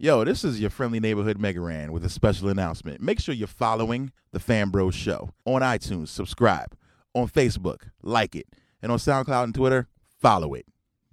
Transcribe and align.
Yo, 0.00 0.22
this 0.22 0.44
is 0.44 0.60
your 0.60 0.70
friendly 0.70 1.00
neighborhood 1.00 1.40
Mega 1.40 1.60
Ran 1.60 1.90
with 1.90 2.04
a 2.04 2.08
special 2.08 2.48
announcement. 2.48 3.00
Make 3.00 3.18
sure 3.18 3.34
you're 3.34 3.48
following 3.48 4.12
the 4.30 4.38
Fan 4.38 4.68
Bros 4.68 4.94
Show 4.94 5.30
on 5.44 5.60
iTunes, 5.60 6.06
subscribe. 6.06 6.76
On 7.14 7.26
Facebook, 7.26 7.88
like 8.00 8.36
it. 8.36 8.46
And 8.80 8.92
on 8.92 8.98
SoundCloud 8.98 9.42
and 9.42 9.54
Twitter, 9.56 9.88
follow 10.20 10.54
it. 10.54 10.66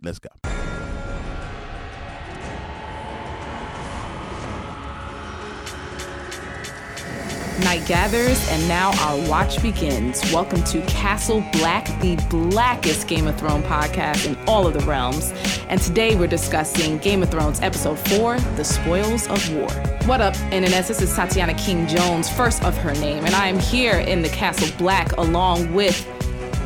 Let's 0.04 0.20
go. 0.20 0.30
Night 7.64 7.86
gathers, 7.88 8.46
and 8.50 8.68
now 8.68 8.92
our 9.08 9.30
watch 9.30 9.62
begins. 9.62 10.22
Welcome 10.34 10.62
to 10.66 10.82
Castle 10.88 11.40
Black, 11.54 11.88
the 12.02 12.18
blackest 12.30 13.08
Game 13.08 13.28
of 13.28 13.40
Thrones 13.40 13.64
podcast 13.66 14.26
in 14.26 14.38
all 14.46 14.68
of 14.68 14.74
the 14.74 14.82
realms. 14.82 15.34
And 15.70 15.80
today 15.80 16.18
we're 16.18 16.28
discussing 16.28 16.98
Game 16.98 17.24
of 17.24 17.30
Thrones 17.32 17.62
Episode 17.62 17.98
4 18.10 18.40
The 18.58 18.64
Spoils 18.66 19.28
of 19.28 19.56
War. 19.56 19.70
What 20.06 20.20
up, 20.20 20.36
internet? 20.52 20.86
This 20.86 21.02
is 21.02 21.16
Tatiana 21.16 21.54
King 21.54 21.88
Jones, 21.88 22.30
first 22.30 22.62
of 22.66 22.78
her 22.80 22.94
name, 22.96 23.24
and 23.24 23.34
I 23.34 23.48
am 23.48 23.58
here 23.58 24.00
in 24.00 24.22
the 24.22 24.30
Castle 24.30 24.68
Black 24.78 25.14
along 25.14 25.74
with 25.74 26.06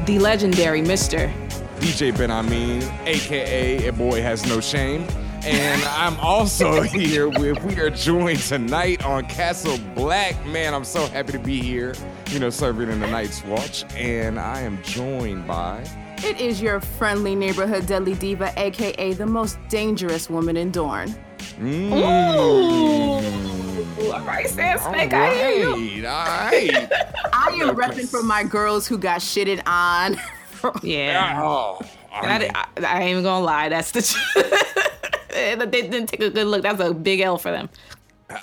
the 0.07 0.17
legendary 0.17 0.81
Mr. 0.81 1.31
DJ 1.79 2.11
BenHaMeen, 2.11 2.81
aka 3.05 3.87
A 3.87 3.93
Boy 3.93 4.21
Has 4.23 4.45
No 4.47 4.59
Shame. 4.59 5.05
And 5.45 5.81
I'm 5.83 6.19
also 6.19 6.81
here 6.83 7.29
with, 7.29 7.63
we 7.63 7.79
are 7.79 7.89
joined 7.89 8.39
tonight 8.39 9.05
on 9.05 9.25
Castle 9.25 9.77
Black. 9.95 10.45
Man, 10.45 10.73
I'm 10.73 10.83
so 10.83 11.05
happy 11.07 11.31
to 11.31 11.39
be 11.39 11.61
here, 11.61 11.95
you 12.27 12.39
know, 12.39 12.49
serving 12.49 12.89
in 12.89 12.99
the 12.99 13.07
Night's 13.07 13.43
Watch. 13.45 13.85
And 13.95 14.39
I 14.39 14.61
am 14.61 14.81
joined 14.83 15.47
by. 15.47 15.85
It 16.17 16.41
is 16.41 16.61
your 16.61 16.81
friendly 16.81 17.35
neighborhood 17.35 17.87
deadly 17.87 18.15
diva, 18.15 18.51
aka 18.57 19.13
the 19.13 19.25
most 19.25 19.57
dangerous 19.69 20.29
woman 20.29 20.57
in 20.57 20.71
Dorne. 20.71 21.15
Mm. 21.57 21.91
Ooh, 24.01 24.11
all 24.11 24.21
right, 24.21 24.47
Sand 24.47 24.81
Snake, 24.81 25.13
I 25.13 25.33
hear 25.33 25.75
you. 25.75 26.07
All 26.07 26.25
right. 26.25 26.91
I 27.33 27.57
am 27.61 27.75
repping 27.75 28.09
for 28.09 28.21
my 28.21 28.43
girls 28.43 28.87
who 28.87 28.97
got 28.97 29.21
shitted 29.21 29.61
on. 29.65 30.19
Yeah. 30.83 31.41
Oh, 31.41 31.79
I 32.11 32.39
mean, 32.39 32.51
I, 32.53 32.65
I, 32.77 32.85
I 32.85 33.01
ain't 33.01 33.11
even 33.11 33.23
gonna 33.23 33.45
lie, 33.45 33.69
that's 33.69 33.91
the 33.91 34.01
truth. 34.33 34.98
They 35.31 35.55
didn't 35.67 36.07
take 36.07 36.21
a 36.21 36.29
good 36.29 36.47
look. 36.47 36.63
That's 36.63 36.79
a 36.79 36.93
big 36.93 37.19
L 37.21 37.37
for 37.37 37.51
them. 37.51 37.69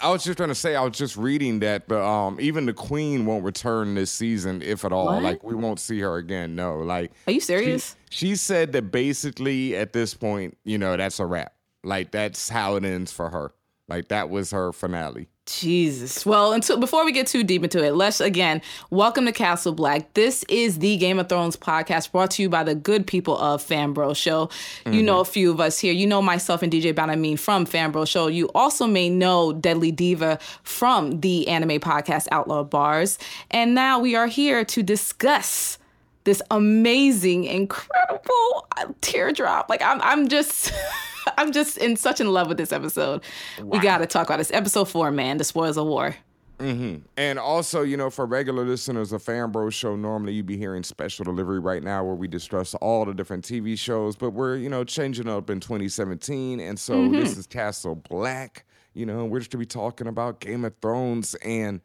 I 0.02 0.10
was 0.10 0.24
just 0.24 0.36
trying 0.36 0.48
to 0.48 0.54
say, 0.54 0.74
I 0.74 0.82
was 0.82 0.98
just 0.98 1.16
reading 1.16 1.60
that 1.60 1.88
the 1.88 2.02
um 2.02 2.38
even 2.40 2.66
the 2.66 2.72
Queen 2.72 3.24
won't 3.24 3.44
return 3.44 3.94
this 3.94 4.10
season, 4.10 4.62
if 4.62 4.84
at 4.84 4.92
all. 4.92 5.06
What? 5.06 5.22
Like 5.22 5.44
we 5.44 5.54
won't 5.54 5.78
see 5.78 6.00
her 6.00 6.16
again. 6.16 6.56
No, 6.56 6.78
like 6.78 7.12
Are 7.26 7.32
you 7.32 7.40
she, 7.40 7.46
serious? 7.46 7.96
she 8.10 8.34
said 8.34 8.72
that 8.72 8.90
basically 8.90 9.76
at 9.76 9.92
this 9.92 10.12
point, 10.14 10.58
you 10.64 10.78
know, 10.78 10.96
that's 10.96 11.20
a 11.20 11.26
wrap. 11.26 11.54
Like 11.84 12.10
that's 12.10 12.48
how 12.48 12.74
it 12.76 12.84
ends 12.84 13.12
for 13.12 13.30
her. 13.30 13.52
Like 13.88 14.08
that 14.08 14.28
was 14.28 14.50
her 14.50 14.72
finale. 14.72 15.28
Jesus. 15.46 16.26
Well, 16.26 16.52
until 16.52 16.76
before 16.76 17.04
we 17.04 17.12
get 17.12 17.28
too 17.28 17.44
deep 17.44 17.62
into 17.62 17.82
it, 17.82 17.94
let's 17.94 18.20
again 18.20 18.60
welcome 18.90 19.26
to 19.26 19.32
Castle 19.32 19.72
Black. 19.72 20.12
This 20.14 20.44
is 20.48 20.80
the 20.80 20.96
Game 20.96 21.20
of 21.20 21.28
Thrones 21.28 21.56
podcast 21.56 22.10
brought 22.10 22.32
to 22.32 22.42
you 22.42 22.48
by 22.48 22.64
the 22.64 22.74
good 22.74 23.06
people 23.06 23.38
of 23.38 23.64
Fanbro 23.64 24.14
Show. 24.16 24.50
You 24.84 25.02
know 25.02 25.14
mm-hmm. 25.14 25.20
a 25.22 25.24
few 25.24 25.50
of 25.52 25.60
us 25.60 25.78
here. 25.78 25.92
You 25.92 26.06
know 26.06 26.20
myself 26.20 26.62
and 26.62 26.72
DJ 26.72 26.92
BenHaMeen 26.92 27.38
from 27.38 27.64
Fanbro 27.64 28.08
Show. 28.08 28.26
You 28.26 28.50
also 28.54 28.86
may 28.88 29.08
know 29.08 29.52
Deadly 29.52 29.92
Diva 29.92 30.40
from 30.64 31.20
the 31.20 31.46
anime 31.46 31.78
podcast 31.80 32.26
Outlaw 32.32 32.64
Barz. 32.64 33.16
And 33.50 33.74
now 33.74 34.00
we 34.00 34.16
are 34.16 34.26
here 34.26 34.64
to 34.64 34.82
discuss 34.82 35.78
this 36.24 36.42
amazing, 36.50 37.44
incredible 37.44 38.68
teardrop. 39.00 39.70
Like 39.70 39.80
I'm, 39.80 40.02
I'm 40.02 40.26
just, 40.26 40.72
I'm 41.36 41.52
just 41.52 41.78
in 41.78 41.96
such 41.96 42.20
in 42.20 42.32
love 42.32 42.48
with 42.48 42.56
this 42.56 42.72
episode. 42.72 43.22
We 43.62 43.78
got 43.78 43.98
to 43.98 44.06
talk 44.06 44.28
about 44.28 44.38
this 44.38 44.52
episode 44.52 44.86
four, 44.86 45.10
man. 45.10 45.38
The 45.38 45.44
spoils 45.44 45.76
of 45.76 45.86
war. 45.86 46.16
Mm-hmm. 46.58 47.04
And 47.18 47.38
also, 47.38 47.82
you 47.82 47.96
know, 47.96 48.08
for 48.08 48.24
regular 48.24 48.64
listeners 48.64 49.12
of 49.12 49.22
Fan 49.22 49.50
Bros 49.50 49.74
Show, 49.74 49.94
normally 49.94 50.32
you'd 50.32 50.46
be 50.46 50.56
hearing 50.56 50.82
special 50.82 51.24
delivery 51.24 51.58
right 51.58 51.82
now 51.82 52.02
where 52.02 52.14
we 52.14 52.28
discuss 52.28 52.74
all 52.76 53.04
the 53.04 53.12
different 53.12 53.44
TV 53.44 53.78
shows, 53.78 54.16
but 54.16 54.30
we're, 54.30 54.56
you 54.56 54.70
know, 54.70 54.82
changing 54.82 55.28
up 55.28 55.50
in 55.50 55.60
2017. 55.60 56.60
And 56.60 56.78
so 56.78 56.94
mm-hmm. 56.94 57.14
this 57.14 57.36
is 57.36 57.46
Castle 57.46 57.96
Black. 57.96 58.64
You 58.94 59.04
know, 59.04 59.26
we're 59.26 59.40
just 59.40 59.50
to 59.50 59.58
be 59.58 59.66
talking 59.66 60.06
about 60.06 60.40
Game 60.40 60.64
of 60.64 60.74
Thrones. 60.80 61.34
And 61.36 61.82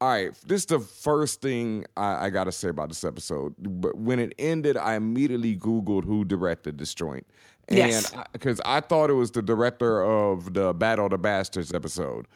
all 0.00 0.10
right, 0.10 0.32
this 0.46 0.62
is 0.62 0.66
the 0.66 0.80
first 0.80 1.40
thing 1.40 1.84
I, 1.96 2.26
I 2.26 2.30
got 2.30 2.44
to 2.44 2.52
say 2.52 2.68
about 2.68 2.90
this 2.90 3.02
episode. 3.02 3.54
But 3.58 3.96
when 3.96 4.20
it 4.20 4.32
ended, 4.38 4.76
I 4.76 4.94
immediately 4.94 5.56
Googled 5.56 6.04
who 6.04 6.24
directed 6.24 6.78
this 6.78 6.94
joint. 6.94 7.26
And 7.68 7.78
Yes. 7.78 8.14
because 8.32 8.60
I 8.64 8.80
thought 8.80 9.10
it 9.10 9.14
was 9.14 9.30
the 9.30 9.42
director 9.42 10.02
of 10.02 10.54
the 10.54 10.72
Battle 10.74 11.06
of 11.06 11.10
the 11.12 11.18
Bastards 11.18 11.72
episode 11.72 12.26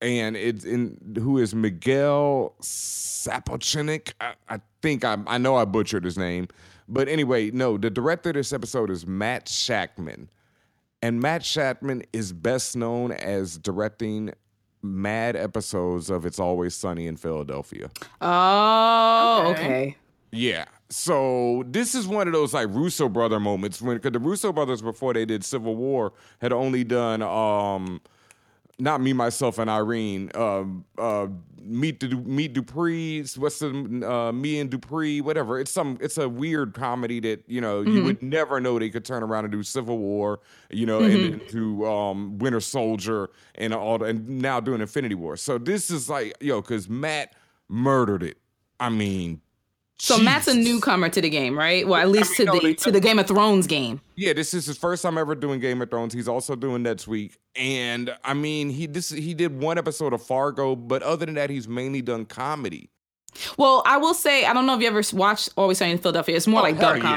and 0.00 0.36
it's 0.36 0.64
in 0.64 0.96
who 1.20 1.38
is 1.38 1.54
Miguel 1.54 2.54
Sapochnik. 2.62 4.12
I, 4.20 4.34
I 4.48 4.60
think 4.82 5.04
I 5.04 5.16
I 5.26 5.38
know 5.38 5.56
I 5.56 5.64
butchered 5.64 6.04
his 6.04 6.16
name, 6.16 6.46
but 6.88 7.08
anyway, 7.08 7.50
no. 7.50 7.76
The 7.76 7.90
director 7.90 8.30
of 8.30 8.36
this 8.36 8.52
episode 8.52 8.90
is 8.90 9.06
Matt 9.08 9.46
Shakman, 9.46 10.28
and 11.02 11.20
Matt 11.20 11.42
Shakman 11.42 12.04
is 12.12 12.32
best 12.32 12.76
known 12.76 13.10
as 13.10 13.58
directing 13.58 14.32
mad 14.82 15.34
episodes 15.34 16.10
of 16.10 16.24
It's 16.24 16.38
Always 16.38 16.76
Sunny 16.76 17.08
in 17.08 17.16
Philadelphia. 17.16 17.90
Oh, 18.20 19.46
Okay. 19.50 19.64
okay. 19.64 19.96
Yeah. 20.30 20.66
So 20.90 21.64
this 21.66 21.94
is 21.94 22.06
one 22.08 22.26
of 22.28 22.32
those 22.32 22.54
like 22.54 22.68
Russo 22.70 23.08
brother 23.08 23.38
moments 23.38 23.82
when 23.82 23.96
because 23.96 24.12
the 24.12 24.18
Russo 24.18 24.52
brothers 24.52 24.80
before 24.80 25.12
they 25.12 25.26
did 25.26 25.44
Civil 25.44 25.76
War 25.76 26.12
had 26.40 26.52
only 26.52 26.82
done 26.82 27.20
um 27.22 28.00
not 28.78 29.00
me 29.00 29.12
myself 29.12 29.58
and 29.58 29.68
Irene 29.68 30.30
um 30.34 30.84
uh 30.96 31.26
meet 31.60 32.00
Du- 32.00 32.22
meet 32.22 32.54
Dupree 32.54 33.22
what's 33.36 33.58
the 33.58 33.68
uh 34.08 34.32
me 34.32 34.60
and 34.60 34.70
Dupree 34.70 35.20
whatever. 35.20 35.60
It's 35.60 35.70
some 35.70 35.98
it's 36.00 36.16
a 36.16 36.26
weird 36.26 36.72
comedy 36.72 37.20
that 37.20 37.44
you 37.46 37.60
know 37.60 37.82
you 37.82 38.02
would 38.04 38.22
never 38.22 38.58
know 38.58 38.78
they 38.78 38.88
could 38.88 39.04
turn 39.04 39.22
around 39.22 39.44
and 39.44 39.52
do 39.52 39.62
Civil 39.62 39.98
War 39.98 40.40
you 40.70 40.86
know 40.86 41.00
and 41.00 41.14
then 41.34 41.40
do 41.48 41.84
um 41.84 42.38
Winter 42.38 42.60
Soldier 42.60 43.28
and 43.56 43.74
all 43.74 44.02
and 44.02 44.26
now 44.26 44.58
doing 44.58 44.80
Infinity 44.80 45.16
War. 45.16 45.36
So 45.36 45.58
this 45.58 45.90
is 45.90 46.08
like 46.08 46.34
yo 46.40 46.62
cuz 46.62 46.88
Matt 46.88 47.34
murdered 47.68 48.22
it. 48.22 48.38
I 48.80 48.88
mean 48.88 49.42
So 50.00 50.16
Matt's 50.18 50.46
a 50.46 50.54
newcomer 50.54 51.08
to 51.08 51.20
the 51.20 51.28
game, 51.28 51.58
right? 51.58 51.86
Well, 51.86 52.00
at 52.00 52.08
least 52.08 52.30
mean, 52.30 52.36
to 52.36 52.44
no, 52.44 52.52
the 52.54 52.60
they- 52.68 52.74
to 52.74 52.90
the 52.92 53.00
Game 53.00 53.18
of 53.18 53.26
Thrones 53.26 53.66
game. 53.66 54.00
Yeah, 54.14 54.32
this 54.32 54.54
is 54.54 54.66
his 54.66 54.78
first 54.78 55.02
time 55.02 55.18
ever 55.18 55.34
doing 55.34 55.58
Game 55.60 55.82
of 55.82 55.90
Thrones. 55.90 56.14
He's 56.14 56.28
also 56.28 56.54
doing 56.54 56.82
next 56.84 57.08
week, 57.08 57.36
and 57.56 58.14
I 58.24 58.34
mean, 58.34 58.70
he 58.70 58.86
this 58.86 59.10
he 59.10 59.34
did 59.34 59.60
one 59.60 59.76
episode 59.78 60.12
of 60.12 60.22
Fargo, 60.22 60.76
but 60.76 61.02
other 61.02 61.26
than 61.26 61.34
that, 61.34 61.50
he's 61.50 61.66
mainly 61.66 62.00
done 62.02 62.26
comedy. 62.26 62.90
Well, 63.56 63.82
I 63.86 63.96
will 63.98 64.14
say, 64.14 64.44
I 64.46 64.52
don't 64.52 64.66
know 64.66 64.74
if 64.74 64.80
you 64.80 64.86
ever 64.86 65.02
watched 65.12 65.50
Always 65.56 65.78
Sunny 65.78 65.92
in 65.92 65.98
Philadelphia. 65.98 66.36
It's 66.36 66.46
more 66.46 66.60
Oh, 66.60 66.62
like 66.62 66.78
dark 66.80 67.02
yeah. 67.02 67.16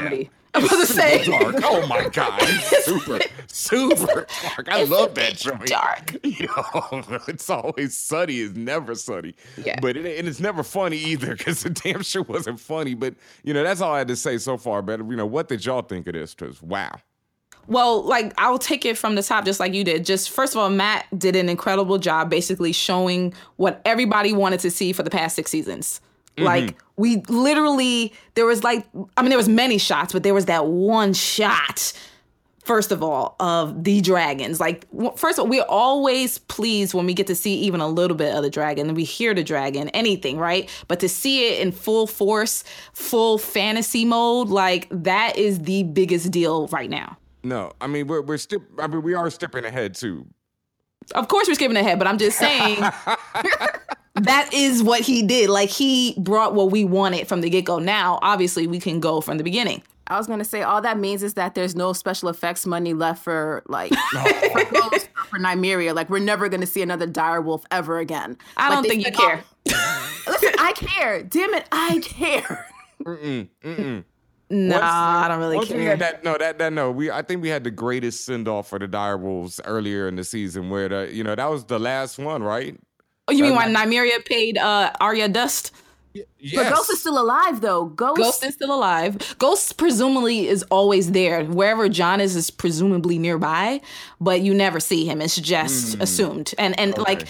Comedy. 0.52 0.54
I 0.54 0.58
was 0.60 0.70
gonna 0.70 0.86
say 0.86 1.24
Dark. 1.24 1.56
Oh 1.62 1.86
my 1.86 2.08
god, 2.08 2.38
it's 2.42 2.84
super, 2.84 3.20
super 3.48 4.26
dark. 4.42 4.68
I 4.68 4.84
love 4.84 5.14
that 5.14 5.38
show. 5.38 5.56
dark. 5.56 6.16
Yo, 6.24 6.48
it's 7.28 7.48
always 7.48 7.96
sunny. 7.96 8.40
It's 8.40 8.56
never 8.56 8.94
sunny. 8.94 9.34
Yeah. 9.64 9.78
But 9.80 9.96
it, 9.96 10.18
and 10.18 10.28
it's 10.28 10.40
never 10.40 10.62
funny 10.62 10.98
either 10.98 11.36
because 11.36 11.62
the 11.62 11.70
damn 11.70 12.02
sure 12.02 12.22
wasn't 12.22 12.60
funny. 12.60 12.94
But 12.94 13.14
you 13.42 13.54
know, 13.54 13.62
that's 13.62 13.80
all 13.80 13.94
I 13.94 13.98
had 13.98 14.08
to 14.08 14.16
say 14.16 14.38
so 14.38 14.56
far. 14.56 14.82
But 14.82 15.00
you 15.00 15.16
know, 15.16 15.26
what 15.26 15.48
did 15.48 15.64
y'all 15.64 15.82
think 15.82 16.06
of 16.06 16.14
this? 16.14 16.34
Because 16.34 16.62
wow. 16.62 16.92
Well, 17.68 18.02
like 18.02 18.34
I'll 18.38 18.58
take 18.58 18.84
it 18.84 18.98
from 18.98 19.14
the 19.14 19.22
top, 19.22 19.44
just 19.44 19.60
like 19.60 19.72
you 19.72 19.84
did. 19.84 20.04
Just 20.04 20.30
first 20.30 20.54
of 20.54 20.60
all, 20.60 20.68
Matt 20.68 21.06
did 21.16 21.36
an 21.36 21.48
incredible 21.48 21.98
job, 21.98 22.28
basically 22.28 22.72
showing 22.72 23.32
what 23.56 23.80
everybody 23.84 24.32
wanted 24.32 24.60
to 24.60 24.70
see 24.70 24.92
for 24.92 25.02
the 25.02 25.10
past 25.10 25.36
six 25.36 25.50
seasons. 25.50 26.00
Like 26.38 26.64
mm-hmm. 26.64 26.78
we 26.96 27.16
literally, 27.28 28.12
there 28.34 28.46
was 28.46 28.64
like, 28.64 28.86
I 29.16 29.22
mean, 29.22 29.28
there 29.28 29.38
was 29.38 29.48
many 29.48 29.78
shots, 29.78 30.12
but 30.12 30.22
there 30.22 30.34
was 30.34 30.46
that 30.46 30.66
one 30.66 31.12
shot. 31.12 31.92
First 32.64 32.92
of 32.92 33.02
all, 33.02 33.34
of 33.40 33.82
the 33.82 34.00
dragons. 34.00 34.60
Like, 34.60 34.86
first 35.16 35.38
of 35.38 35.44
all, 35.44 35.48
we're 35.48 35.64
always 35.68 36.38
pleased 36.38 36.94
when 36.94 37.06
we 37.06 37.12
get 37.12 37.26
to 37.26 37.34
see 37.34 37.54
even 37.56 37.80
a 37.80 37.88
little 37.88 38.16
bit 38.16 38.36
of 38.36 38.44
the 38.44 38.50
dragon 38.50 38.94
we 38.94 39.02
hear 39.02 39.34
the 39.34 39.42
dragon, 39.42 39.88
anything, 39.88 40.38
right? 40.38 40.70
But 40.86 41.00
to 41.00 41.08
see 41.08 41.48
it 41.48 41.60
in 41.60 41.72
full 41.72 42.06
force, 42.06 42.62
full 42.92 43.36
fantasy 43.38 44.04
mode, 44.04 44.48
like 44.48 44.86
that 44.90 45.36
is 45.36 45.62
the 45.62 45.82
biggest 45.82 46.30
deal 46.30 46.68
right 46.68 46.88
now. 46.88 47.18
No, 47.42 47.72
I 47.80 47.88
mean 47.88 48.06
we're 48.06 48.22
we're 48.22 48.38
still. 48.38 48.62
I 48.78 48.86
mean 48.86 49.02
we 49.02 49.14
are 49.14 49.28
stepping 49.28 49.64
ahead 49.64 49.96
too. 49.96 50.26
Of 51.14 51.28
course, 51.28 51.48
we're 51.48 51.54
skipping 51.54 51.76
ahead, 51.76 51.98
but 51.98 52.06
I'm 52.08 52.18
just 52.18 52.38
saying 52.38 52.78
that 54.14 54.50
is 54.52 54.82
what 54.82 55.00
he 55.00 55.22
did. 55.22 55.50
Like 55.50 55.68
he 55.70 56.14
brought 56.18 56.54
what 56.54 56.70
we 56.70 56.84
wanted 56.84 57.26
from 57.28 57.40
the 57.40 57.50
get 57.50 57.64
go. 57.64 57.78
Now, 57.78 58.18
obviously, 58.22 58.66
we 58.66 58.78
can 58.80 59.00
go 59.00 59.20
from 59.20 59.38
the 59.38 59.44
beginning. 59.44 59.82
I 60.08 60.18
was 60.18 60.26
gonna 60.26 60.44
say 60.44 60.62
all 60.62 60.82
that 60.82 60.98
means 60.98 61.22
is 61.22 61.34
that 61.34 61.54
there's 61.54 61.74
no 61.76 61.92
special 61.92 62.28
effects 62.28 62.66
money 62.66 62.92
left 62.92 63.22
for 63.24 63.62
like 63.66 63.92
for, 64.52 64.64
Ghost 64.72 65.08
for 65.30 65.38
Nymeria. 65.38 65.94
Like 65.94 66.10
we're 66.10 66.18
never 66.18 66.48
gonna 66.48 66.66
see 66.66 66.82
another 66.82 67.06
dire 67.06 67.40
wolf 67.40 67.64
ever 67.70 67.98
again. 67.98 68.36
I 68.56 68.68
Like, 68.68 68.76
don't 68.78 68.88
think 68.88 69.06
you 69.06 69.12
care. 69.12 69.36
all- 69.36 69.72
Listen, 70.26 70.52
I 70.58 70.72
care. 70.76 71.22
Damn 71.22 71.54
it, 71.54 71.66
I 71.72 72.00
care. 72.00 72.66
Once- 74.52 74.82
I 74.82 75.28
don't 75.28 75.38
really 75.38 75.56
once 75.56 75.70
we 75.70 75.76
care. 75.76 75.90
had 75.90 75.98
that, 76.00 76.24
no, 76.24 76.36
that 76.36 76.58
that 76.58 76.72
no. 76.74 76.90
We 76.90 77.10
I 77.10 77.22
think 77.22 77.40
we 77.42 77.48
had 77.48 77.64
the 77.64 77.70
greatest 77.70 78.26
send 78.26 78.48
off 78.48 78.68
for 78.68 78.78
the 78.78 78.86
Dire 78.86 79.16
Wolves 79.16 79.60
earlier 79.64 80.08
in 80.08 80.16
the 80.16 80.24
season, 80.24 80.68
where 80.68 80.88
the 80.90 81.10
you 81.10 81.24
know 81.24 81.34
that 81.34 81.50
was 81.50 81.64
the 81.64 81.78
last 81.78 82.18
one, 82.18 82.42
right? 82.42 82.78
Oh, 83.28 83.32
you 83.32 83.44
mean 83.44 83.54
when 83.56 83.74
Nymeria 83.74 84.22
paid 84.24 84.58
uh, 84.58 84.92
Arya 85.00 85.28
dust? 85.28 85.72
Yes. 86.14 86.26
But 86.54 86.74
Ghost 86.74 86.90
is 86.90 87.00
still 87.00 87.18
alive 87.18 87.60
though. 87.60 87.86
Ghost, 87.86 88.18
Ghost 88.18 88.44
is 88.44 88.54
still 88.54 88.74
alive. 88.74 89.36
Ghost 89.38 89.76
presumably 89.78 90.46
is 90.46 90.62
always 90.64 91.12
there. 91.12 91.44
Wherever 91.44 91.88
Jon 91.88 92.20
is 92.20 92.36
is 92.36 92.50
presumably 92.50 93.18
nearby, 93.18 93.80
but 94.20 94.42
you 94.42 94.52
never 94.52 94.78
see 94.78 95.06
him. 95.06 95.22
It's 95.22 95.36
just 95.36 95.94
hmm. 95.94 96.02
assumed. 96.02 96.54
And 96.58 96.78
and 96.78 96.96
like 96.98 97.28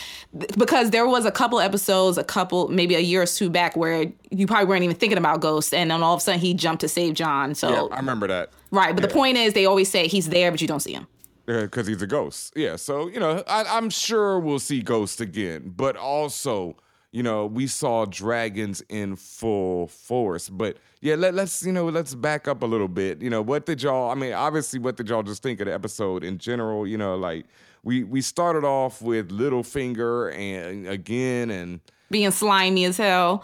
because 0.58 0.90
there 0.90 1.06
was 1.06 1.24
a 1.24 1.30
couple 1.30 1.60
episodes, 1.60 2.18
a 2.18 2.24
couple 2.24 2.68
maybe 2.68 2.94
a 2.94 3.00
year 3.00 3.22
or 3.22 3.26
two 3.26 3.50
back 3.50 3.76
where 3.76 4.06
you 4.30 4.46
probably 4.46 4.66
weren't 4.66 4.82
even 4.82 4.96
thinking 4.96 5.18
about 5.18 5.40
Ghost, 5.40 5.72
and 5.72 5.90
then 5.90 6.02
all 6.02 6.14
of 6.14 6.18
a 6.18 6.22
sudden 6.22 6.40
he 6.40 6.54
jumped 6.54 6.80
to 6.80 6.88
save 6.88 7.14
Jon. 7.14 7.54
So 7.54 7.70
yeah, 7.70 7.94
I 7.94 7.98
remember 7.98 8.26
that. 8.28 8.50
right, 8.70 8.94
but 8.94 9.02
the 9.02 9.14
point 9.14 9.36
is 9.36 9.54
they 9.54 9.66
always 9.66 9.90
say 9.90 10.08
he's 10.08 10.28
there, 10.28 10.50
but 10.50 10.60
you 10.60 10.66
don't 10.66 10.80
see 10.80 10.94
him. 10.94 11.06
because 11.46 11.86
he's 11.86 12.02
a 12.02 12.06
ghost. 12.06 12.52
Yeah, 12.56 12.76
so 12.76 13.08
you 13.08 13.20
know, 13.20 13.44
I, 13.46 13.64
I'm 13.64 13.90
sure 13.90 14.40
we'll 14.40 14.58
see 14.58 14.82
Ghost 14.82 15.20
again, 15.20 15.72
but 15.76 15.96
also, 15.96 16.76
you 17.12 17.22
know, 17.22 17.46
we 17.46 17.66
saw 17.66 18.04
dragons 18.06 18.82
in 18.88 19.16
full 19.16 19.86
force. 19.86 20.48
But 20.48 20.78
yeah, 21.00 21.14
let, 21.14 21.34
let's 21.34 21.62
you 21.64 21.72
know, 21.72 21.86
let's 21.88 22.14
back 22.14 22.48
up 22.48 22.62
a 22.62 22.66
little 22.66 22.88
bit. 22.88 23.20
You 23.22 23.30
know, 23.30 23.42
what 23.42 23.66
did 23.66 23.82
y'all? 23.82 24.10
I 24.10 24.14
mean, 24.14 24.32
obviously, 24.32 24.78
what 24.78 24.96
did 24.96 25.08
y'all 25.08 25.22
just 25.22 25.42
think 25.42 25.60
of 25.60 25.66
the 25.66 25.74
episode 25.74 26.24
in 26.24 26.38
general? 26.38 26.86
You 26.86 26.96
know, 26.98 27.16
like 27.16 27.46
we 27.84 28.02
we 28.02 28.20
started 28.22 28.64
off 28.64 29.02
with 29.02 29.30
Littlefinger 29.30 30.34
and 30.34 30.88
again 30.88 31.50
and. 31.50 31.80
Being 32.10 32.30
slimy 32.30 32.84
as 32.84 32.98
hell. 32.98 33.42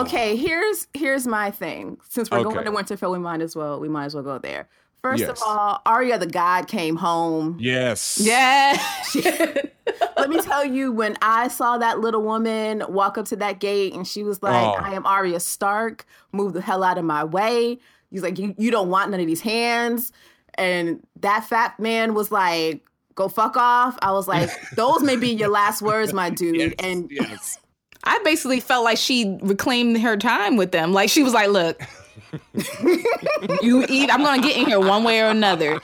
Okay, 0.00 0.36
here's 0.36 0.86
here's 0.92 1.26
my 1.26 1.50
thing. 1.50 1.98
Since 2.10 2.30
we're 2.30 2.40
Okay. 2.40 2.52
going 2.52 2.64
to 2.66 2.70
Winterfell, 2.70 3.10
we 3.12 3.18
might 3.18 3.40
as 3.40 3.56
well 3.56 3.80
we 3.80 3.88
might 3.88 4.04
as 4.04 4.14
well 4.14 4.22
go 4.24 4.38
there. 4.38 4.68
First 5.10 5.20
Yes. 5.20 5.30
of 5.30 5.38
all, 5.46 5.80
Arya 5.86 6.18
the 6.18 6.26
God 6.26 6.68
came 6.68 6.96
home. 6.96 7.56
Yes. 7.60 8.18
Yeah. 8.22 8.80
Let 10.16 10.30
me 10.30 10.40
tell 10.40 10.64
you, 10.64 10.92
when 10.92 11.16
I 11.22 11.48
saw 11.48 11.78
that 11.78 12.00
little 12.00 12.22
woman 12.22 12.82
walk 12.88 13.18
up 13.18 13.26
to 13.26 13.36
that 13.36 13.60
gate 13.60 13.94
and 13.94 14.06
she 14.06 14.22
was 14.22 14.42
like, 14.42 14.54
Oh. 14.64 14.72
I 14.82 14.94
am 14.94 15.06
Arya 15.06 15.40
Stark, 15.40 16.04
move 16.32 16.52
the 16.54 16.60
hell 16.60 16.82
out 16.82 16.98
of 16.98 17.04
my 17.04 17.24
way. 17.24 17.78
He's 18.10 18.22
like, 18.22 18.38
You 18.38 18.54
you 18.58 18.70
don't 18.70 18.88
want 18.90 19.10
none 19.10 19.20
of 19.20 19.26
these 19.26 19.40
hands. 19.40 20.12
And 20.54 21.06
that 21.20 21.44
fat 21.44 21.78
man 21.78 22.14
was 22.14 22.30
like, 22.32 22.82
Go 23.14 23.28
fuck 23.28 23.56
off. 23.56 23.96
I 24.02 24.12
was 24.12 24.26
like, 24.28 24.50
Those 24.76 25.02
may 25.02 25.16
be 25.16 25.28
your 25.30 25.48
last 25.50 25.82
words, 25.82 26.12
my 26.12 26.30
dude. 26.30 26.74
and 26.80 27.08
Yes. 27.10 27.58
I 28.04 28.20
basically 28.24 28.60
felt 28.60 28.84
like 28.84 28.98
she 28.98 29.36
reclaimed 29.42 30.00
her 30.00 30.16
time 30.16 30.56
with 30.56 30.70
them. 30.72 30.92
Like 30.92 31.10
she 31.10 31.24
was 31.24 31.32
like, 31.34 31.48
"Look, 31.48 31.80
you 33.62 33.84
eat. 33.88 34.12
I'm 34.12 34.22
gonna 34.22 34.42
get 34.42 34.56
in 34.56 34.66
here 34.66 34.80
one 34.80 35.04
way 35.04 35.20
or 35.20 35.28
another. 35.28 35.80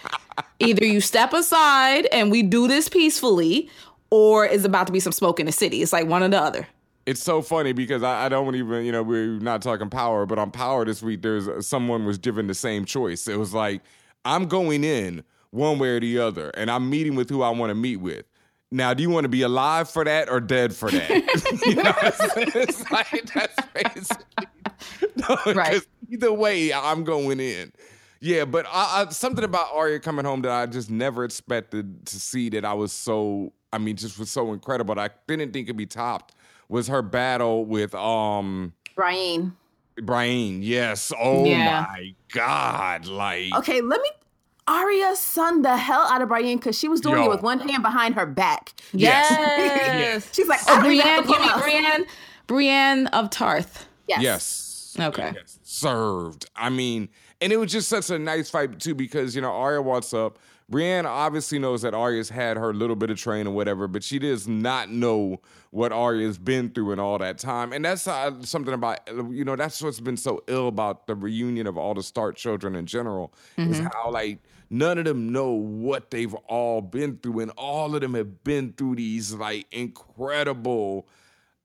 Either 0.59 0.85
you 0.85 1.01
step 1.01 1.33
aside 1.33 2.07
and 2.13 2.31
we 2.31 2.43
do 2.43 2.69
this 2.69 2.89
peacefully, 2.89 3.69
or 4.11 4.47
it's 4.47 4.65
about 4.65 4.87
to 4.87 4.93
be 4.93 5.01
some 5.01 5.13
smoke 5.13 5.41
in 5.41 5.47
the 5.47 5.53
city. 5.53 5.83
It's 5.83 5.93
like 5.93 6.07
one 6.07 6.23
or 6.23 6.29
the 6.29 6.41
other." 6.41 6.67
It's 7.05 7.23
so 7.23 7.43
funny 7.43 7.73
because 7.73 8.05
I, 8.05 8.27
I 8.27 8.29
don't 8.29 8.55
even, 8.55 8.85
you 8.85 8.93
know, 8.93 9.03
we're 9.03 9.41
not 9.41 9.61
talking 9.61 9.91
power, 9.91 10.25
but 10.25 10.39
on 10.39 10.53
power 10.53 10.85
this 10.85 11.03
week, 11.03 11.23
there's 11.23 11.49
uh, 11.49 11.61
someone 11.61 12.07
was 12.07 12.17
given 12.17 12.47
the 12.47 12.55
same 12.55 12.85
choice. 12.85 13.27
It 13.27 13.39
was 13.41 13.53
like, 13.53 13.83
I'm 14.25 14.47
going 14.47 14.85
in 14.85 15.25
one 15.51 15.81
way 15.81 15.89
or 15.89 16.01
the 16.01 16.21
other, 16.21 16.51
and 16.51 16.71
I'm 16.71 16.89
meeting 16.89 17.17
with 17.17 17.29
who 17.29 17.43
I 17.43 17.51
want 17.51 17.71
to 17.71 17.75
meet 17.75 17.97
with. 17.97 18.25
Now, 18.71 18.95
do 18.95 19.03
you 19.03 19.11
want 19.11 19.25
to 19.25 19.29
be 19.29 19.43
alive 19.43 19.91
for 19.91 20.05
that 20.05 20.31
or 20.31 20.41
dead 20.41 20.75
for 20.75 20.91
that? 20.91 21.11
you 21.67 21.75
know, 21.75 21.93
it's, 22.03 22.57
it's 22.57 22.91
like 22.91 23.31
that's 23.35 23.57
basically 23.75 24.47
no, 25.17 25.37
'cause 25.37 25.55
Right. 25.55 25.83
Either 26.11 26.33
way, 26.33 26.73
I'm 26.73 27.05
going 27.05 27.41
in. 27.41 27.73
Yeah, 28.21 28.45
but 28.45 28.67
I, 28.71 29.05
I, 29.09 29.11
something 29.13 29.45
about 29.45 29.69
Arya 29.73 29.99
coming 30.01 30.25
home 30.25 30.43
that 30.43 30.53
I 30.53 30.67
just 30.67 30.91
never 30.91 31.25
expected 31.25 32.07
to 32.07 32.21
see 32.21 32.49
that 32.51 32.65
I 32.65 32.73
was 32.75 32.93
so, 32.93 33.53
I 33.73 33.79
mean, 33.79 33.97
just 33.97 34.19
was 34.19 34.31
so 34.31 34.53
incredible. 34.53 34.95
That 34.95 35.11
I 35.11 35.15
didn't 35.27 35.53
think 35.53 35.67
it'd 35.67 35.77
be 35.77 35.87
topped 35.87 36.35
was 36.69 36.87
her 36.89 37.03
battle 37.03 37.65
with 37.65 37.95
um 37.95 38.73
Brienne. 38.95 39.57
Brienne. 40.01 40.63
Yes. 40.63 41.13
Oh 41.19 41.45
Yeah. 41.45 41.87
my 41.91 42.15
God. 42.33 43.07
Like 43.07 43.55
Okay, 43.57 43.81
let 43.81 44.01
me 44.01 44.09
Arya 44.69 45.17
sunned 45.17 45.65
the 45.65 45.77
hell 45.77 46.03
out 46.03 46.23
of 46.23 46.29
Brienne 46.29 46.57
because 46.59 46.79
she 46.79 46.89
was 46.89 47.01
doing 47.01 47.17
Yo. 47.19 47.25
it 47.25 47.31
with 47.31 47.43
one 47.43 47.59
hand 47.59 47.83
behind 47.83 48.15
her 48.15 48.27
back. 48.27 48.73
Yes. 48.93 49.29
Yes. 50.03 50.29
She's 50.33 50.47
like, 50.49 50.61
Oh, 50.69 50.75
I 50.77 50.83
don't 50.83 50.93
even 50.93 51.07
have 51.07 51.25
Brienne, 51.25 51.41
to 51.41 51.45
you 51.45 51.57
mean. 51.57 51.83
Brienne, 51.83 52.07
Brienne 52.47 53.07
of 53.09 53.31
Tarth. 53.31 53.87
Yes. 54.07 54.23
Yes. 54.23 54.69
Okay. 54.99 55.33
Served. 55.63 56.47
I 56.57 56.69
mean, 56.71 57.09
and 57.41 57.53
it 57.53 57.57
was 57.57 57.73
just 57.73 57.89
such 57.89 58.11
a 58.11 58.19
nice 58.19 58.51
fight 58.51 58.79
too 58.79 58.95
because 58.95 59.35
you 59.35 59.43
know 59.43 59.53
Arya 59.53 59.83
walks 59.83 60.13
up. 60.15 60.39
Brienne 60.69 61.05
obviously 61.05 61.59
knows 61.59 61.83
that 61.83 61.93
Arya's 61.93 62.31
had 62.31 62.57
her 62.57 62.73
little 62.73 62.97
bit 62.97 63.11
of 63.11 63.19
training 63.19 63.49
or 63.49 63.51
whatever, 63.51 63.87
but 63.87 64.03
she 64.03 64.19
does 64.19 64.49
not 64.49 64.89
know 64.89 65.41
what 65.71 65.93
Arya's 65.93 66.39
been 66.39 66.71
through 66.71 66.93
in 66.93 66.99
all 66.99 67.19
that 67.19 67.37
time. 67.37 67.73
And 67.73 67.85
that's 67.85 68.07
uh, 68.07 68.43
something 68.43 68.73
about 68.73 69.01
you 69.31 69.45
know 69.45 69.57
that's 69.57 69.83
what's 69.83 70.01
been 70.01 70.17
so 70.17 70.43
ill 70.47 70.69
about 70.69 71.07
the 71.07 71.15
reunion 71.15 71.67
of 71.67 71.77
all 71.77 71.95
the 71.95 72.03
Stark 72.03 72.37
children 72.37 72.75
in 72.75 72.87
general 72.87 73.35
is 73.59 73.81
how 73.81 74.11
like 74.11 74.39
none 74.71 74.99
of 74.99 75.05
them 75.05 75.31
know 75.31 75.51
what 75.51 76.11
they've 76.11 76.35
all 76.49 76.81
been 76.81 77.19
through, 77.19 77.41
and 77.41 77.51
all 77.57 77.95
of 77.95 78.01
them 78.01 78.15
have 78.15 78.43
been 78.45 78.73
through 78.73 78.97
these 78.97 79.35
like 79.35 79.67
incredible 79.73 81.07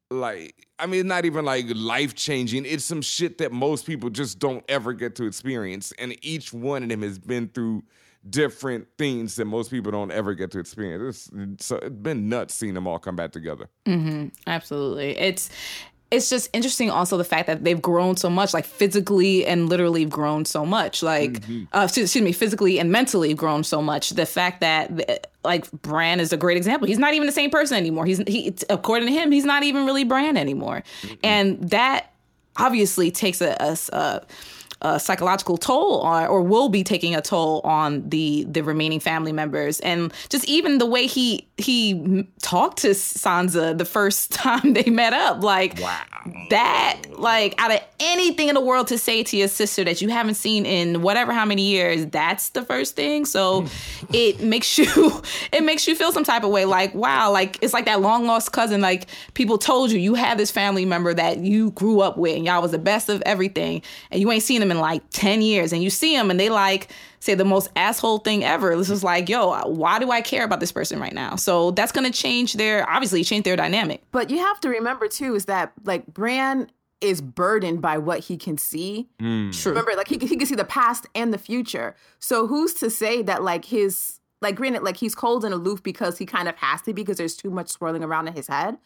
like 0.09 0.68
I 0.80 0.86
mean, 0.86 1.07
not 1.07 1.25
even 1.25 1.45
like 1.45 1.65
life 1.74 2.15
changing. 2.15 2.65
It's 2.65 2.86
some 2.86 3.01
shit 3.01 3.39
that 3.39 3.51
most 3.51 3.86
people 3.86 4.09
just 4.09 4.39
don't 4.39 4.63
ever 4.69 4.94
get 4.94 5.15
to 5.15 5.25
experience, 5.25 5.92
and 5.98 6.15
each 6.24 6.54
one 6.54 6.83
of 6.83 6.89
them 6.89 7.01
has 7.01 7.19
been 7.19 7.50
through 7.50 7.83
different 8.30 8.88
things 8.98 9.36
that 9.36 9.45
most 9.45 9.71
people 9.71 9.92
don't 9.92 10.12
ever 10.12 10.33
get 10.33 10.51
to 10.51 10.59
experience. 10.59 11.30
It's, 11.33 11.65
so 11.65 11.77
it's 11.77 11.95
been 11.95 12.30
nuts 12.30 12.54
seeing 12.54 12.74
them 12.74 12.88
all 12.88 13.00
come 13.00 13.15
back 13.15 13.31
together. 13.31 13.69
Mm-hmm. 13.86 14.27
Absolutely. 14.45 15.18
It's 15.18 15.50
it's 16.09 16.30
just 16.30 16.50
interesting 16.54 16.89
also 16.89 17.18
the 17.18 17.24
fact 17.25 17.48
that 17.48 17.63
they've 17.63 17.81
grown 17.81 18.15
so 18.15 18.30
much, 18.30 18.54
like 18.54 18.65
physically 18.65 19.45
and 19.45 19.68
literally 19.68 20.06
grown 20.06 20.45
so 20.45 20.65
much. 20.65 21.04
Like 21.04 21.44
uh, 21.74 21.81
excuse, 21.83 22.06
excuse 22.06 22.24
me, 22.24 22.31
physically 22.31 22.80
and 22.80 22.92
mentally 22.92 23.33
grown 23.33 23.63
so 23.63 23.81
much. 23.81 24.12
The 24.12 24.25
fact 24.25 24.62
that 24.62 25.27
like 25.44 25.69
Bran 25.71 26.19
is 26.19 26.31
a 26.31 26.38
great 26.38 26.57
example. 26.57 26.88
He's 26.88 27.00
not 27.00 27.13
even 27.13 27.25
the 27.25 27.33
same 27.33 27.50
person 27.50 27.77
anymore. 27.77 28.06
He's 28.06 28.19
he 28.19 28.56
according 28.69 29.07
to 29.07 29.13
him, 29.13 29.31
he's 29.31 29.45
not 29.45 29.63
even 29.63 29.86
really 29.86 30.06
Bran 30.06 30.38
anymore. 30.38 30.83
And 31.24 31.69
that 31.71 32.13
obviously 32.56 33.12
takes 33.12 33.42
a, 33.42 33.56
a, 33.59 33.77
a 33.95 34.21
a 34.81 35.00
psychological 35.00 35.57
toll 35.57 36.01
on, 36.01 36.27
or 36.27 36.41
will 36.41 36.69
be 36.69 36.83
taking 36.83 37.15
a 37.15 37.21
toll 37.21 37.62
on 37.63 38.07
the 38.09 38.45
the 38.50 38.62
remaining 38.63 39.00
family 39.00 39.31
members, 39.31 39.79
and 39.81 40.13
just 40.29 40.45
even 40.45 40.77
the 40.77 40.85
way 40.85 41.07
he 41.07 41.47
he 41.57 42.25
talked 42.41 42.79
to 42.79 42.89
Sansa 42.89 43.75
the 43.77 43.85
first 43.85 44.31
time 44.33 44.73
they 44.73 44.90
met 44.90 45.13
up, 45.13 45.44
like 45.44 45.80
Wow. 45.80 45.99
that, 46.49 47.01
like 47.18 47.56
out 47.57 47.71
of 47.71 47.80
anything 47.99 48.49
in 48.49 48.56
the 48.56 48.61
world 48.61 48.87
to 48.87 48.97
say 48.97 49.23
to 49.23 49.37
your 49.37 49.47
sister 49.47 49.83
that 49.83 50.01
you 50.01 50.09
haven't 50.09 50.35
seen 50.35 50.66
in 50.66 51.01
whatever 51.01 51.33
how 51.33 51.45
many 51.45 51.63
years, 51.63 52.06
that's 52.07 52.49
the 52.49 52.63
first 52.63 52.95
thing. 52.95 53.25
So 53.25 53.66
it 54.13 54.42
makes 54.42 54.78
you 54.78 54.85
it 55.51 55.63
makes 55.63 55.87
you 55.87 55.95
feel 55.95 56.11
some 56.11 56.23
type 56.23 56.44
of 56.44 56.49
way, 56.51 56.66
like 56.66 56.94
wow, 56.94 57.31
like 57.31 57.57
it's 57.61 57.73
like 57.73 57.85
that 57.85 58.01
long 58.01 58.25
lost 58.25 58.51
cousin. 58.51 58.81
Like 58.81 59.07
people 59.33 59.57
told 59.57 59.92
you 59.92 59.99
you 59.99 60.13
had 60.13 60.37
this 60.37 60.51
family 60.51 60.85
member 60.85 61.13
that 61.13 61.40
you 61.40 61.71
grew 61.71 62.01
up 62.01 62.18
with, 62.18 62.35
and 62.35 62.45
y'all 62.45 62.61
was 62.61 62.71
the 62.71 62.78
best 62.78 63.09
of 63.09 63.21
everything, 63.25 63.81
and 64.11 64.21
you 64.21 64.31
ain't 64.31 64.44
seen 64.44 64.59
them 64.59 64.67
in 64.71 64.80
like 64.80 65.04
ten 65.09 65.42
years, 65.42 65.74
and 65.74 65.83
you 65.83 65.90
see 65.90 66.16
them, 66.16 66.31
and 66.31 66.40
they 66.40 66.50
like 66.50 66.90
say 67.19 67.36
the 67.36 67.45
most 67.45 67.69
asshole 67.76 68.19
thing 68.19 68.44
ever. 68.44 68.76
This 68.76 68.90
is 68.90 69.04
like, 69.04 69.30
yo, 69.30 69.62
why 69.68 70.00
do 70.00 70.12
I 70.12 70.21
care 70.21 70.44
about 70.44 70.59
this 70.59 70.71
person 70.71 71.00
right 71.00 71.14
now? 71.14 71.36
So 71.36 71.71
that's 71.71 71.92
gonna 71.92 72.12
change 72.12 72.54
their 72.54 72.88
obviously 72.90 73.24
change 73.24 73.44
their 73.44 73.56
dynamic. 73.56 74.04
But 74.12 74.30
you 74.30 74.40
have 74.40 74.59
to 74.62 74.69
remember 74.69 75.07
too 75.07 75.36
is 75.36 75.45
that 75.45 75.74
like 75.83 76.06
Bran 76.07 76.69
is 77.02 77.21
burdened 77.21 77.81
by 77.81 77.97
what 77.97 78.21
he 78.21 78.38
can 78.38 78.57
see. 78.57 79.07
Mm. 79.21 79.54
True. 79.59 79.71
Remember, 79.71 79.94
like 79.95 80.07
he, 80.07 80.18
he 80.18 80.36
can 80.36 80.47
see 80.47 80.56
the 80.56 80.66
past 80.66 81.06
and 81.14 81.33
the 81.33 81.38
future. 81.38 81.95
So 82.19 82.47
who's 82.47 82.74
to 82.76 82.90
say 82.90 83.21
that 83.24 83.44
like 83.44 83.66
his 83.66 84.19
like 84.42 84.56
granted, 84.56 84.83
like 84.83 84.97
he's 84.97 85.16
cold 85.16 85.44
and 85.45 85.54
aloof 85.54 85.81
because 85.83 86.18
he 86.18 86.26
kind 86.26 86.47
of 86.47 86.56
has 86.57 86.81
to 86.83 86.94
because 86.94 87.18
there's 87.18 87.36
too 87.36 87.50
much 87.50 87.69
swirling 87.69 88.04
around 88.04 88.28
in 88.28 88.33
his 88.33 88.47
head. 88.47 88.78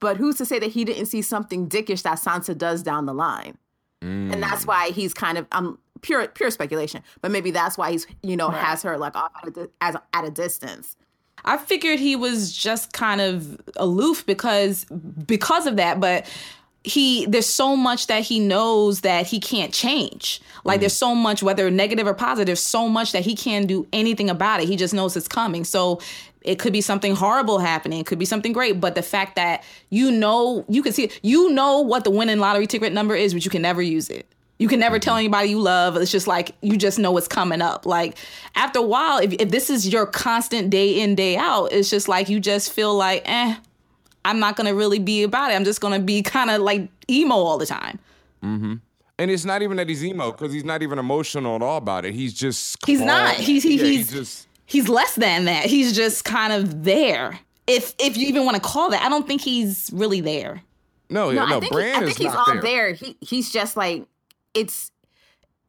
But 0.00 0.16
who's 0.16 0.36
to 0.36 0.46
say 0.46 0.58
that 0.58 0.70
he 0.70 0.84
didn't 0.84 1.06
see 1.06 1.22
something 1.22 1.68
dickish 1.68 2.02
that 2.02 2.18
Sansa 2.18 2.56
does 2.56 2.82
down 2.82 3.06
the 3.06 3.14
line? 3.14 3.58
And 4.00 4.42
that's 4.42 4.66
why 4.66 4.90
he's 4.90 5.12
kind 5.12 5.38
of 5.38 5.46
um 5.52 5.78
pure 6.02 6.26
pure 6.28 6.50
speculation. 6.50 7.02
But 7.20 7.30
maybe 7.30 7.50
that's 7.50 7.76
why 7.76 7.90
he's 7.92 8.06
you 8.22 8.36
know 8.36 8.50
has 8.50 8.82
her 8.82 8.96
like 8.98 9.16
off 9.16 9.32
at 9.42 9.56
a, 9.56 9.70
as 9.80 9.96
at 10.12 10.24
a 10.24 10.30
distance. 10.30 10.96
I 11.44 11.56
figured 11.56 12.00
he 12.00 12.16
was 12.16 12.52
just 12.52 12.92
kind 12.92 13.20
of 13.20 13.60
aloof 13.76 14.26
because 14.26 14.84
because 14.84 15.66
of 15.66 15.76
that, 15.76 16.00
but 16.00 16.26
he 16.84 17.26
there's 17.26 17.46
so 17.46 17.76
much 17.76 18.06
that 18.06 18.22
he 18.22 18.40
knows 18.40 19.02
that 19.02 19.26
he 19.26 19.40
can't 19.40 19.72
change. 19.72 20.40
Like 20.64 20.80
there's 20.80 20.94
so 20.94 21.14
much 21.14 21.42
whether 21.42 21.70
negative 21.70 22.06
or 22.06 22.14
positive, 22.14 22.58
so 22.58 22.88
much 22.88 23.12
that 23.12 23.24
he 23.24 23.34
can't 23.34 23.66
do 23.66 23.86
anything 23.92 24.30
about 24.30 24.60
it. 24.60 24.68
He 24.68 24.76
just 24.76 24.94
knows 24.94 25.16
it's 25.16 25.28
coming. 25.28 25.64
So 25.64 26.00
it 26.42 26.58
could 26.58 26.72
be 26.72 26.80
something 26.80 27.14
horrible 27.14 27.58
happening, 27.58 28.00
it 28.00 28.06
could 28.06 28.18
be 28.18 28.24
something 28.24 28.52
great, 28.52 28.80
but 28.80 28.94
the 28.94 29.02
fact 29.02 29.36
that 29.36 29.64
you 29.90 30.10
know 30.10 30.64
you 30.68 30.82
can 30.82 30.92
see 30.92 31.04
it, 31.04 31.20
you 31.22 31.50
know 31.50 31.80
what 31.80 32.04
the 32.04 32.10
winning 32.10 32.38
lottery 32.38 32.66
ticket 32.66 32.92
number 32.92 33.14
is, 33.14 33.34
but 33.34 33.44
you 33.44 33.50
can 33.50 33.62
never 33.62 33.82
use 33.82 34.08
it. 34.08 34.26
You 34.58 34.66
can 34.66 34.80
never 34.80 34.98
tell 34.98 35.14
anybody 35.16 35.50
you 35.50 35.60
love. 35.60 35.96
It's 35.96 36.10
just 36.10 36.26
like 36.26 36.50
you 36.62 36.76
just 36.76 36.98
know 36.98 37.12
what's 37.12 37.28
coming 37.28 37.62
up. 37.62 37.86
Like 37.86 38.16
after 38.56 38.80
a 38.80 38.82
while, 38.82 39.18
if, 39.18 39.32
if 39.34 39.50
this 39.50 39.70
is 39.70 39.86
your 39.88 40.04
constant 40.04 40.68
day 40.70 41.00
in, 41.00 41.14
day 41.14 41.36
out, 41.36 41.66
it's 41.72 41.88
just 41.90 42.08
like 42.08 42.28
you 42.28 42.40
just 42.40 42.72
feel 42.72 42.92
like, 42.96 43.22
eh, 43.24 43.54
I'm 44.24 44.40
not 44.40 44.56
gonna 44.56 44.74
really 44.74 44.98
be 44.98 45.22
about 45.22 45.52
it. 45.52 45.54
I'm 45.54 45.64
just 45.64 45.80
gonna 45.80 46.00
be 46.00 46.22
kind 46.22 46.50
of 46.50 46.60
like 46.60 46.88
emo 47.08 47.36
all 47.36 47.56
the 47.56 47.66
time. 47.66 48.00
And 48.42 48.80
it's 49.32 49.44
not 49.44 49.62
even 49.62 49.76
that 49.76 49.88
he's 49.88 50.04
emo 50.04 50.32
because 50.32 50.52
he's 50.52 50.64
not 50.64 50.82
even 50.82 50.98
emotional 50.98 51.56
at 51.56 51.62
all 51.62 51.76
about 51.78 52.04
it. 52.04 52.14
He's 52.14 52.32
just 52.34 52.76
He's 52.84 52.98
calm. 52.98 53.06
not. 53.06 53.34
He's 53.36 53.62
he, 53.62 53.76
Yeah, 53.76 53.84
he's 53.84 54.12
just 54.12 54.47
he's 54.68 54.88
less 54.88 55.16
than 55.16 55.46
that. 55.46 55.66
He's 55.66 55.96
just 55.96 56.24
kind 56.24 56.52
of 56.52 56.84
there. 56.84 57.40
If 57.66 57.94
if 57.98 58.16
you 58.16 58.28
even 58.28 58.44
want 58.44 58.54
to 58.56 58.62
call 58.62 58.90
that, 58.90 59.02
I 59.02 59.08
don't 59.08 59.26
think 59.26 59.40
he's 59.40 59.90
really 59.92 60.20
there. 60.20 60.62
no, 61.10 61.26
No, 61.26 61.30
yeah, 61.30 61.44
no. 61.46 61.56
I 61.56 61.60
think, 61.60 61.72
Bran 61.72 61.86
he, 61.88 61.92
I 61.92 62.02
is 62.02 62.04
think 62.04 62.18
he's 62.18 62.32
not 62.34 62.48
all 62.48 62.54
there. 62.54 62.62
there. 62.62 62.92
He 62.92 63.16
he's 63.20 63.50
just 63.52 63.76
like 63.76 64.06
it's 64.54 64.92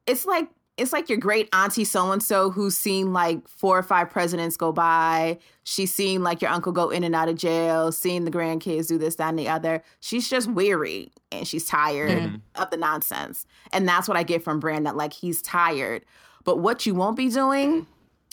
it's 0.05 0.25
like 0.25 0.47
it's 0.77 0.93
like 0.93 1.09
your 1.09 1.17
great 1.17 1.49
auntie 1.51 1.83
so 1.83 2.11
and 2.13 2.23
so 2.23 2.49
who's 2.51 2.77
seen 2.77 3.11
like 3.11 3.45
four 3.49 3.77
or 3.77 3.83
five 3.83 4.09
presidents 4.09 4.55
go 4.55 4.71
by. 4.71 5.37
She's 5.65 5.93
seen 5.93 6.23
like 6.23 6.41
your 6.41 6.51
uncle 6.51 6.71
go 6.71 6.89
in 6.89 7.03
and 7.03 7.13
out 7.13 7.27
of 7.27 7.35
jail, 7.35 7.91
seeing 7.91 8.23
the 8.23 8.31
grandkids 8.31 8.87
do 8.87 8.97
this, 8.97 9.15
that, 9.15 9.27
and 9.29 9.37
the 9.37 9.49
other. 9.49 9.83
She's 9.99 10.29
just 10.29 10.47
weary 10.49 11.11
and 11.33 11.45
she's 11.45 11.65
tired 11.65 12.11
Mm-hmm. 12.11 12.35
of 12.55 12.69
the 12.69 12.77
nonsense. 12.77 13.45
And 13.73 13.85
that's 13.87 14.07
what 14.07 14.15
I 14.15 14.23
get 14.23 14.41
from 14.41 14.61
Bran 14.61 14.83
that 14.83 14.95
like 14.95 15.11
he's 15.11 15.41
tired. 15.41 16.05
But 16.45 16.59
what 16.59 16.85
you 16.85 16.95
won't 16.95 17.17
be 17.17 17.27
doing 17.29 17.85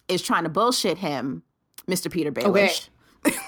is 0.09 0.23
trying 0.23 0.45
to 0.45 0.49
bullshit 0.49 0.99
him, 0.99 1.43
Mr. 1.89 2.11
Peter 2.11 2.33
Baelish. 2.33 2.89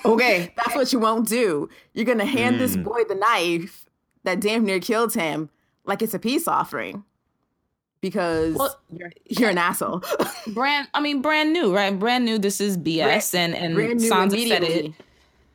Okay. 0.05 0.53
That's 0.57 0.75
what 0.75 0.93
you 0.93 0.99
won't 0.99 1.29
do. 1.29 1.69
You're 1.95 2.05
gonna 2.05 2.25
hand 2.25 2.59
this 2.59 2.77
Mm. 2.77 2.83
boy 2.83 3.05
the 3.09 3.15
knife 3.15 3.85
that 4.25 4.41
damn 4.41 4.65
near 4.65 4.81
killed 4.81 5.15
him 5.15 5.51
like 5.85 6.03
it's 6.03 6.15
a 6.15 6.19
peace 6.19 6.49
offering. 6.49 7.05
Because 8.01 8.55
Well, 8.57 8.77
you're, 8.93 9.13
you're 9.29 9.51
an 9.51 9.59
asshole. 9.59 10.03
brand 10.49 10.89
I 10.95 11.01
mean 11.01 11.21
brand 11.23 11.53
new, 11.53 11.75
right? 11.75 11.97
Brand 11.97 12.25
new. 12.25 12.39
This 12.39 12.61
is 12.61 12.77
BS 12.77 13.35
and 13.35 13.55
and 13.55 13.75
Brand 13.75 14.01
Sansa 14.01 14.31
said 14.49 14.63
it. 14.65 14.71
immediately. 14.71 14.95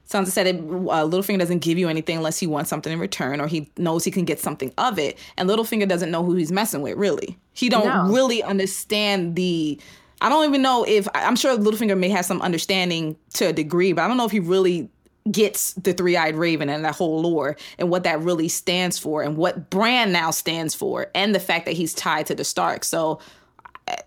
Sansa 0.10 0.28
said 0.28 0.48
it. 0.48 0.56
Uh, 0.58 1.06
Littlefinger 1.08 1.40
doesn't 1.40 1.60
give 1.60 1.78
you 1.78 1.88
anything 1.90 2.18
unless 2.18 2.38
he 2.38 2.48
wants 2.48 2.70
something 2.70 2.92
in 2.94 3.00
return, 3.00 3.40
or 3.42 3.48
he 3.48 3.72
knows 3.78 4.04
he 4.04 4.12
can 4.12 4.26
get 4.26 4.40
something 4.40 4.72
of 4.78 5.00
it. 5.00 5.18
And 5.38 5.50
Littlefinger 5.50 5.88
doesn't 5.88 6.12
know 6.12 6.24
who 6.24 6.34
he's 6.36 6.52
messing 6.52 6.82
with. 6.82 6.98
Really, 6.98 7.38
he 7.54 7.68
don't 7.70 7.86
No. 7.88 8.14
really 8.14 8.44
understand 8.44 9.36
the. 9.36 9.80
I 10.24 10.30
don't 10.30 10.46
even 10.50 10.62
know 10.64 10.84
if 10.88 11.08
I'm 11.14 11.36
sure 11.36 11.56
Littlefinger 11.58 11.98
may 11.98 12.10
have 12.10 12.26
some 12.26 12.42
understanding 12.42 13.16
to 13.36 13.48
a 13.50 13.54
degree, 13.54 13.94
but 13.94 14.02
I 14.04 14.08
don't 14.08 14.18
know 14.18 14.26
if 14.26 14.32
he 14.32 14.40
really 14.40 14.90
gets 15.32 15.74
the 15.74 15.94
three-eyed 15.94 16.36
raven 16.36 16.68
and 16.70 16.84
that 16.84 16.96
whole 16.96 17.22
lore 17.22 17.56
and 17.78 17.90
what 17.90 18.04
that 18.04 18.20
really 18.22 18.48
stands 18.50 18.98
for 19.00 19.22
and 19.22 19.38
what 19.38 19.70
Bran 19.70 20.12
now 20.12 20.32
stands 20.32 20.74
for 20.76 21.08
and 21.14 21.34
the 21.36 21.40
fact 21.40 21.66
that 21.66 21.74
he's 21.74 21.94
tied 21.94 22.26
to 22.26 22.36
the 22.36 22.44
Stark. 22.44 22.84
So 22.84 23.20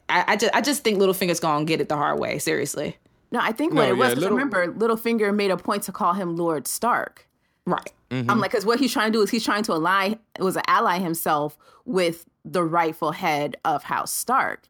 I, 0.09 0.25
I 0.29 0.37
just 0.37 0.55
I 0.55 0.61
just 0.61 0.83
think 0.85 0.99
Littlefinger's 0.99 1.41
gonna 1.41 1.65
get 1.65 1.81
it 1.81 1.89
the 1.89 1.97
hard 1.97 2.19
way. 2.19 2.39
Seriously, 2.39 2.97
No, 3.31 3.41
I 3.41 3.53
think 3.53 3.73
No, 3.75 3.83
what 3.83 3.89
it 3.91 3.93
was, 3.97 4.09
yeah, 4.09 4.15
'cause 4.15 4.23
Little- 4.23 4.37
remember, 4.39 4.73
Littlefinger 4.73 5.35
made 5.35 5.51
a 5.51 5.57
point 5.57 5.83
to 5.85 5.93
call 5.93 6.15
him 6.15 6.37
Lord 6.37 6.67
Stark. 6.67 7.27
right? 7.67 7.93
Mm-hmm. 8.11 8.31
I'm 8.31 8.39
like, 8.39 8.53
because 8.53 8.65
what 8.65 8.79
he's 8.79 8.93
trying 8.93 9.11
to 9.11 9.19
do 9.19 9.23
is 9.23 9.31
he's 9.31 9.45
trying 9.45 9.65
to 9.65 9.73
ally, 9.73 10.15
was 10.39 10.55
to 10.55 10.71
ally 10.71 10.99
himself 11.01 11.59
with 11.85 12.25
the 12.45 12.63
rightful 12.63 13.11
head 13.11 13.57
of 13.65 13.83
House 13.85 14.13
Stark. 14.13 14.69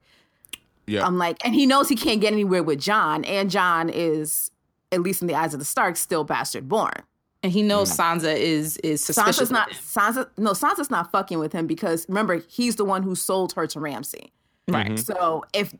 Yeah. 0.86 1.06
I'm 1.06 1.18
like, 1.18 1.44
and 1.44 1.54
he 1.54 1.66
knows 1.66 1.88
he 1.88 1.96
can't 1.96 2.20
get 2.20 2.32
anywhere 2.32 2.62
with 2.62 2.80
Jon, 2.80 3.24
and 3.24 3.50
Jon 3.50 3.88
is, 3.88 4.50
at 4.92 5.00
least 5.00 5.20
in 5.20 5.28
the 5.28 5.34
eyes 5.34 5.52
of 5.52 5.58
the 5.58 5.66
Starks, 5.66 6.00
still 6.00 6.24
bastard 6.24 6.68
born. 6.68 7.02
And 7.42 7.52
he 7.52 7.62
knows 7.62 7.92
mm. 7.92 7.98
Sansa 7.98 8.36
is 8.36 8.76
is 8.78 9.04
suspicious. 9.04 9.38
Sansa's 9.38 9.50
not 9.50 9.70
him. 9.70 9.78
Sansa. 9.78 10.28
No, 10.36 10.52
Sansa's 10.52 10.90
not 10.90 11.12
fucking 11.12 11.38
with 11.38 11.52
him 11.52 11.66
because 11.66 12.06
remember 12.08 12.42
he's 12.48 12.76
the 12.76 12.84
one 12.84 13.02
who 13.02 13.14
sold 13.14 13.52
her 13.52 13.66
to 13.68 13.80
Ramsay. 13.80 14.32
right. 14.68 14.86
Mm-hmm. 14.86 14.96
So 14.96 15.44
if 15.52 15.74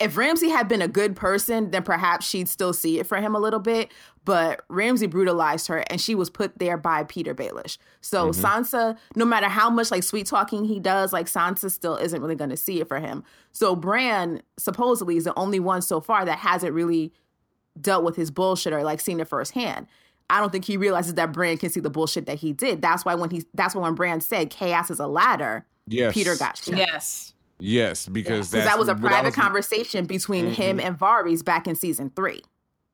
if 0.00 0.16
Ramsay 0.16 0.48
had 0.48 0.66
been 0.66 0.82
a 0.82 0.88
good 0.88 1.14
person, 1.14 1.70
then 1.70 1.84
perhaps 1.84 2.26
she'd 2.26 2.48
still 2.48 2.72
see 2.72 2.98
it 2.98 3.06
for 3.06 3.18
him 3.18 3.36
a 3.36 3.38
little 3.38 3.60
bit. 3.60 3.92
But 4.24 4.64
Ramsay 4.68 5.08
brutalized 5.08 5.66
her, 5.66 5.78
and 5.90 6.00
she 6.00 6.14
was 6.14 6.30
put 6.30 6.58
there 6.58 6.76
by 6.76 7.02
Peter 7.04 7.34
Baelish. 7.34 7.78
So 8.00 8.30
mm-hmm. 8.30 8.44
Sansa, 8.44 8.96
no 9.16 9.24
matter 9.24 9.48
how 9.48 9.68
much 9.68 9.90
like 9.90 10.04
sweet 10.04 10.26
talking 10.26 10.64
he 10.64 10.78
does, 10.78 11.12
like 11.12 11.26
Sansa 11.26 11.70
still 11.70 11.96
isn't 11.96 12.20
really 12.20 12.36
going 12.36 12.50
to 12.50 12.56
see 12.56 12.80
it 12.80 12.88
for 12.88 13.00
him. 13.00 13.24
So 13.50 13.74
Bran 13.74 14.42
supposedly 14.58 15.16
is 15.16 15.24
the 15.24 15.36
only 15.36 15.58
one 15.58 15.82
so 15.82 16.00
far 16.00 16.24
that 16.24 16.38
hasn't 16.38 16.72
really 16.72 17.12
dealt 17.80 18.04
with 18.04 18.16
his 18.16 18.30
bullshit 18.30 18.72
or 18.72 18.84
like 18.84 19.00
seen 19.00 19.18
it 19.18 19.26
firsthand. 19.26 19.86
I 20.30 20.40
don't 20.40 20.52
think 20.52 20.64
he 20.64 20.76
realizes 20.76 21.14
that 21.14 21.32
Bran 21.32 21.58
can 21.58 21.70
see 21.70 21.80
the 21.80 21.90
bullshit 21.90 22.26
that 22.26 22.38
he 22.38 22.52
did. 22.52 22.80
That's 22.80 23.04
why 23.04 23.14
when 23.14 23.30
he 23.30 23.44
that's 23.54 23.74
why 23.74 23.82
when 23.82 23.94
Bran 23.94 24.20
said 24.20 24.50
chaos 24.50 24.90
is 24.90 25.00
a 25.00 25.06
ladder, 25.06 25.66
Yes. 25.86 26.14
Peter 26.14 26.36
got 26.36 26.56
shit. 26.56 26.76
Yes. 26.76 27.34
Yes, 27.58 28.06
because 28.06 28.50
Because 28.50 28.50
that's 28.50 28.66
that 28.66 28.78
was 28.78 28.88
a 28.88 28.94
private 28.94 29.26
was- 29.26 29.34
conversation 29.34 30.06
between 30.06 30.46
him 30.52 30.78
mm-hmm. 30.78 30.86
and 30.86 30.98
Varys 30.98 31.44
back 31.44 31.66
in 31.66 31.76
season 31.76 32.10
three. 32.14 32.42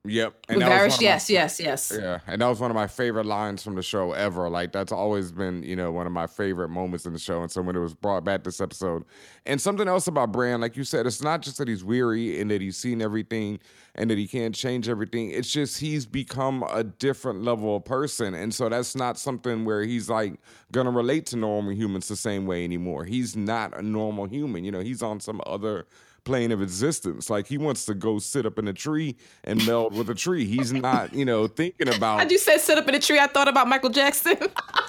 Yep. 0.08 0.34
With 0.48 0.58
that 0.60 0.68
was 0.68 0.68
one 0.68 0.70
Varys, 0.70 0.94
of 0.94 1.00
my- 1.00 1.04
yes, 1.04 1.30
yes, 1.30 1.60
yes. 1.60 1.92
Yeah, 1.98 2.18
and 2.26 2.40
that 2.40 2.46
was 2.46 2.60
one 2.60 2.70
of 2.70 2.74
my 2.74 2.86
favorite 2.86 3.26
lines 3.26 3.62
from 3.62 3.74
the 3.74 3.82
show 3.82 4.12
ever. 4.12 4.48
Like 4.48 4.72
that's 4.72 4.92
always 4.92 5.30
been, 5.32 5.62
you 5.62 5.76
know, 5.76 5.92
one 5.92 6.06
of 6.06 6.12
my 6.12 6.26
favorite 6.26 6.68
moments 6.70 7.06
in 7.06 7.12
the 7.12 7.18
show. 7.18 7.42
And 7.42 7.50
so 7.50 7.62
when 7.62 7.76
it 7.76 7.80
was 7.80 7.94
brought 7.94 8.24
back 8.24 8.44
this 8.44 8.60
episode, 8.60 9.04
and 9.46 9.60
something 9.60 9.88
else 9.88 10.06
about 10.06 10.32
Bran, 10.32 10.60
like 10.60 10.76
you 10.76 10.84
said, 10.84 11.06
it's 11.06 11.22
not 11.22 11.42
just 11.42 11.58
that 11.58 11.68
he's 11.68 11.84
weary 11.84 12.40
and 12.40 12.50
that 12.50 12.60
he's 12.60 12.76
seen 12.76 13.00
everything 13.02 13.58
and 13.94 14.10
that 14.10 14.18
he 14.18 14.26
can't 14.28 14.54
change 14.54 14.88
everything. 14.88 15.30
It's 15.30 15.52
just 15.52 15.80
he's 15.80 16.06
become 16.06 16.62
a 16.70 16.84
different 16.84 17.42
level 17.42 17.76
of 17.76 17.84
person, 17.84 18.34
and 18.34 18.54
so 18.54 18.68
that's 18.68 18.94
not 18.94 19.18
something 19.18 19.64
where 19.64 19.82
he's 19.82 20.08
like 20.08 20.34
gonna 20.72 20.90
relate 20.90 21.26
to 21.26 21.36
normal 21.36 21.72
humans 21.72 22.08
the 22.08 22.16
same 22.16 22.46
way 22.46 22.64
anymore. 22.64 23.04
He's 23.04 23.36
not 23.36 23.76
a 23.76 23.82
normal 23.82 24.26
human. 24.26 24.64
You 24.64 24.70
know, 24.72 24.80
he's 24.80 25.02
on 25.02 25.20
some 25.20 25.40
other 25.46 25.86
plane 26.28 26.52
of 26.52 26.60
existence. 26.60 27.30
Like 27.30 27.46
he 27.46 27.56
wants 27.56 27.86
to 27.86 27.94
go 27.94 28.18
sit 28.18 28.44
up 28.44 28.58
in 28.58 28.68
a 28.68 28.74
tree 28.74 29.16
and 29.44 29.66
meld 29.66 29.96
with 29.96 30.10
a 30.10 30.14
tree. 30.14 30.44
He's 30.44 30.74
not, 30.74 31.14
you 31.14 31.24
know, 31.24 31.46
thinking 31.46 31.88
about 31.96 32.20
As 32.20 32.30
you 32.30 32.36
said, 32.36 32.58
sit 32.58 32.76
up 32.76 32.86
in 32.86 32.94
a 32.94 33.00
tree. 33.00 33.18
I 33.18 33.26
thought 33.28 33.48
about 33.48 33.66
Michael 33.66 33.88
Jackson. 33.88 34.36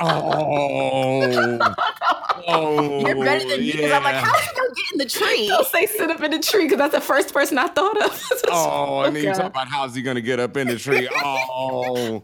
Oh, 0.01 1.57
oh, 2.47 3.05
You're 3.05 3.23
better 3.23 3.47
than 3.47 3.59
me 3.59 3.71
because 3.71 3.91
I'm 3.91 4.03
like, 4.03 4.15
oh, 4.15 4.17
yeah. 4.17 4.25
how's 4.25 4.41
he 4.41 4.55
gonna 4.55 4.69
get 4.75 4.85
in 4.93 4.97
the 4.99 5.05
tree? 5.05 5.47
Don't 5.47 5.67
say 5.67 5.85
sit 5.85 6.09
up 6.09 6.21
in 6.21 6.31
the 6.31 6.39
tree 6.39 6.63
because 6.63 6.77
that's 6.77 6.93
the 6.93 7.01
first 7.01 7.33
person 7.33 7.57
I 7.57 7.67
thought 7.67 8.01
of. 8.01 8.25
Oh, 8.51 9.01
and 9.01 9.15
then 9.15 9.23
you 9.23 9.33
talk 9.33 9.47
about 9.51 9.67
how's 9.67 9.93
he 9.93 10.01
gonna 10.01 10.21
get 10.21 10.39
up 10.39 10.57
in 10.57 10.67
the 10.67 10.77
tree? 10.77 11.07
Oh, 11.23 12.21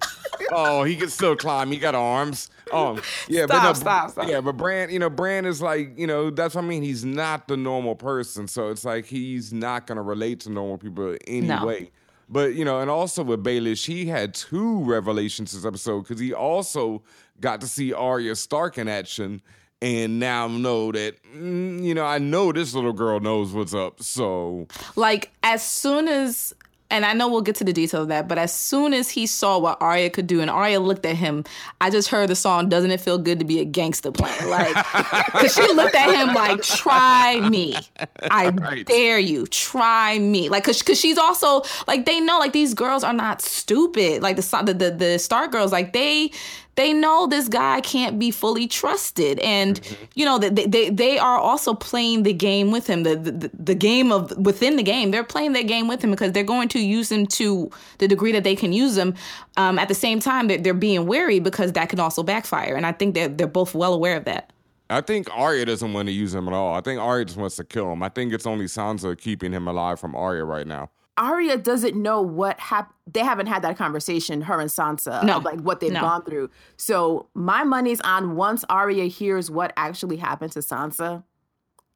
oh, 0.51 0.83
he 0.83 0.95
can 0.95 1.09
still 1.09 1.35
climb. 1.35 1.71
He 1.71 1.77
got 1.77 1.93
arms. 1.95 2.49
Oh, 2.71 2.99
yeah, 3.27 3.45
but 3.45 3.61
no, 3.61 3.73
Stop, 3.73 3.75
stop, 3.75 4.11
stop. 4.11 4.27
yeah, 4.27 4.41
but 4.41 4.57
Bran, 4.57 4.89
you 4.89 4.99
know, 4.99 5.09
Bran 5.09 5.45
is 5.45 5.61
like, 5.61 5.97
you 5.97 6.07
know, 6.07 6.29
that's 6.29 6.55
what 6.55 6.63
I 6.63 6.67
mean. 6.67 6.81
He's 6.83 7.05
not 7.05 7.47
the 7.47 7.57
normal 7.57 7.95
person, 7.95 8.47
so 8.47 8.69
it's 8.69 8.83
like 8.83 9.05
he's 9.05 9.53
not 9.53 9.85
gonna 9.87 10.01
relate 10.01 10.39
to 10.41 10.49
normal 10.49 10.77
people 10.77 11.15
anyway. 11.27 11.91
But 12.27 12.55
you 12.55 12.65
know, 12.65 12.79
and 12.79 12.89
also 12.89 13.23
with 13.23 13.43
Baelish, 13.43 13.85
he 13.85 14.07
had 14.07 14.33
two 14.33 14.83
revelations 14.83 15.51
this 15.51 15.65
episode 15.65 16.01
because 16.01 16.19
he 16.19 16.33
also 16.33 17.03
got 17.39 17.61
to 17.61 17.67
see 17.67 17.93
Arya 17.93 18.35
Stark 18.35 18.77
in 18.77 18.87
action, 18.87 19.41
and 19.81 20.19
now 20.19 20.45
I 20.45 20.49
know 20.49 20.91
that 20.91 21.15
mm, 21.35 21.83
you 21.83 21.93
know 21.93 22.05
I 22.05 22.17
know 22.17 22.51
this 22.51 22.73
little 22.73 22.93
girl 22.93 23.19
knows 23.19 23.53
what's 23.53 23.73
up. 23.73 24.01
So. 24.01 24.67
Like 24.95 25.31
as 25.43 25.63
soon 25.63 26.07
as 26.07 26.53
and 26.91 27.03
I 27.03 27.13
know 27.13 27.27
we'll 27.27 27.41
get 27.41 27.55
to 27.55 27.63
the 27.63 27.73
detail 27.73 28.03
of 28.03 28.09
that, 28.09 28.27
but 28.27 28.37
as 28.37 28.53
soon 28.53 28.93
as 28.93 29.09
he 29.09 29.25
saw 29.25 29.57
what 29.57 29.81
Arya 29.81 30.09
could 30.11 30.27
do, 30.27 30.39
and 30.41 30.51
Arya 30.51 30.79
looked 30.79 31.05
at 31.05 31.15
him, 31.15 31.43
I 31.81 31.89
just 31.89 32.09
heard 32.09 32.29
the 32.29 32.35
song 32.35 32.69
"Doesn't 32.69 32.91
It 32.91 33.01
Feel 33.01 33.17
Good 33.17 33.39
to 33.39 33.45
Be 33.45 33.59
a 33.59 33.65
Gangster" 33.65 34.11
playing, 34.11 34.49
like 34.49 34.75
because 35.25 35.53
she 35.55 35.67
looked 35.73 35.95
at 35.95 36.13
him 36.13 36.35
like, 36.35 36.61
"Try 36.61 37.47
me, 37.49 37.75
I 38.21 38.49
Right. 38.55 38.85
dare 38.85 39.17
you, 39.19 39.47
try 39.47 40.19
me," 40.19 40.47
like 40.49 40.63
because 40.63 40.79
because 40.79 40.99
she's 40.99 41.17
also 41.17 41.63
like 41.87 42.05
they 42.05 42.19
know 42.19 42.37
like 42.37 42.53
these 42.53 42.73
girls 42.75 43.03
are 43.03 43.13
not 43.13 43.41
stupid, 43.41 44.21
like 44.21 44.35
the 44.35 44.61
the 44.63 44.73
the, 44.73 44.91
the 44.91 45.19
Stark 45.19 45.51
girls, 45.51 45.71
like 45.71 45.91
they 45.91 46.31
they 46.75 46.93
know 46.93 47.27
this 47.27 47.47
guy 47.47 47.81
can't 47.81 48.19
be 48.19 48.31
fully 48.31 48.67
trusted 48.67 49.39
and 49.39 49.79
you 50.13 50.25
know 50.25 50.37
they, 50.37 50.49
they 50.49 50.89
they 50.89 51.17
are 51.17 51.37
also 51.37 51.73
playing 51.73 52.23
the 52.23 52.33
game 52.33 52.71
with 52.71 52.87
him 52.87 53.03
the, 53.03 53.15
the 53.15 53.51
the 53.53 53.75
game 53.75 54.11
of 54.11 54.35
within 54.37 54.75
the 54.75 54.83
game 54.83 55.11
they're 55.11 55.23
playing 55.23 55.53
that 55.53 55.67
game 55.67 55.87
with 55.87 56.03
him 56.03 56.11
because 56.11 56.31
they're 56.31 56.43
going 56.43 56.67
to 56.67 56.79
use 56.79 57.11
him 57.11 57.25
to 57.25 57.69
the 57.99 58.07
degree 58.07 58.31
that 58.31 58.43
they 58.43 58.55
can 58.55 58.73
use 58.73 58.97
him 58.97 59.13
um, 59.57 59.79
at 59.79 59.87
the 59.87 59.95
same 59.95 60.19
time 60.19 60.47
they're, 60.47 60.57
they're 60.57 60.73
being 60.73 61.05
wary 61.07 61.39
because 61.39 61.73
that 61.73 61.89
can 61.89 61.99
also 61.99 62.23
backfire 62.23 62.75
and 62.75 62.85
i 62.85 62.91
think 62.91 63.15
they're, 63.15 63.29
they're 63.29 63.47
both 63.47 63.73
well 63.73 63.93
aware 63.93 64.17
of 64.17 64.25
that 64.25 64.51
I 64.87 65.01
think 65.01 65.27
Arya 65.31 65.65
doesn't 65.65 65.93
want 65.93 66.09
to 66.09 66.11
use 66.11 66.35
him 66.35 66.47
at 66.47 66.53
all. 66.53 66.75
I 66.75 66.81
think 66.81 66.99
Arya 67.01 67.25
just 67.25 67.37
wants 67.37 67.55
to 67.55 67.63
kill 67.63 67.91
him. 67.91 68.03
I 68.03 68.09
think 68.09 68.31
it's 68.31 68.45
only 68.45 68.65
Sansa 68.65 69.17
keeping 69.17 69.51
him 69.51 69.67
alive 69.67 69.99
from 69.99 70.15
Arya 70.15 70.45
right 70.45 70.67
now. 70.67 70.91
Arya 71.17 71.57
doesn't 71.57 71.95
know 71.95 72.21
what 72.21 72.59
happened. 72.59 72.93
They 73.11 73.21
haven't 73.21 73.47
had 73.47 73.61
that 73.63 73.77
conversation, 73.77 74.41
her 74.41 74.59
and 74.59 74.69
Sansa, 74.69 75.23
No. 75.23 75.37
of 75.37 75.43
like 75.45 75.59
what 75.61 75.79
they've 75.79 75.91
No. 75.91 76.01
gone 76.01 76.23
through. 76.23 76.49
So 76.77 77.29
my 77.33 77.63
money's 77.63 78.01
on 78.01 78.35
once 78.35 78.65
Arya 78.69 79.05
hears 79.05 79.49
what 79.49 79.71
actually 79.77 80.17
happened 80.17 80.51
to 80.53 80.59
Sansa 80.59 81.23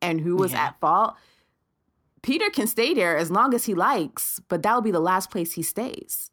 and 0.01 0.21
who 0.21 0.35
was 0.37 0.51
Yeah. 0.53 0.67
at 0.67 0.79
fault. 0.79 1.15
Peter 2.21 2.49
can 2.49 2.67
stay 2.67 2.93
there 2.93 3.17
as 3.17 3.29
long 3.31 3.53
as 3.53 3.65
he 3.65 3.73
likes, 3.73 4.39
but 4.47 4.61
that'll 4.63 4.81
be 4.81 4.91
the 4.91 4.99
last 4.99 5.29
place 5.31 5.53
he 5.53 5.63
stays. 5.63 6.31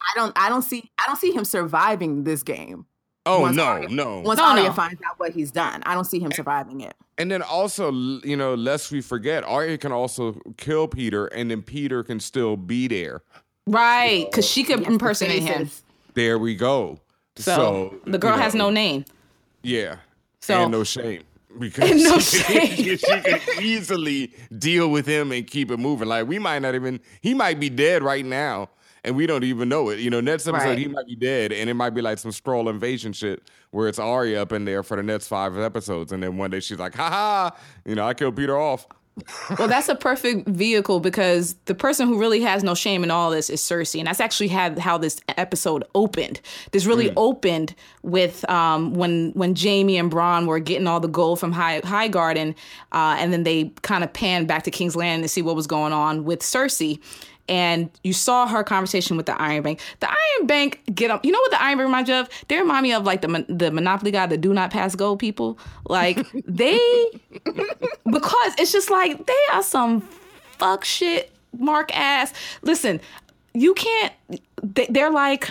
I 0.00 0.12
don't. 0.18 0.36
I 0.38 0.48
don't 0.48 0.62
see. 0.62 0.90
I 0.98 1.06
don't 1.06 1.16
see 1.18 1.32
him 1.32 1.44
surviving 1.44 2.24
this 2.24 2.42
game. 2.42 2.86
Oh 3.26 3.40
once 3.40 3.56
no, 3.56 3.64
Arya- 3.64 3.88
no. 3.88 4.20
Once 4.20 4.38
No, 4.38 4.44
Arya 4.46 4.64
no. 4.64 4.72
finds 4.72 5.00
out 5.08 5.18
what 5.18 5.32
he's 5.32 5.50
done, 5.50 5.82
I 5.86 5.94
don't 5.94 6.04
see 6.04 6.18
him 6.18 6.30
surviving 6.32 6.80
it. 6.82 6.94
And 7.16 7.30
then 7.30 7.42
also, 7.42 7.90
you 7.92 8.36
know, 8.36 8.54
lest 8.54 8.90
we 8.92 9.00
forget, 9.00 9.44
Arya 9.44 9.78
can 9.78 9.92
also 9.92 10.40
kill 10.58 10.88
Peter, 10.88 11.26
and 11.28 11.50
then 11.50 11.62
Peter 11.62 12.02
can 12.02 12.20
still 12.20 12.56
be 12.56 12.86
there. 12.88 13.22
Right, 13.66 14.26
because 14.30 14.46
she 14.46 14.62
could 14.62 14.80
Yes, 14.80 14.88
impersonate 14.88 15.42
him. 15.42 15.70
There 16.14 16.38
we 16.38 16.54
go. 16.54 17.00
So, 17.36 17.98
the 18.04 18.18
girl 18.18 18.36
you 18.36 18.42
has 18.42 18.54
no 18.54 18.68
name. 18.70 19.04
Yeah. 19.62 19.96
So- 20.40 20.62
and 20.64 20.72
no 20.72 20.84
shame. 20.84 21.22
Because 21.58 21.88
And 21.88 22.02
no 22.02 22.18
she, 22.18 22.36
shame. 22.42 22.98
she 22.98 23.20
could 23.20 23.62
easily 23.62 24.32
deal 24.58 24.90
with 24.90 25.06
him 25.06 25.30
and 25.30 25.46
keep 25.46 25.70
it 25.70 25.76
moving. 25.78 26.08
Like 26.08 26.26
we 26.26 26.40
might 26.40 26.58
not 26.58 26.74
even 26.74 26.98
he 27.20 27.32
might 27.32 27.60
be 27.60 27.70
dead 27.70 28.02
right 28.02 28.24
now. 28.24 28.70
And 29.04 29.14
we 29.16 29.26
don't 29.26 29.44
even 29.44 29.68
know 29.68 29.90
it. 29.90 29.98
You 30.00 30.08
know, 30.10 30.20
next 30.20 30.48
episode 30.48 30.66
Right. 30.68 30.78
he 30.78 30.88
might 30.88 31.06
be 31.06 31.14
dead, 31.16 31.52
and 31.52 31.68
it 31.68 31.74
might 31.74 31.90
be 31.90 32.00
like 32.02 32.18
some 32.18 32.32
Stroll 32.32 32.68
invasion 32.68 33.12
shit 33.12 33.42
where 33.70 33.86
it's 33.88 33.98
Arya 33.98 34.40
up 34.40 34.52
in 34.52 34.64
there 34.64 34.82
for 34.82 34.96
the 34.96 35.02
next 35.02 35.28
five 35.28 35.58
episodes, 35.58 36.10
and 36.12 36.22
then 36.22 36.36
one 36.38 36.50
day 36.50 36.60
she's 36.60 36.78
like, 36.78 36.94
"Ha 36.94 37.08
ha!" 37.10 37.56
You 37.84 37.94
know, 37.94 38.06
I 38.06 38.14
killed 38.14 38.36
Peter 38.36 38.56
off. 38.58 38.86
Well, 39.60 39.68
that's 39.68 39.88
a 39.88 39.94
perfect 39.94 40.48
vehicle 40.48 40.98
because 40.98 41.54
the 41.66 41.74
person 41.74 42.08
who 42.08 42.18
really 42.18 42.40
has 42.40 42.64
no 42.64 42.74
shame 42.74 43.04
in 43.04 43.12
all 43.12 43.30
this 43.30 43.48
is 43.48 43.60
Cersei, 43.60 44.00
and 44.00 44.08
that's 44.08 44.18
actually 44.18 44.48
had 44.48 44.76
how 44.80 44.98
this 44.98 45.20
episode 45.36 45.84
opened. 45.94 46.40
This 46.72 46.84
really 46.84 47.12
opened 47.16 47.76
with 48.02 48.48
um, 48.50 48.94
when 48.94 49.30
when 49.34 49.54
Jamie 49.54 49.98
and 49.98 50.10
Bronn 50.10 50.46
were 50.46 50.58
getting 50.58 50.88
all 50.88 50.98
the 50.98 51.06
gold 51.06 51.38
from 51.38 51.52
High 51.52 51.80
High 51.84 52.08
Garden, 52.08 52.56
uh, 52.90 53.14
and 53.20 53.32
then 53.32 53.44
they 53.44 53.70
kind 53.82 54.02
of 54.02 54.12
panned 54.12 54.48
back 54.48 54.64
to 54.64 54.72
King's 54.72 54.96
Landing 54.96 55.22
to 55.22 55.28
see 55.28 55.42
what 55.42 55.54
was 55.54 55.68
going 55.68 55.92
on 55.92 56.24
with 56.24 56.40
Cersei. 56.40 56.98
And 57.48 57.90
you 58.02 58.12
saw 58.14 58.46
her 58.46 58.64
conversation 58.64 59.16
with 59.16 59.26
the 59.26 59.40
Iron 59.40 59.62
Bank. 59.62 59.80
The 60.00 60.08
Iron 60.08 60.46
Bank 60.46 60.80
get 60.94 61.10
up. 61.10 61.24
You 61.24 61.32
know 61.32 61.40
what 61.40 61.50
the 61.50 61.62
Iron 61.62 61.78
Bank 61.78 61.86
reminds 61.86 62.08
you 62.08 62.16
of? 62.16 62.28
They 62.48 62.58
remind 62.58 62.82
me 62.82 62.92
of 62.92 63.04
like 63.04 63.20
the 63.20 63.44
the 63.48 63.70
Monopoly 63.70 64.10
guy, 64.10 64.26
the 64.26 64.38
do 64.38 64.54
not 64.54 64.70
pass 64.70 64.94
go 64.94 65.14
people. 65.14 65.58
Like 65.88 66.26
they 66.46 66.78
because 68.10 68.54
it's 68.58 68.72
just 68.72 68.90
like 68.90 69.26
they 69.26 69.34
are 69.52 69.62
some 69.62 70.00
fuck 70.58 70.84
shit 70.84 71.30
mark 71.58 71.94
ass 71.96 72.32
listen 72.62 73.00
you 73.52 73.74
can't 73.74 74.12
they, 74.62 74.86
they're 74.90 75.10
like 75.10 75.48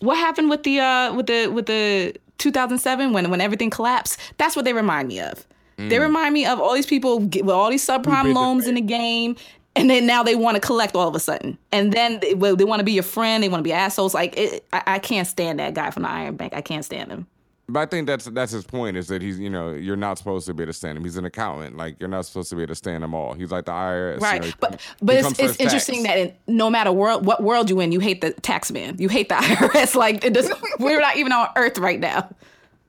what 0.00 0.16
happened 0.16 0.50
with 0.50 0.62
the 0.62 0.80
uh 0.80 1.12
with 1.14 1.26
the 1.26 1.46
with 1.48 1.66
the 1.66 2.14
2007 2.38 3.12
when 3.12 3.30
when 3.30 3.40
everything 3.40 3.70
collapsed 3.70 4.18
that's 4.36 4.56
what 4.56 4.64
they 4.64 4.72
remind 4.72 5.08
me 5.08 5.20
of 5.20 5.46
they 5.88 5.98
remind 5.98 6.32
me 6.32 6.46
of 6.46 6.60
all 6.60 6.74
these 6.74 6.86
people 6.86 7.18
with 7.18 7.48
all 7.48 7.68
these 7.68 7.84
subprime 7.84 8.32
loans 8.34 8.68
in 8.68 8.76
the 8.76 8.80
game 8.80 9.34
and 9.76 9.88
then 9.90 10.06
now 10.06 10.22
they 10.22 10.34
want 10.34 10.54
to 10.54 10.60
collect 10.60 10.94
all 10.94 11.08
of 11.08 11.14
a 11.14 11.20
sudden 11.20 11.56
and 11.72 11.92
then 11.92 12.20
they, 12.20 12.34
well, 12.34 12.56
they 12.56 12.64
want 12.64 12.80
to 12.80 12.84
be 12.84 12.92
your 12.92 13.02
friend 13.02 13.42
they 13.42 13.48
want 13.48 13.60
to 13.60 13.64
be 13.64 13.72
assholes 13.72 14.14
like 14.14 14.36
it, 14.36 14.64
I, 14.72 14.82
I 14.86 14.98
can't 14.98 15.26
stand 15.26 15.58
that 15.58 15.74
guy 15.74 15.90
from 15.90 16.02
the 16.04 16.10
iron 16.10 16.36
bank 16.36 16.52
i 16.54 16.60
can't 16.60 16.84
stand 16.84 17.10
him 17.10 17.26
But 17.68 17.80
I 17.80 17.86
think 17.86 18.06
that's 18.06 18.26
that's 18.26 18.52
his 18.52 18.64
point 18.66 18.96
is 18.96 19.06
that 19.08 19.22
he's 19.22 19.38
you 19.38 19.48
know 19.48 19.70
you're 19.72 19.96
not 19.96 20.18
supposed 20.18 20.46
to 20.46 20.52
be 20.54 20.62
able 20.64 20.72
to 20.72 20.76
stand 20.76 20.98
him. 20.98 21.04
He's 21.04 21.16
an 21.16 21.24
accountant, 21.24 21.76
like 21.76 21.96
you're 22.00 22.08
not 22.10 22.26
supposed 22.26 22.50
to 22.50 22.56
be 22.56 22.62
able 22.62 22.72
to 22.72 22.74
stand 22.74 23.02
them 23.02 23.14
all. 23.14 23.32
He's 23.34 23.50
like 23.50 23.64
the 23.64 23.72
IRS, 23.72 24.20
you 24.20 24.20
Right, 24.20 24.42
know, 24.42 24.50
but 24.60 24.80
but 25.00 25.16
it's, 25.16 25.38
it's 25.38 25.56
interesting 25.58 26.02
tax. 26.04 26.08
that 26.08 26.18
in, 26.18 26.56
no 26.56 26.68
matter 26.68 26.92
world 26.92 27.24
what 27.24 27.42
world 27.42 27.70
you 27.70 27.80
in, 27.80 27.92
you 27.92 28.00
hate 28.00 28.20
the 28.20 28.32
tax 28.42 28.70
man. 28.72 28.96
You 28.98 29.08
hate 29.08 29.28
the 29.30 29.34
IRS. 29.36 29.94
Like 29.94 30.22
it 30.24 30.34
doesn't. 30.34 30.58
we're 30.80 31.00
not 31.00 31.16
even 31.16 31.32
on 31.32 31.48
Earth 31.56 31.78
right 31.78 32.00
now. 32.00 32.28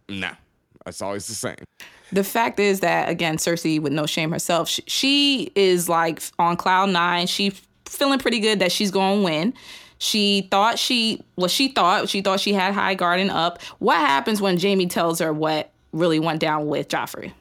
nah, 0.10 0.34
it's 0.86 1.02
always 1.02 1.28
the 1.28 1.36
same. 1.36 1.56
The 2.14 2.24
fact 2.24 2.60
is 2.60 2.82
that 2.82 3.10
again, 3.10 3.38
Cersei 3.38 3.80
with 3.80 3.92
no 3.92 4.06
shame 4.06 4.32
herself, 4.32 4.70
she, 4.70 4.84
she 4.88 5.52
is 5.56 5.90
like 5.90 6.22
on 6.38 6.56
cloud 6.58 6.90
nine. 6.90 7.28
She 7.28 7.54
feeling 7.86 8.20
pretty 8.20 8.40
good 8.40 8.60
that 8.60 8.72
she's 8.72 8.92
going 8.92 9.20
to 9.20 9.26
win. 9.26 9.54
She 9.98 10.48
thought 10.52 10.78
she 10.78 11.24
well, 11.38 11.48
she 11.48 11.70
thought 11.70 12.10
she 12.10 12.22
thought 12.22 12.40
she 12.40 12.54
had 12.54 12.74
High 12.74 12.94
Garden 12.94 13.30
up. 13.30 13.62
What 13.80 13.98
happens 13.98 14.42
when 14.42 14.58
Jamie 14.58 14.88
tells 14.88 15.20
her 15.20 15.32
what 15.34 15.72
really 15.92 16.20
went 16.20 16.40
down 16.40 16.68
with 16.68 16.90
Joffrey? 16.90 17.32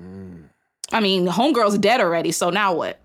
Mm. 0.00 0.44
I 0.92 1.00
mean, 1.00 1.24
the 1.24 1.30
homegirl's 1.32 1.78
dead 1.78 2.00
already, 2.00 2.32
so 2.32 2.50
now 2.50 2.74
what? 2.74 2.98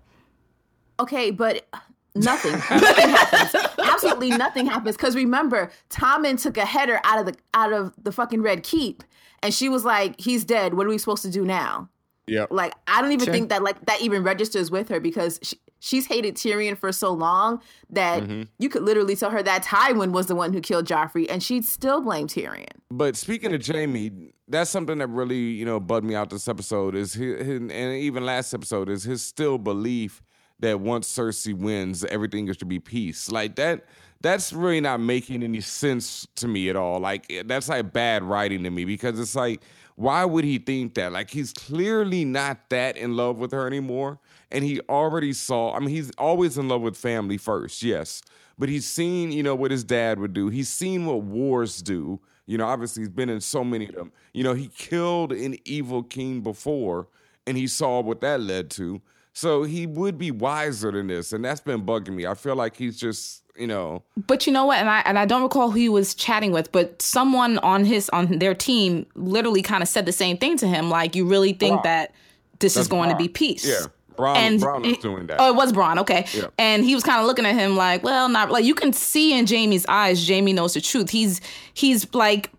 Okay, 0.98 1.30
but 1.30 1.66
nothing. 2.14 2.52
nothing 2.70 3.08
happens. 3.08 3.64
Absolutely 3.78 4.30
nothing 4.30 4.66
happens. 4.66 4.96
Because 4.96 5.14
remember, 5.14 5.70
Tommen 5.90 6.40
took 6.40 6.56
a 6.56 6.64
header 6.64 7.00
out 7.04 7.18
of 7.18 7.26
the 7.26 7.36
out 7.54 7.72
of 7.72 7.92
the 8.02 8.12
fucking 8.12 8.42
Red 8.42 8.62
Keep, 8.62 9.02
and 9.46 9.54
she 9.54 9.68
was 9.68 9.84
like, 9.84 10.20
"He's 10.20 10.44
dead. 10.44 10.74
What 10.74 10.86
are 10.86 10.90
we 10.90 10.98
supposed 10.98 11.22
to 11.22 11.30
do 11.30 11.44
now?" 11.44 11.88
Yep. 12.26 12.48
Like, 12.50 12.74
I 12.88 13.00
don't 13.00 13.12
even 13.12 13.26
Sure. 13.26 13.34
think 13.34 13.50
that 13.50 13.62
like 13.62 13.86
that 13.86 14.00
even 14.00 14.24
registers 14.24 14.68
with 14.72 14.88
her 14.88 14.98
because 14.98 15.38
she, 15.40 15.56
she's 15.78 16.06
hated 16.06 16.34
Tyrion 16.34 16.76
for 16.76 16.90
so 16.90 17.12
long 17.12 17.60
that 17.90 18.24
mm-hmm. 18.24 18.42
you 18.58 18.68
could 18.68 18.82
literally 18.82 19.14
tell 19.14 19.30
her 19.30 19.44
that 19.44 19.62
Tywin 19.64 20.10
was 20.10 20.26
the 20.26 20.34
one 20.34 20.52
who 20.52 20.60
killed 20.60 20.86
Joffrey, 20.86 21.26
and 21.30 21.40
she'd 21.40 21.64
still 21.64 22.00
blame 22.00 22.26
Tyrion. 22.26 22.66
But 22.90 23.14
speaking 23.14 23.54
of 23.54 23.60
Jamie, 23.60 24.32
that's 24.48 24.68
something 24.68 24.98
that 24.98 25.06
really 25.06 25.38
you 25.38 25.64
know 25.64 25.78
bugged 25.78 26.04
me 26.04 26.16
out 26.16 26.30
this 26.30 26.48
episode 26.48 26.96
is 26.96 27.14
his, 27.14 27.46
his 27.46 27.60
and 27.60 27.72
even 27.72 28.26
last 28.26 28.52
episode 28.52 28.88
is 28.88 29.04
his 29.04 29.22
still 29.22 29.58
belief 29.58 30.20
that 30.58 30.80
once 30.80 31.06
Cersei 31.08 31.54
wins, 31.54 32.04
everything 32.04 32.48
is 32.48 32.56
to 32.56 32.64
be 32.64 32.80
peace. 32.80 33.30
Like 33.30 33.54
that. 33.56 33.84
That's 34.26 34.52
really 34.52 34.80
not 34.80 34.98
making 35.00 35.44
any 35.44 35.60
sense 35.60 36.26
to 36.36 36.48
me 36.48 36.68
at 36.68 36.74
all. 36.74 36.98
Like 36.98 37.26
eh, 37.30 37.44
that's 37.46 37.68
like 37.68 37.92
bad 37.92 38.24
writing 38.24 38.64
to 38.64 38.70
me 38.70 38.84
because 38.84 39.20
it's 39.20 39.36
like, 39.36 39.62
why 39.94 40.24
would 40.24 40.44
he 40.44 40.58
think 40.58 40.94
that? 40.94 41.12
Like 41.12 41.30
he's 41.30 41.52
clearly 41.52 42.24
not 42.24 42.68
that 42.70 42.96
in 42.96 43.16
love 43.16 43.36
with 43.36 43.52
her 43.52 43.66
anymore, 43.66 44.18
and 44.50 44.64
he 44.64 44.80
already 44.88 45.32
saw. 45.32 45.72
I 45.74 45.78
mean, 45.78 45.90
he's 45.90 46.10
always 46.18 46.58
in 46.58 46.68
love 46.68 46.82
with 46.82 46.96
family 46.96 47.38
first, 47.38 47.82
yes, 47.84 48.20
but 48.58 48.68
he's 48.68 48.86
seen, 48.88 49.30
you 49.30 49.44
know, 49.44 49.54
what 49.54 49.70
his 49.70 49.84
dad 49.84 50.18
would 50.18 50.32
do. 50.32 50.48
He's 50.48 50.68
seen 50.68 51.06
what 51.06 51.22
wars 51.22 51.80
do. 51.80 52.20
You 52.46 52.58
know, 52.58 52.66
obviously 52.66 53.02
he's 53.02 53.10
been 53.10 53.28
in 53.28 53.40
so 53.40 53.62
many 53.64 53.88
of 53.88 53.94
them. 53.94 54.12
You 54.34 54.44
know, 54.44 54.54
he 54.54 54.68
killed 54.68 55.32
an 55.32 55.56
evil 55.64 56.02
king 56.02 56.40
before, 56.40 57.08
and 57.46 57.56
he 57.56 57.66
saw 57.66 58.00
what 58.00 58.20
that 58.22 58.40
led 58.40 58.70
to. 58.72 59.00
So 59.32 59.64
he 59.64 59.86
would 59.86 60.16
be 60.18 60.30
wiser 60.30 60.90
than 60.90 61.08
this, 61.08 61.32
and 61.32 61.44
that's 61.44 61.60
been 61.60 61.84
bugging 61.84 62.14
me. 62.14 62.26
I 62.26 62.34
feel 62.34 62.56
like 62.56 62.76
he's 62.76 62.98
just, 62.98 63.42
you 63.58 63.66
know, 63.66 64.02
But 64.26 64.46
you 64.46 64.52
know 64.52 64.66
what? 64.66 64.78
And 64.78 64.88
I 64.88 65.00
and 65.00 65.18
I 65.18 65.26
don't 65.26 65.42
recall 65.42 65.70
who 65.70 65.78
he 65.78 65.88
was 65.88 66.14
chatting 66.14 66.52
with, 66.52 66.72
but 66.72 67.00
someone 67.00 67.58
on 67.58 67.84
his 67.84 68.08
on 68.10 68.38
their 68.38 68.54
team 68.54 69.06
literally 69.14 69.62
kind 69.62 69.82
of 69.82 69.88
said 69.88 70.06
the 70.06 70.12
same 70.12 70.36
thing 70.36 70.56
to 70.58 70.66
him. 70.66 70.90
Like, 70.90 71.16
you 71.16 71.26
really 71.26 71.52
think 71.52 71.80
Bronn. 71.80 71.84
that 71.84 72.14
this 72.58 72.72
is 72.72 72.76
That's 72.76 72.88
going 72.88 73.10
to 73.10 73.16
be 73.16 73.28
peace? 73.28 73.66
Yeah. 73.66 73.86
Bronn- 74.16 74.58
Bronn 74.58 74.86
was 74.86 74.98
doing 74.98 75.26
that. 75.26 75.36
Oh, 75.38 75.50
it 75.50 75.56
was 75.56 75.72
Bronn. 75.72 75.98
Okay. 75.98 76.26
Yeah. 76.32 76.46
And 76.58 76.84
he 76.84 76.94
was 76.94 77.04
kind 77.04 77.20
of 77.20 77.26
looking 77.26 77.44
at 77.44 77.54
him 77.54 77.76
like, 77.76 78.02
well, 78.02 78.28
not 78.28 78.50
like 78.50 78.64
you 78.64 78.74
can 78.74 78.92
see 78.92 79.38
in 79.38 79.46
Jamie's 79.46 79.84
eyes. 79.86 80.24
Jamie 80.24 80.54
knows 80.54 80.74
the 80.74 80.80
truth. 80.80 81.10
He's 81.10 81.40
he's 81.74 82.12
like 82.14 82.50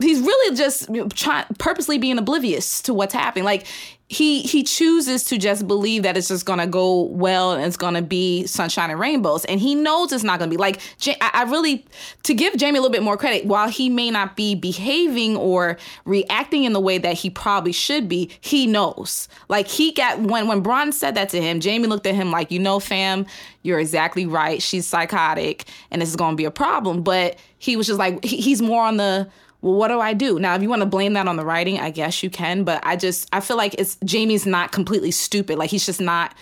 he's 0.00 0.20
really 0.20 0.56
just 0.56 0.88
trying 1.14 1.46
purposely 1.58 1.98
being 1.98 2.18
oblivious 2.18 2.82
to 2.82 2.94
what's 2.94 3.14
happening. 3.14 3.44
Like 3.44 3.66
he 4.10 4.40
he 4.40 4.62
chooses 4.62 5.22
to 5.24 5.36
just 5.36 5.68
believe 5.68 6.02
that 6.02 6.16
it's 6.16 6.28
just 6.28 6.46
gonna 6.46 6.66
go 6.66 7.02
well 7.02 7.52
and 7.52 7.62
it's 7.64 7.76
gonna 7.76 8.00
be 8.00 8.46
sunshine 8.46 8.90
and 8.90 8.98
rainbows, 8.98 9.44
and 9.44 9.60
he 9.60 9.74
knows 9.74 10.12
it's 10.12 10.24
not 10.24 10.38
gonna 10.38 10.50
be 10.50 10.56
like. 10.56 10.80
I, 11.20 11.44
really 11.48 11.86
to 12.24 12.34
give 12.34 12.56
Jamie 12.56 12.78
a 12.78 12.82
little 12.82 12.92
bit 12.92 13.02
more 13.02 13.16
credit. 13.16 13.46
While 13.46 13.68
he 13.68 13.88
may 13.88 14.10
not 14.10 14.36
be 14.36 14.54
behaving 14.54 15.36
or 15.36 15.78
reacting 16.04 16.64
in 16.64 16.72
the 16.72 16.80
way 16.80 16.98
that 16.98 17.14
he 17.14 17.30
probably 17.30 17.72
should 17.72 18.08
be, 18.08 18.30
he 18.40 18.66
knows. 18.66 19.28
Like 19.48 19.68
he 19.68 19.92
got 19.92 20.20
when 20.20 20.48
when 20.48 20.62
Bronn 20.62 20.92
said 20.92 21.14
that 21.14 21.28
to 21.30 21.40
him, 21.40 21.60
Jamie 21.60 21.86
looked 21.86 22.06
at 22.06 22.14
him 22.14 22.30
like, 22.30 22.50
you 22.50 22.58
know, 22.58 22.80
fam, 22.80 23.26
you're 23.62 23.78
exactly 23.78 24.26
right. 24.26 24.62
She's 24.62 24.86
psychotic, 24.86 25.66
and 25.90 26.00
this 26.00 26.08
is 26.08 26.16
gonna 26.16 26.36
be 26.36 26.44
a 26.46 26.50
problem. 26.50 27.02
But 27.02 27.38
he 27.58 27.76
was 27.76 27.86
just 27.86 27.98
like 27.98 28.24
he, 28.24 28.38
he's 28.38 28.62
more 28.62 28.84
on 28.84 28.96
the 28.96 29.28
well, 29.60 29.74
what 29.74 29.88
do 29.88 30.00
I 30.00 30.14
do? 30.14 30.38
Now, 30.38 30.54
if 30.54 30.62
you 30.62 30.68
want 30.68 30.82
to 30.82 30.86
blame 30.86 31.14
that 31.14 31.26
on 31.26 31.36
the 31.36 31.44
writing, 31.44 31.78
I 31.78 31.90
guess 31.90 32.22
you 32.22 32.30
can, 32.30 32.64
but 32.64 32.84
I 32.86 32.96
just 32.96 33.28
I 33.32 33.40
feel 33.40 33.56
like 33.56 33.74
it's 33.78 33.96
Jamie's 34.04 34.46
not 34.46 34.72
completely 34.72 35.10
stupid. 35.10 35.58
Like 35.58 35.70
he's 35.70 35.86
just 35.86 36.00
not 36.00 36.34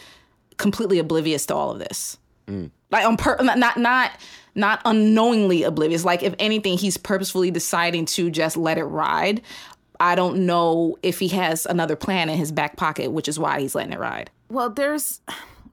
completely 0.59 0.99
oblivious 0.99 1.47
to 1.47 1.55
all 1.55 1.71
of 1.71 1.79
this. 1.79 2.19
Mm. 2.47 2.71
Like 2.91 3.05
on 3.05 3.17
per 3.17 3.37
not 3.43 3.59
not 3.59 3.79
not 3.79 4.13
not 4.55 4.81
unknowingly 4.85 5.63
oblivious. 5.63 6.05
Like 6.05 6.23
if 6.23 6.35
anything, 6.39 6.77
he's 6.79 6.97
purposefully 6.97 7.51
deciding 7.51 8.05
to 8.07 8.31
just 8.31 8.57
let 8.57 8.79
it 8.79 8.85
ride. 8.85 9.43
I 9.99 10.15
don't 10.15 10.45
know 10.45 10.99
if 11.03 11.19
he 11.19 11.29
has 11.29 11.65
another 11.65 11.97
plan 11.97 12.29
in 12.29 12.37
his 12.37 12.53
back 12.53 12.77
pocket, 12.77 13.13
which 13.13 13.29
is 13.29 13.39
why 13.39 13.61
he's 13.61 13.75
letting 13.75 13.93
it 13.93 13.99
ride. 13.99 14.31
Well, 14.51 14.71
there's 14.71 15.21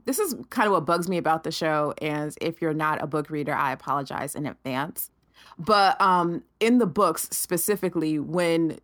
this 0.06 0.20
is 0.20 0.36
kind 0.50 0.68
of 0.68 0.74
what 0.74 0.86
bugs 0.86 1.08
me 1.08 1.18
about 1.18 1.44
the 1.44 1.52
show. 1.52 1.94
And 2.02 2.36
if 2.42 2.62
you're 2.62 2.74
not 2.74 3.02
a 3.02 3.08
book 3.08 3.30
reader, 3.30 3.54
I 3.54 3.72
apologize 3.72 4.36
in 4.36 4.46
advance. 4.46 5.10
But 5.58 6.00
um, 6.02 6.44
in 6.60 6.78
the 6.80 6.86
books 6.86 7.28
specifically, 7.32 8.20
when 8.20 8.80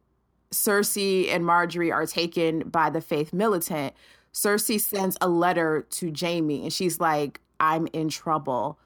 Cersei 0.52 1.30
and 1.30 1.46
Marjorie 1.46 1.92
are 1.92 2.06
taken 2.06 2.62
by 2.70 2.90
the 2.90 3.02
Faith 3.02 3.34
militant, 3.34 3.94
Cersei 4.34 4.80
sends 4.80 5.18
a 5.22 5.30
letter 5.30 5.86
to 5.92 6.12
Jamie 6.12 6.64
and 6.64 6.74
she's 6.74 7.00
like, 7.00 7.42
I'm 7.60 7.88
in 7.94 8.10
trouble. 8.10 8.80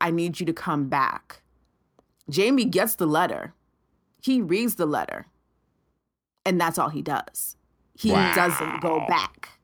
I 0.00 0.10
need 0.10 0.40
you 0.40 0.46
to 0.46 0.52
come 0.52 0.88
back. 0.88 1.42
Jamie 2.28 2.64
gets 2.64 2.96
the 2.96 3.06
letter. 3.06 3.54
He 4.20 4.40
reads 4.40 4.74
the 4.74 4.86
letter. 4.86 5.26
And 6.44 6.60
that's 6.60 6.78
all 6.78 6.88
he 6.88 7.02
does. 7.02 7.56
He 7.98 8.10
doesn't 8.10 8.80
go 8.80 9.04
Wow. 9.08 9.55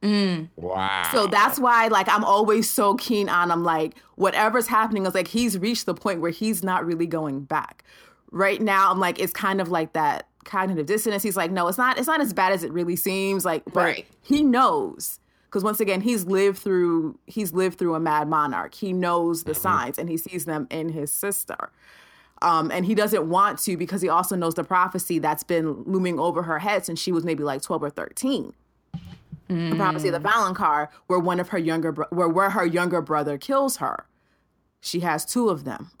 Back. 0.00 0.48
wow. 0.56 1.08
So 1.12 1.26
that's 1.26 1.58
why, 1.58 1.88
like, 1.88 2.08
I'm 2.08 2.24
always 2.24 2.70
so 2.70 2.94
keen 2.94 3.28
on. 3.28 3.50
I'm 3.50 3.64
like, 3.64 3.94
whatever's 4.16 4.66
happening 4.68 5.06
is 5.06 5.14
like 5.14 5.28
he's 5.28 5.58
reached 5.58 5.86
the 5.86 5.94
point 5.94 6.20
where 6.20 6.30
he's 6.30 6.62
not 6.62 6.84
really 6.86 7.06
going 7.06 7.40
back. 7.44 7.84
right 8.30 8.60
now 8.60 8.90
I'm 8.90 8.98
like 9.00 9.18
it's 9.18 9.32
kind 9.32 9.58
of 9.60 9.70
like 9.70 9.94
that 9.94 10.26
cognitive 10.44 10.86
dissonance. 10.86 11.22
He's 11.22 11.36
like, 11.36 11.50
no, 11.50 11.68
it's 11.68 11.78
not. 11.78 11.98
It's 11.98 12.06
not 12.06 12.20
as 12.20 12.32
bad 12.32 12.52
as 12.52 12.62
it 12.64 12.72
really 12.72 12.96
seems. 12.96 13.44
Like, 13.44 13.62
but 13.66 13.84
Right. 13.84 14.06
he 14.22 14.42
knows 14.42 15.18
because 15.44 15.64
once 15.64 15.80
again, 15.80 16.00
he's 16.02 16.24
lived 16.26 16.58
through. 16.58 17.18
He's 17.26 17.52
lived 17.54 17.78
through 17.78 17.94
a 17.94 18.00
mad 18.00 18.28
monarch. 18.28 18.74
He 18.74 18.92
knows 18.92 19.44
the 19.44 19.54
signs 19.54 19.98
and 19.98 20.08
he 20.08 20.16
sees 20.18 20.44
them 20.44 20.66
in 20.70 20.90
his 20.90 21.10
sister. 21.12 21.70
Um, 22.40 22.70
and 22.70 22.84
he 22.86 22.94
doesn't 22.94 23.28
want 23.28 23.58
to 23.60 23.76
because 23.76 24.00
he 24.02 24.08
also 24.08 24.36
knows 24.36 24.54
the 24.54 24.62
prophecy 24.64 25.18
that's 25.18 25.42
been 25.42 25.82
looming 25.84 26.20
over 26.20 26.42
her 26.44 26.60
head 26.60 26.84
since 26.84 27.00
she 27.00 27.10
was 27.12 27.24
maybe 27.24 27.42
like 27.42 27.62
12 27.62 27.82
or 27.82 27.90
13. 27.90 28.52
The 29.48 29.76
prophecy 29.76 30.08
of 30.08 30.22
the 30.22 30.28
mm. 30.28 30.30
Valonqar, 30.30 30.88
where 31.06 31.18
one 31.18 31.40
of 31.40 31.48
her 31.48 31.58
younger, 31.58 31.92
bro- 31.92 32.06
where, 32.10 32.28
where 32.28 32.50
her 32.50 32.66
younger 32.66 33.00
brother 33.00 33.38
kills 33.38 33.78
her. 33.78 34.06
She 34.80 35.00
has 35.00 35.24
two 35.24 35.48
of 35.48 35.64
them. 35.64 35.90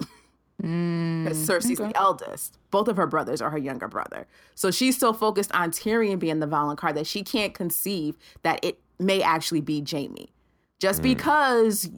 Mm, 0.60 1.22
because 1.22 1.48
Cersei's 1.48 1.78
the 1.78 1.96
eldest. 1.96 2.58
Both 2.72 2.88
of 2.88 2.96
her 2.96 3.06
brothers 3.06 3.40
are 3.40 3.50
her 3.50 3.58
younger 3.58 3.86
brother. 3.86 4.26
So 4.56 4.72
she's 4.72 4.98
so 4.98 5.12
focused 5.12 5.54
on 5.54 5.70
Tyrion 5.70 6.18
being 6.18 6.40
the 6.40 6.48
Valonqar 6.48 6.92
that 6.94 7.06
she 7.06 7.22
can't 7.22 7.54
conceive 7.54 8.18
that 8.42 8.58
it 8.64 8.80
may 8.98 9.22
actually 9.22 9.60
be 9.60 9.80
Jamie. 9.80 10.32
Just 10.80 11.00
mm. 11.00 11.04
because 11.04 11.88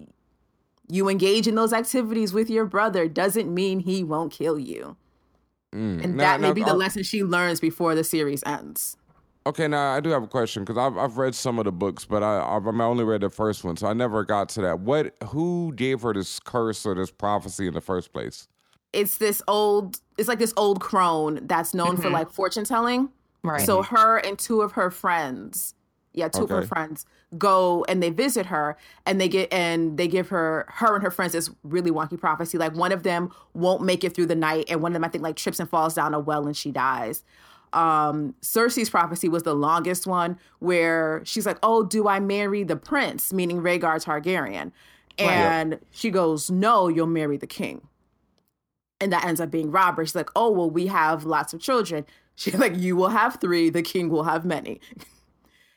you 0.89 1.09
engage 1.09 1.47
in 1.47 1.55
those 1.55 1.73
activities 1.73 2.35
with 2.35 2.51
your 2.51 2.67
brother 2.67 3.09
doesn't 3.09 3.53
mean 3.53 3.81
he 3.81 4.05
won't 4.05 4.33
kill 4.33 4.59
you. 4.59 4.97
And 5.73 6.17
Now- 6.17 6.25
that 6.25 6.41
may 6.41 6.53
be 6.53 6.63
the 6.63 6.75
lesson 6.75 7.03
she 7.03 7.23
learns 7.23 7.61
before 7.61 7.95
the 7.95 8.05
series 8.05 8.43
ends. 8.45 8.97
Okay, 9.47 9.67
now 9.69 9.95
I 9.95 10.01
do 10.01 10.11
have 10.11 10.23
a 10.23 10.27
question 10.27 10.65
because 10.65 10.77
I've 10.77 10.99
I've 10.99 11.17
read 11.17 11.35
some 11.35 11.59
of 11.59 11.65
the 11.65 11.73
books, 11.73 12.05
but 12.05 12.23
I 12.23 12.41
I've, 12.41 12.67
I 12.67 12.85
only 12.85 13.05
read 13.05 13.23
the 13.23 13.31
first 13.31 13.65
one, 13.65 13.77
so 13.77 13.87
I 13.87 13.95
never 13.95 14.25
got 14.25 14.51
to 14.51 14.61
that. 14.63 14.81
What 14.81 15.15
who 15.29 15.73
gave 15.75 16.03
her 16.03 16.13
this 16.13 16.39
curse 16.41 16.85
or 16.85 16.95
this 16.95 17.11
prophecy 17.11 17.67
in 17.67 17.75
the 17.75 17.81
first 17.81 18.13
place? 18.13 18.49
It's 18.93 19.19
this 19.19 19.41
old, 19.49 20.01
it's 20.19 20.29
like 20.29 20.41
this 20.41 20.53
old 20.57 20.81
crone 20.81 21.47
that's 21.47 21.73
known 21.73 21.97
for 21.97 22.05
mm-hmm. 22.05 22.15
like 22.15 22.31
fortune 22.31 22.65
telling. 22.65 23.09
Right. 23.43 23.65
So 23.65 23.83
her 23.83 24.19
and 24.19 24.39
two 24.39 24.61
of 24.61 24.73
her 24.73 24.91
friends, 24.91 25.75
yeah, 26.13 26.29
two 26.29 26.43
of 26.43 26.51
her 26.51 26.63
friends 26.63 27.07
go 27.39 27.85
and 27.89 28.03
they 28.03 28.11
visit 28.11 28.47
her 28.47 28.77
and 29.07 29.21
they 29.21 29.29
get 29.29 29.53
and 29.53 29.97
they 29.97 30.09
give 30.09 30.29
her 30.29 30.67
her 30.69 30.97
and 30.97 31.05
her 31.05 31.11
friends 31.11 31.33
this 31.33 31.49
really 31.63 31.91
wonky 31.91 32.19
prophecy. 32.19 32.59
Like 32.59 32.75
one 32.75 32.93
of 32.93 33.05
them 33.05 33.31
won't 33.55 33.83
make 33.83 34.05
it 34.05 34.15
through 34.15 34.27
the 34.27 34.37
night, 34.37 34.67
and 34.69 34.83
one 34.83 34.93
of 34.93 34.95
them 34.95 35.05
I 35.05 35.09
think 35.09 35.25
like 35.25 35.37
trips 35.37 35.61
and 35.61 35.71
falls 35.71 35.95
down 35.95 36.13
a 36.13 36.21
well 36.21 36.47
and 36.47 36.57
she 36.57 36.71
dies. 36.71 37.23
Um, 37.73 38.35
Cersei's 38.43 38.91
prophecy 38.91 39.29
was 39.29 39.43
the 39.45 39.55
longest 39.55 40.07
one 40.07 40.39
where 40.59 41.23
she's 41.25 41.47
like, 41.47 41.59
"Oh, 41.63 41.85
do 41.85 42.09
I 42.09 42.21
marry 42.21 42.65
the 42.65 42.77
prince?" 42.77 43.33
Meaning 43.33 43.61
Rhaegar 43.63 44.05
Targaryen, 44.05 44.73
and 45.19 45.79
she 45.91 46.11
goes, 46.11 46.51
"No, 46.51 46.89
you'll 46.89 47.07
marry 47.07 47.37
the 47.37 47.47
king." 47.47 47.83
and 49.03 49.11
that 49.15 49.25
ends 49.25 49.41
up 49.41 49.51
being 49.51 49.71
Robert. 49.71 50.05
She's 50.07 50.15
like, 50.15 50.29
"Oh 50.37 50.51
well, 50.51 50.69
we 50.71 50.87
have 50.89 51.25
lots 51.25 51.55
of 51.55 51.61
children." 51.61 52.05
She's 52.37 52.55
like, 52.59 52.77
"You 52.77 52.97
will 52.97 53.09
have 53.09 53.41
three. 53.41 53.71
The 53.71 53.83
king 53.83 54.09
will 54.11 54.25
have 54.25 54.45
many." 54.45 54.81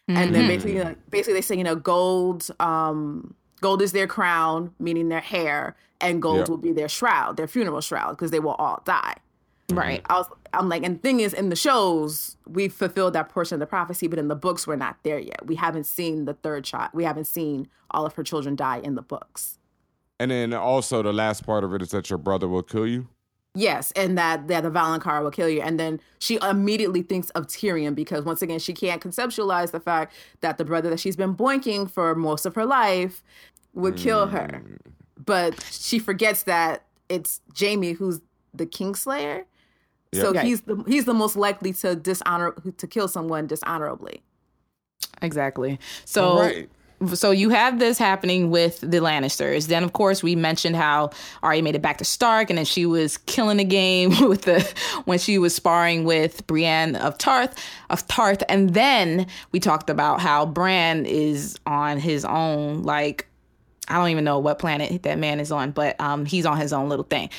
And 0.10 0.36
then 0.36 0.47
basically, 0.47 0.73
Mm-hmm. 0.75 0.88
like, 0.89 1.10
basically 1.12 1.34
they 1.36 1.41
say, 1.41 1.56
you 1.56 1.63
know, 1.63 1.77
gold, 1.77 2.49
um, 2.60 3.36
gold 3.62 3.82
is 3.82 3.93
their 3.93 4.06
crown, 4.06 4.73
meaning 4.77 5.08
their 5.08 5.21
hair, 5.21 5.77
and 6.01 6.21
gold 6.21 6.39
Yep. 6.39 6.49
will 6.49 6.58
be 6.58 6.73
their 6.73 6.89
shroud, 6.89 7.38
their 7.38 7.47
funeral 7.47 7.79
shroud, 7.79 8.12
because 8.17 8.29
they 8.29 8.41
will 8.41 8.56
all 8.56 8.82
die. 8.84 9.15
Right. 9.71 10.04
Mm-hmm. 10.04 10.12
I 10.12 10.17
was, 10.17 10.28
I'm 10.54 10.69
like, 10.69 10.84
and 10.84 10.97
the 10.97 10.99
thing 10.99 11.19
is, 11.19 11.34
in 11.34 11.49
the 11.49 11.56
shows, 11.56 12.38
we 12.47 12.67
fulfilled 12.67 13.13
that 13.13 13.30
portion 13.30 13.56
of 13.56 13.60
the 13.60 13.65
prophecy, 13.65 14.08
but 14.08 14.19
in 14.19 14.28
the 14.28 14.36
books, 14.36 14.67
we're 14.67 14.76
not 14.76 14.97
there 15.04 15.19
yet. 15.19 15.45
We 15.45 15.56
haven't 15.56 15.86
seen 15.86 16.26
the 16.26 16.34
third 16.34 16.63
child. 16.63 16.91
We 16.93 17.04
haven't 17.04 17.26
seen 17.26 17.67
all 17.91 18.06
of 18.06 18.13
her 18.13 18.23
children 18.23 18.56
die 18.56 18.80
in 18.80 18.95
the 18.95 19.02
books. 19.02 19.60
And 20.19 20.32
then 20.32 20.54
also 20.54 21.02
the 21.02 21.13
last 21.13 21.45
part 21.45 21.63
of 21.63 21.73
it 21.73 21.82
is 21.82 21.89
that 21.89 22.10
your 22.10 22.19
brother 22.19 22.47
will 22.47 22.63
kill 22.63 22.88
you. 22.88 23.08
Yes, 23.56 23.91
and 23.91 24.17
that 24.17 24.47
that 24.47 24.63
the 24.63 24.71
Valonqar 24.71 25.21
will 25.21 25.30
kill 25.30 25.47
you, 25.47 25.62
and 25.62 25.80
then 25.80 25.99
she 26.17 26.39
immediately 26.41 27.04
thinks 27.04 27.30
of 27.32 27.45
Tyrion 27.45 27.93
because 27.93 28.26
once 28.26 28.41
again 28.41 28.58
she 28.58 28.73
can't 28.73 28.99
conceptualize 28.99 29.69
the 29.69 29.80
fact 29.80 30.15
that 30.41 30.58
the 30.58 30.65
brother 30.65 30.89
that 30.89 30.99
she's 30.99 31.15
been 31.15 31.36
boinking 31.36 31.89
for 31.89 32.15
most 32.15 32.47
of 32.47 32.56
her 32.56 32.65
life 32.65 33.21
would 33.76 33.95
kill 33.95 34.26
her, 34.28 34.63
mm. 34.65 34.78
but 35.23 35.63
she 35.69 35.99
forgets 35.99 36.43
that 36.43 36.86
it's 37.10 37.41
Jamie 37.54 37.91
who's 37.91 38.21
the 38.56 38.65
Kingslayer. 38.65 39.45
So 40.13 40.34
Yeah. 40.34 40.43
he's 40.43 40.62
the 40.62 40.84
he's 40.88 41.06
the 41.06 41.13
most 41.13 41.36
likely 41.36 41.73
to 41.73 41.95
dishonor 41.95 42.54
to 42.78 42.88
kill 42.88 43.08
someone 43.08 43.47
dishonorably. 43.47 44.21
Exactly. 45.21 45.80
So 46.06 46.23
All 46.26 46.39
right. 46.39 46.69
so 47.13 47.32
you 47.32 47.49
have 47.49 47.80
this 47.80 47.97
happening 47.97 48.49
with 48.49 48.80
the 48.82 48.97
Lannisters. 48.99 49.67
Then 49.67 49.84
of 49.84 49.93
course 49.93 50.23
we 50.23 50.36
mentioned 50.36 50.76
how 50.76 51.12
Arya 51.41 51.62
made 51.63 51.76
it 51.76 51.82
back 51.82 51.97
to 51.99 52.06
Stark 52.06 52.49
and 52.49 52.58
then 52.58 52.65
she 52.65 52.86
was 52.86 53.17
killing 53.17 53.58
the 53.58 53.63
game 53.63 54.10
with 54.28 54.43
the 54.43 54.62
when 55.06 55.19
she 55.19 55.38
was 55.38 55.54
sparring 55.56 56.04
with 56.04 56.45
Brienne 56.47 56.95
of 56.95 57.17
Tarth 57.17 57.56
of 57.89 58.08
Tarth 58.08 58.43
and 58.49 58.73
then 58.73 59.28
we 59.52 59.60
talked 59.60 59.89
about 59.89 60.19
how 60.21 60.45
Bran 60.45 61.06
is 61.06 61.58
on 61.65 61.97
his 61.99 62.26
own 62.26 62.84
like 62.84 63.28
I 63.89 63.95
don't 63.97 64.10
even 64.10 64.23
know 64.23 64.39
what 64.39 64.60
planet 64.60 65.04
that 65.04 65.19
man 65.19 65.41
is 65.41 65.52
on, 65.52 65.71
but 65.71 65.99
um 65.99 66.26
he's 66.26 66.45
on 66.45 66.58
his 66.58 66.71
own 66.73 66.89
little 66.89 67.06
thing. 67.06 67.30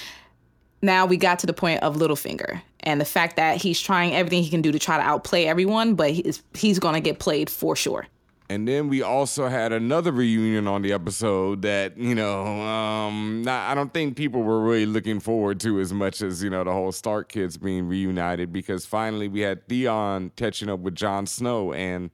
Now 0.85 1.07
we 1.07 1.17
got 1.17 1.39
to 1.39 1.47
the 1.47 1.55
point 1.55 1.83
of 1.83 1.97
Littlefinger 1.97 2.61
and 2.81 3.01
the 3.01 3.07
fact 3.07 3.37
that 3.37 3.57
he's 3.57 3.81
trying 3.81 4.15
everything 4.15 4.43
he 4.43 4.51
can 4.51 4.61
do 4.61 4.71
to 4.71 4.79
try 4.79 4.99
to 4.99 5.03
outplay 5.03 5.47
everyone, 5.47 5.95
but 5.95 6.11
he's 6.11 6.43
he's 6.55 6.79
going 6.79 6.95
to 6.95 7.01
get 7.01 7.19
played 7.19 7.49
for 7.49 7.75
sure. 7.75 8.07
And 8.51 8.69
then 8.69 8.91
we 8.91 9.01
also 9.01 9.49
had 9.49 9.73
another 9.73 10.13
reunion 10.13 10.69
on 10.69 10.83
the 10.83 10.93
episode 10.93 11.63
that, 11.63 11.97
you 11.97 12.15
know, 12.15 12.45
um, 12.45 13.41
not, 13.43 13.71
I 13.71 13.75
don't 13.75 13.95
think 13.95 14.19
people 14.19 14.43
were 14.43 14.61
really 14.61 14.85
looking 14.85 15.19
forward 15.19 15.61
to 15.61 15.81
as 15.81 15.95
much 15.95 16.21
as, 16.21 16.43
you 16.43 16.51
know, 16.51 16.63
the 16.63 16.71
whole 16.71 16.93
Stark 16.93 17.31
kids 17.31 17.57
being 17.57 17.89
reunited 17.89 18.53
because 18.53 18.85
finally 18.85 19.29
we 19.29 19.41
had 19.41 19.67
Theon 19.67 20.31
catching 20.37 20.69
up 20.69 20.81
with 20.81 20.95
Jon 20.95 21.27
Snow 21.27 21.73
and. 21.73 22.11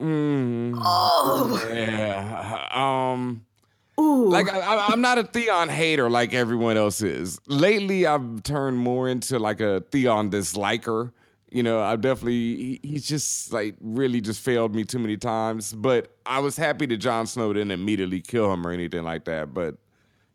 Mm, 0.00 0.80
Oh, 0.82 1.68
yeah. 1.70 2.68
Um. 2.72 3.44
Ooh, 3.98 4.28
Like 4.28 4.52
I, 4.52 4.88
I'm 4.88 5.00
not 5.00 5.18
a 5.18 5.24
Theon 5.24 5.68
hater 5.68 6.08
like 6.10 6.34
everyone 6.34 6.76
else 6.76 7.02
is. 7.02 7.40
Lately, 7.46 8.06
I've 8.06 8.42
turned 8.42 8.78
more 8.78 9.08
into 9.08 9.38
like 9.38 9.60
a 9.60 9.82
Theon 9.90 10.30
disliker. 10.30 11.12
You 11.50 11.62
know, 11.62 11.80
I 11.80 11.96
definitely 11.96 12.32
he, 12.32 12.80
he's 12.82 13.06
just 13.06 13.52
like 13.52 13.76
really 13.80 14.20
just 14.20 14.40
failed 14.42 14.74
me 14.74 14.84
too 14.84 14.98
many 14.98 15.16
times. 15.16 15.72
But 15.72 16.14
I 16.26 16.40
was 16.40 16.56
happy 16.56 16.86
that 16.86 16.98
Jon 16.98 17.26
Snow 17.26 17.52
didn't 17.52 17.70
immediately 17.70 18.20
kill 18.20 18.52
him 18.52 18.66
or 18.66 18.70
anything 18.70 19.02
like 19.02 19.24
that. 19.24 19.54
But 19.54 19.76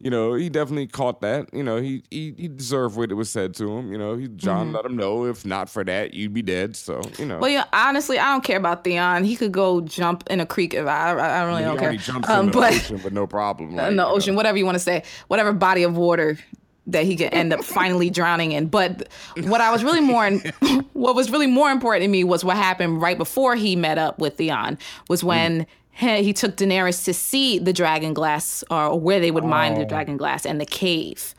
you 0.03 0.09
know, 0.09 0.33
he 0.33 0.49
definitely 0.49 0.87
caught 0.87 1.21
that. 1.21 1.53
You 1.53 1.63
know, 1.63 1.77
he 1.77 2.03
he, 2.11 2.33
he 2.37 2.47
deserved 2.49 2.97
what 2.97 3.09
it 3.09 3.13
was 3.15 3.29
said 3.29 3.53
to 3.55 3.77
him. 3.77 3.91
You 3.91 3.97
know, 3.97 4.15
he 4.17 4.27
Jon 4.27 4.73
let 4.73 4.83
him 4.85 4.97
know 4.97 5.25
if 5.25 5.45
not 5.45 5.69
for 5.69 5.83
that, 5.85 6.13
you'd 6.13 6.33
be 6.33 6.41
dead. 6.41 6.75
So 6.75 7.01
you 7.17 7.25
know. 7.25 7.39
Well, 7.39 7.49
yeah, 7.49 7.63
honestly, 7.71 8.19
I 8.19 8.25
don't 8.33 8.43
care 8.43 8.57
about 8.57 8.83
Theon. 8.83 9.23
He 9.23 9.35
could 9.37 9.53
go 9.53 9.79
jump 9.81 10.25
in 10.29 10.39
a 10.41 10.45
creek 10.45 10.73
if 10.73 10.85
I, 10.85 11.11
I 11.13 11.43
really 11.43 11.59
he 11.59 11.63
don't 11.63 11.77
care. 11.79 11.93
jumps 11.95 12.29
Um, 12.29 12.47
in 12.47 12.51
the 12.51 12.51
but 12.51 12.73
ocean 12.73 13.01
with 13.03 13.13
no 13.13 13.25
problem. 13.27 13.75
like, 13.75 13.87
in 13.91 13.95
the 13.95 14.03
you 14.03 14.09
know. 14.09 14.15
ocean, 14.15 14.35
whatever 14.35 14.57
you 14.57 14.65
want 14.65 14.75
to 14.75 14.79
say, 14.83 15.03
whatever 15.29 15.53
body 15.53 15.83
of 15.83 15.95
water 15.95 16.37
that 16.85 17.05
he 17.05 17.15
could 17.15 17.33
end 17.33 17.53
up 17.53 17.63
finally 17.63 18.09
drowning 18.09 18.51
in. 18.51 18.67
But 18.67 19.07
what 19.43 19.61
I 19.61 19.71
was 19.71 19.85
really 19.85 20.01
more, 20.01 20.29
what 20.93 21.15
was 21.15 21.31
really 21.31 21.47
more 21.47 21.71
important 21.71 22.03
to 22.03 22.09
me 22.09 22.25
was 22.25 22.43
what 22.43 22.57
happened 22.57 23.01
right 23.01 23.17
before 23.17 23.55
he 23.55 23.77
met 23.77 23.97
up 23.97 24.19
with 24.19 24.35
Theon. 24.35 24.77
Was 25.07 25.23
when 25.23 25.61
he, 25.61 25.65
he 25.93 26.33
took 26.33 26.55
Daenerys 26.55 27.05
to 27.05 27.13
see 27.13 27.59
the 27.59 27.73
dragon 27.73 28.13
glass 28.13 28.63
or 28.69 28.99
where 28.99 29.19
they 29.19 29.31
would 29.31 29.45
mine 29.45 29.75
the 29.75 29.85
oh. 29.85 29.87
dragon 29.87 30.17
glass 30.17 30.45
and 30.45 30.59
the 30.59 30.65
cave. 30.65 31.35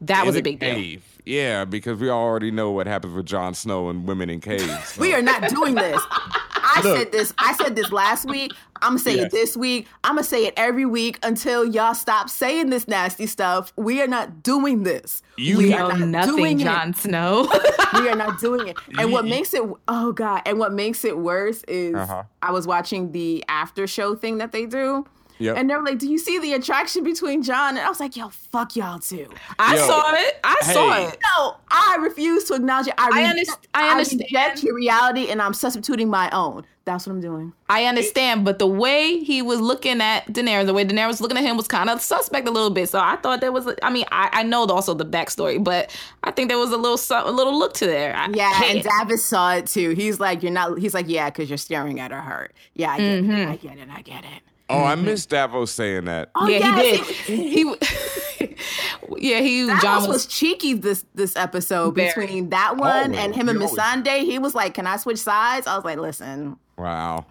That 0.00 0.20
In 0.20 0.26
was 0.26 0.36
a 0.36 0.38
the 0.38 0.42
big 0.42 0.60
deal. 0.60 0.74
cave. 0.74 1.04
Yeah, 1.24 1.64
because 1.64 1.98
we 1.98 2.10
already 2.10 2.50
know 2.50 2.70
what 2.70 2.86
happens 2.86 3.14
with 3.14 3.24
Jon 3.26 3.54
Snow 3.54 3.88
and 3.88 4.06
women 4.06 4.28
in 4.28 4.40
caves. 4.40 4.88
so. 4.88 5.00
we 5.00 5.14
are 5.14 5.22
not 5.22 5.48
doing 5.48 5.74
this. 5.74 6.00
I 6.10 6.80
said 6.82 7.12
this. 7.12 7.32
I 7.38 7.54
said 7.54 7.76
this 7.76 7.90
last 7.92 8.26
week. 8.28 8.52
I'm 8.82 8.90
gonna 8.90 8.98
say 8.98 9.16
Yes. 9.16 9.26
it 9.26 9.30
this 9.32 9.56
week. 9.56 9.86
I'm 10.02 10.14
gonna 10.16 10.24
say 10.24 10.46
it 10.46 10.54
every 10.56 10.84
week 10.86 11.18
until 11.22 11.64
y'all 11.64 11.94
stop 11.94 12.28
saying 12.28 12.70
this 12.70 12.86
nasty 12.88 13.26
stuff. 13.26 13.72
We 13.76 14.02
are 14.02 14.06
not 14.06 14.42
doing 14.42 14.82
this. 14.82 15.22
You 15.36 15.58
we 15.58 15.70
know 15.70 15.90
are 15.90 15.98
not 15.98 16.26
doing 16.26 16.56
nothing, 16.56 16.60
it. 16.60 16.64
Jon 16.64 16.94
Snow. 16.94 17.48
we 17.94 18.08
are 18.08 18.16
not 18.16 18.40
doing 18.40 18.68
it. 18.68 18.76
And 18.98 19.12
what 19.12 19.24
makes 19.24 19.54
it 19.54 19.62
oh 19.88 20.12
god, 20.12 20.42
and 20.46 20.58
what 20.58 20.72
makes 20.72 21.04
it 21.04 21.18
worse 21.18 21.62
is 21.68 21.94
Uh-huh. 21.94 22.24
I 22.42 22.50
was 22.50 22.66
watching 22.66 23.12
the 23.12 23.44
after 23.48 23.86
show 23.86 24.14
thing 24.14 24.38
that 24.38 24.52
they 24.52 24.66
do. 24.66 25.06
Yep. 25.38 25.56
And 25.56 25.68
they 25.68 25.74
were 25.74 25.82
like, 25.82 25.98
"Do 25.98 26.08
you 26.08 26.16
see 26.16 26.38
the 26.38 26.52
attraction 26.52 27.02
between 27.02 27.42
Jon?" 27.42 27.70
And 27.76 27.80
I 27.84 27.88
was 27.88 27.98
like, 27.98 28.16
"Yo, 28.16 28.28
fuck 28.28 28.76
y'all 28.76 29.00
too." 29.00 29.28
I 29.58 29.74
Yo, 29.74 29.86
saw 29.86 30.12
it. 30.14 30.38
I 30.44 30.56
saw 30.62 31.08
it. 31.08 31.18
No, 31.36 31.56
I 31.68 31.96
refuse 32.00 32.44
to 32.44 32.54
acknowledge 32.54 32.86
it. 32.86 32.94
I, 32.98 33.06
I 33.12 33.32
re- 33.32 33.40
underst- 33.42 33.66
I 33.74 33.88
understand. 33.90 34.20
reject 34.30 34.62
your 34.62 34.76
reality, 34.76 35.30
and 35.30 35.42
I'm 35.42 35.52
substituting 35.52 36.08
my 36.08 36.30
own. 36.30 36.64
That's 36.84 37.06
what 37.06 37.14
I'm 37.14 37.20
doing. 37.20 37.54
I 37.70 37.86
understand, 37.86 38.44
but 38.44 38.58
the 38.58 38.66
way 38.66 39.18
he 39.20 39.40
was 39.40 39.58
looking 39.58 40.02
at 40.02 40.26
Daenerys, 40.26 40.66
the 40.66 40.74
way 40.74 40.84
Daenerys 40.84 41.06
was 41.06 41.20
looking 41.22 41.38
at 41.38 41.42
him 41.42 41.56
was 41.56 41.66
kind 41.66 41.88
of 41.88 42.02
suspect 42.02 42.46
a 42.46 42.50
little 42.50 42.68
bit. 42.68 42.90
So 42.90 42.98
I 42.98 43.16
thought 43.16 43.40
there 43.40 43.52
was, 43.52 43.66
a, 43.66 43.82
I 43.82 43.90
mean, 43.90 44.04
I, 44.12 44.28
I 44.32 44.42
know 44.42 44.66
also 44.66 44.92
the 44.92 45.06
backstory, 45.06 45.62
but 45.62 45.96
I 46.24 46.30
think 46.30 46.50
there 46.50 46.58
was 46.58 46.72
a 46.72 46.76
little 46.76 46.98
su- 46.98 47.14
a 47.14 47.30
little 47.30 47.58
look 47.58 47.72
to 47.74 47.86
there. 47.86 48.14
I, 48.14 48.28
Yeah, 48.34 48.52
hey, 48.52 48.76
and 48.76 48.84
Davos 48.84 49.24
saw 49.24 49.54
it 49.54 49.66
too. 49.66 49.90
He's 49.90 50.20
like, 50.20 50.42
"You're 50.42 50.52
not." 50.52 50.78
He's 50.78 50.92
like, 50.92 51.08
"Yeah, 51.08 51.30
because 51.30 51.48
you're 51.48 51.56
staring 51.56 52.00
at 52.00 52.10
her 52.10 52.20
heart. 52.20 52.52
Yeah, 52.74 52.92
I 52.92 52.98
get 52.98 53.06
it. 53.06 53.24
Mm-hmm. 53.24 53.50
I 53.50 53.56
get 53.56 53.78
it. 53.78 53.88
I 53.90 54.02
get 54.02 54.24
it. 54.24 54.42
Oh, 54.68 54.82
I 54.84 54.94
mm-hmm. 54.94 55.04
missed 55.04 55.28
Davos 55.30 55.70
saying 55.72 56.06
that. 56.06 56.30
Oh, 56.34 56.48
yeah, 56.48 56.80
yes, 56.80 57.06
he 57.26 57.36
did. 57.36 57.44
He 57.48 57.64
yeah, 59.18 59.40
he 59.40 59.62
Thanos 59.68 59.80
Jon 59.80 59.98
was, 60.02 60.08
was, 60.08 60.26
cheeky 60.26 60.74
this 60.74 61.04
this 61.14 61.36
episode 61.36 61.94
Very. 61.94 62.08
between 62.08 62.50
that 62.50 62.76
one 62.76 62.90
Always. 63.14 63.18
and 63.18 63.34
him 63.34 63.48
and 63.48 63.58
He 63.58 63.64
Miss 63.64 63.78
always- 63.78 64.26
He 64.26 64.38
was 64.38 64.54
like, 64.54 64.74
"Can 64.74 64.86
I 64.86 64.96
switch 64.96 65.18
sides?" 65.18 65.66
I 65.66 65.76
was 65.76 65.84
like, 65.84 65.98
"Listen, 65.98 66.56
Wow. 66.76 67.26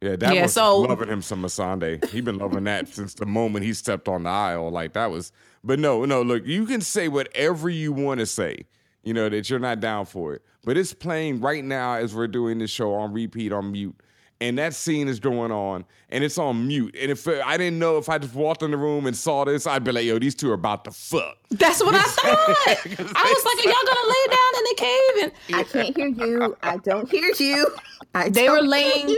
Yeah, 0.00 0.16
that 0.16 0.34
Yeah, 0.34 0.42
was 0.42 0.52
so- 0.52 0.80
loving 0.80 1.08
him 1.08 1.22
some 1.22 1.42
Missandei. 1.42 2.04
He 2.10 2.20
been 2.20 2.38
loving 2.38 2.64
that 2.64 2.88
since 2.88 3.14
the 3.14 3.26
moment 3.26 3.64
he 3.64 3.72
stepped 3.72 4.06
on 4.08 4.24
the 4.24 4.30
aisle. 4.30 4.70
Like 4.70 4.92
that 4.94 5.10
was 5.10 5.32
but 5.62 5.78
no, 5.78 6.04
no, 6.04 6.20
look, 6.20 6.44
you 6.46 6.66
can 6.66 6.82
say 6.82 7.08
whatever 7.08 7.70
you 7.70 7.90
want 7.92 8.20
to 8.20 8.26
say, 8.26 8.66
you 9.02 9.14
know, 9.14 9.30
that 9.30 9.48
you're 9.48 9.58
not 9.58 9.80
down 9.80 10.04
for 10.04 10.34
it. 10.34 10.42
But 10.62 10.76
it's 10.76 10.92
playing 10.92 11.40
right 11.40 11.64
now 11.64 11.94
as 11.94 12.14
we're 12.14 12.26
doing 12.28 12.58
this 12.58 12.70
show 12.70 12.92
on 12.94 13.12
repeat 13.14 13.50
on 13.52 13.72
mute. 13.72 13.96
And 14.40 14.58
that 14.58 14.74
scene 14.74 15.08
is 15.08 15.20
going 15.20 15.52
on 15.52 15.84
and 16.10 16.22
it's 16.24 16.38
on 16.38 16.66
mute. 16.66 16.94
And 17.00 17.10
if 17.10 17.26
uh, 17.26 17.40
I 17.44 17.56
didn't 17.56 17.78
know 17.78 17.98
if 17.98 18.08
I 18.08 18.18
just 18.18 18.34
walked 18.34 18.62
in 18.62 18.70
the 18.72 18.76
room 18.76 19.06
and 19.06 19.16
saw 19.16 19.44
this, 19.44 19.66
I'd 19.66 19.84
be 19.84 19.92
like, 19.92 20.04
yo, 20.04 20.18
these 20.18 20.34
two 20.34 20.50
are 20.50 20.54
about 20.54 20.84
to 20.84 20.90
fuck. 20.90 21.36
that's 21.50 21.82
what 21.82 21.94
I 21.94 22.02
thought. 22.02 22.26
I 22.66 23.34
was 23.34 23.44
like, 23.44 23.66
are 23.66 23.68
y'all 23.68 23.86
gonna 23.86 24.08
lay 24.08 24.26
down 24.30 24.52
in 24.58 24.64
the 24.64 24.74
cave? 24.76 25.22
And 25.22 25.56
I 25.56 25.62
can't 25.64 25.96
hear 25.96 26.28
you. 26.28 26.56
I 26.62 26.76
don't 26.78 27.10
hear 27.10 27.32
you. 27.38 27.68
I 28.14 28.28
they 28.28 28.48
were 28.48 28.62
laying 28.62 29.16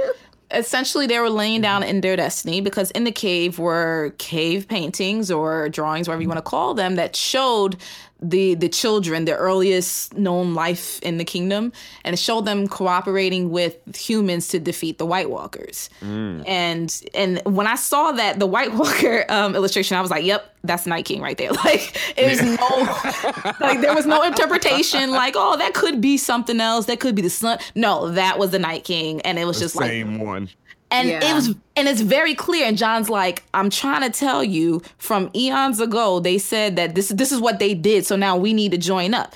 essentially 0.53 1.07
they 1.07 1.19
were 1.19 1.31
laying 1.31 1.61
down 1.61 1.83
in 1.83 2.01
their 2.01 2.17
destiny 2.17 2.61
because 2.61 2.91
in 2.93 3.05
the 3.05 3.13
cave 3.13 3.59
were 3.59 4.15
cave 4.19 4.69
paintings 4.69 5.31
or 5.31 5.69
drawings 5.69 6.07
whatever 6.09 6.23
you 6.23 6.29
want 6.29 6.39
to 6.39 6.43
call 6.43 6.73
them 6.73 6.95
that 6.95 7.17
showed 7.17 7.77
the 8.21 8.55
the 8.55 8.69
children 8.69 9.27
the 9.27 9.37
earliest 9.37 10.17
known 10.17 10.55
life 10.55 10.99
in 11.03 11.19
the 11.19 11.25
kingdom 11.25 11.73
and 12.03 12.15
it 12.15 12.19
showed 12.19 12.47
them 12.47 12.67
cooperating 12.67 13.51
with 13.51 13.77
humans 13.95 14.49
to 14.49 14.59
defeat 14.59 14.99
the 14.99 15.07
white 15.07 15.29
walkers. 15.31 15.91
And 16.01 17.03
and 17.15 17.43
when 17.45 17.67
i 17.67 17.75
saw 17.75 18.13
that 18.13 18.39
the 18.39 18.47
white 18.47 18.73
walker 18.75 19.25
um, 19.29 19.55
illustration 19.55 19.97
i 19.97 20.01
was 20.01 20.11
like 20.11 20.25
yep 20.25 20.57
that's 20.65 20.87
night 20.87 21.05
king 21.05 21.21
right 21.21 21.39
there. 21.39 21.51
Like 21.65 21.97
it 22.17 22.29
was 22.29 22.43
no 22.43 23.65
like 23.67 23.81
there 23.81 23.95
was 23.95 24.07
no 24.07 24.23
interpretation 24.23 25.11
like 25.11 25.35
oh 25.37 25.57
that 25.57 25.75
could 25.75 26.01
be 26.01 26.17
something 26.17 26.61
else. 26.61 26.87
That 26.87 27.01
could 27.01 27.15
be 27.15 27.23
the 27.23 27.31
sun. 27.31 27.59
No 27.75 28.11
that 28.11 28.39
was 28.39 28.51
the 28.51 28.59
night 28.59 28.85
king 28.85 29.21
and 29.23 29.39
it 29.39 29.47
was 29.47 29.59
just 29.59 29.75
like 29.77 29.91
Same 29.91 30.19
one. 30.21 30.49
And 30.91 31.09
Yeah. 31.09 31.31
it 31.31 31.35
was 31.35 31.55
and 31.77 31.89
it's 31.89 32.01
very 32.01 32.35
clear 32.35 32.67
and 32.67 32.79
john's 32.79 33.11
like 33.11 33.43
i'm 33.55 33.71
trying 33.71 34.03
to 34.03 34.17
tell 34.17 34.45
you 34.45 34.83
from 34.99 35.31
eons 35.35 35.81
ago 35.81 36.21
they 36.21 36.39
said 36.39 36.77
that 36.77 36.95
this 36.95 37.09
this 37.09 37.33
is 37.33 37.41
what 37.41 37.59
they 37.59 37.75
did 37.75 38.07
so 38.07 38.17
now 38.17 38.37
we 38.37 38.53
need 38.53 38.73
to 38.73 38.79
join 38.79 39.15
up 39.15 39.35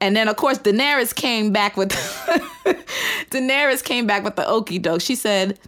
and 0.00 0.16
then 0.16 0.28
of 0.28 0.36
course 0.36 0.58
daenerys 0.58 1.14
came 1.14 1.52
back 1.52 1.76
with 1.76 1.90
daenerys 3.30 3.82
came 3.82 4.06
back 4.06 4.24
with 4.24 4.36
the 4.36 4.46
okey 4.46 4.78
doke 4.78 5.00
she 5.00 5.14
said 5.14 5.58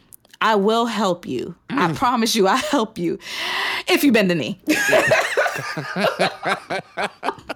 I 0.43 0.55
will 0.55 0.87
help 0.87 1.27
you. 1.27 1.55
I 1.69 1.89
mm. 1.89 1.97
promise 1.97 2.35
you, 2.35 2.47
I'll 2.47 2.57
help 2.57 2.97
you 2.97 3.19
if 3.87 4.03
you 4.03 4.11
bend 4.11 4.31
the 4.31 4.35
knee. 4.35 4.59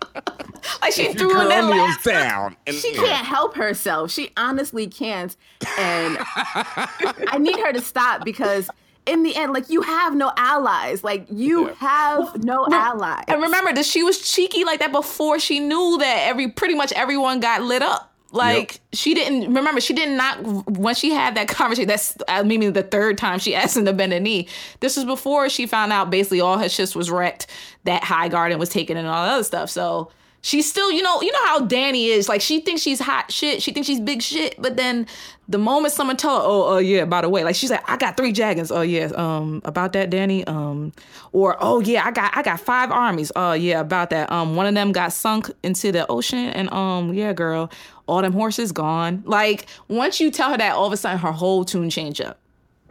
like 0.81 0.93
she 0.93 1.13
threw 1.13 1.31
in 1.31 1.37
Girl 1.37 1.49
that 1.49 1.65
kneels 1.65 1.77
laugh. 1.77 2.03
down. 2.05 2.57
And, 2.67 2.77
She 2.77 2.93
can't 2.95 3.27
help 3.27 3.55
herself. 3.57 4.11
She 4.11 4.31
honestly 4.37 4.87
can't. 4.87 5.35
And 5.79 6.19
I 7.29 7.39
need 7.39 7.59
her 7.61 7.73
to 7.73 7.81
stop 7.81 8.25
because 8.25 8.69
in 9.07 9.23
the 9.23 9.37
end, 9.37 9.53
like 9.53 9.69
you 9.69 9.83
have 9.83 10.15
no 10.15 10.33
allies. 10.37 11.05
Like 11.05 11.27
you 11.31 11.67
have 11.75 12.43
no 12.45 12.67
allies. 12.73 13.25
And 13.29 13.43
remember 13.43 13.73
that 13.75 13.85
she 13.85 14.03
was 14.03 14.19
cheeky 14.31 14.65
like 14.65 14.81
that 14.81 14.93
before 14.93 15.39
she 15.39 15.61
knew 15.61 15.99
that 15.99 16.27
every 16.29 16.49
pretty 16.51 16.75
much 16.75 16.93
everyone 16.93 17.41
got 17.41 17.63
lit 17.63 17.83
up. 17.83 18.11
Like 18.33 18.73
Yep. 18.73 18.81
she 18.95 19.15
didn't 19.15 19.55
remember 19.55 19.81
she 19.81 19.93
did 19.95 20.09
not 20.09 20.43
when 20.69 20.95
she 20.97 21.11
had 21.11 21.37
that 21.37 21.47
conversation. 21.49 21.87
That's 21.87 22.17
uh, 22.27 22.43
maybe 22.43 22.69
the 22.71 22.83
third 22.83 23.17
time 23.19 23.39
she 23.39 23.55
asked 23.55 23.77
him 23.77 23.85
to 23.85 23.93
bend 23.93 24.13
a 24.13 24.19
knee. 24.21 24.49
This 24.81 24.97
was 24.97 25.05
before 25.05 25.49
she 25.49 25.67
found 25.67 25.93
out 25.93 26.11
basically 26.11 26.41
all 26.41 26.59
her 26.59 26.69
shit 26.69 26.97
was 26.97 27.11
wrecked. 27.11 27.47
That 27.85 28.03
High 28.03 28.29
Garden 28.29 28.59
was 28.59 28.71
taken 28.71 28.97
and 28.97 29.07
all 29.07 29.25
that 29.27 29.35
other 29.35 29.45
stuff. 29.45 29.69
So 29.71 30.11
she's 30.45 30.69
still, 30.69 30.93
you 30.93 31.03
know, 31.03 31.21
you 31.23 31.33
know 31.33 31.47
how 31.47 31.61
Danny 31.61 32.07
is. 32.07 32.29
Like 32.29 32.41
she 32.41 32.61
thinks 32.61 32.83
she's 32.83 33.01
hot 33.01 33.33
shit. 33.33 33.63
She 33.63 33.73
thinks 33.73 33.87
she's 33.87 33.99
big 33.99 34.23
shit. 34.23 34.55
But 34.61 34.77
then 34.77 35.07
the 35.49 35.59
moment 35.59 35.95
someone 35.95 36.17
tell 36.17 36.37
her, 36.37 36.47
oh, 36.47 36.65
oh 36.75 36.79
yeah, 36.79 37.07
by 37.07 37.23
the 37.23 37.29
way, 37.29 37.43
like 37.43 37.57
she's 37.57 37.71
like, 37.71 37.89
I 37.91 37.97
got 37.97 38.17
three 38.17 38.31
dragons. 38.31 38.71
Oh 38.71 38.83
yeah, 38.83 39.07
um, 39.17 39.63
about 39.65 39.95
that, 39.95 40.11
Danny. 40.11 40.47
Um, 40.47 40.93
or 41.33 41.57
oh 41.59 41.81
yeah, 41.81 42.07
I 42.07 42.13
got 42.13 42.37
I 42.37 42.43
got 42.43 42.61
five 42.61 42.93
armies. 42.93 43.33
Oh 43.35 43.55
yeah, 43.55 43.81
about 43.81 44.11
that. 44.11 44.31
Um, 44.31 44.55
one 44.55 44.67
of 44.67 44.75
them 44.75 44.93
got 44.93 45.13
sunk 45.13 45.51
into 45.63 45.91
the 45.91 46.07
ocean, 46.09 46.51
and 46.51 46.71
um, 46.73 47.15
yeah, 47.15 47.33
girl, 47.33 47.71
all 48.07 48.23
them 48.23 48.35
horses 48.35 48.71
gone. 48.71 49.23
Like 49.27 49.67
once 49.89 50.21
you 50.21 50.31
tell 50.31 50.51
her 50.51 50.59
that, 50.59 50.75
all 50.75 50.87
of 50.87 50.93
a 50.93 50.97
sudden 50.97 51.19
her 51.19 51.33
whole 51.33 51.65
tune 51.65 51.91
change 51.91 52.21
up. 52.21 52.39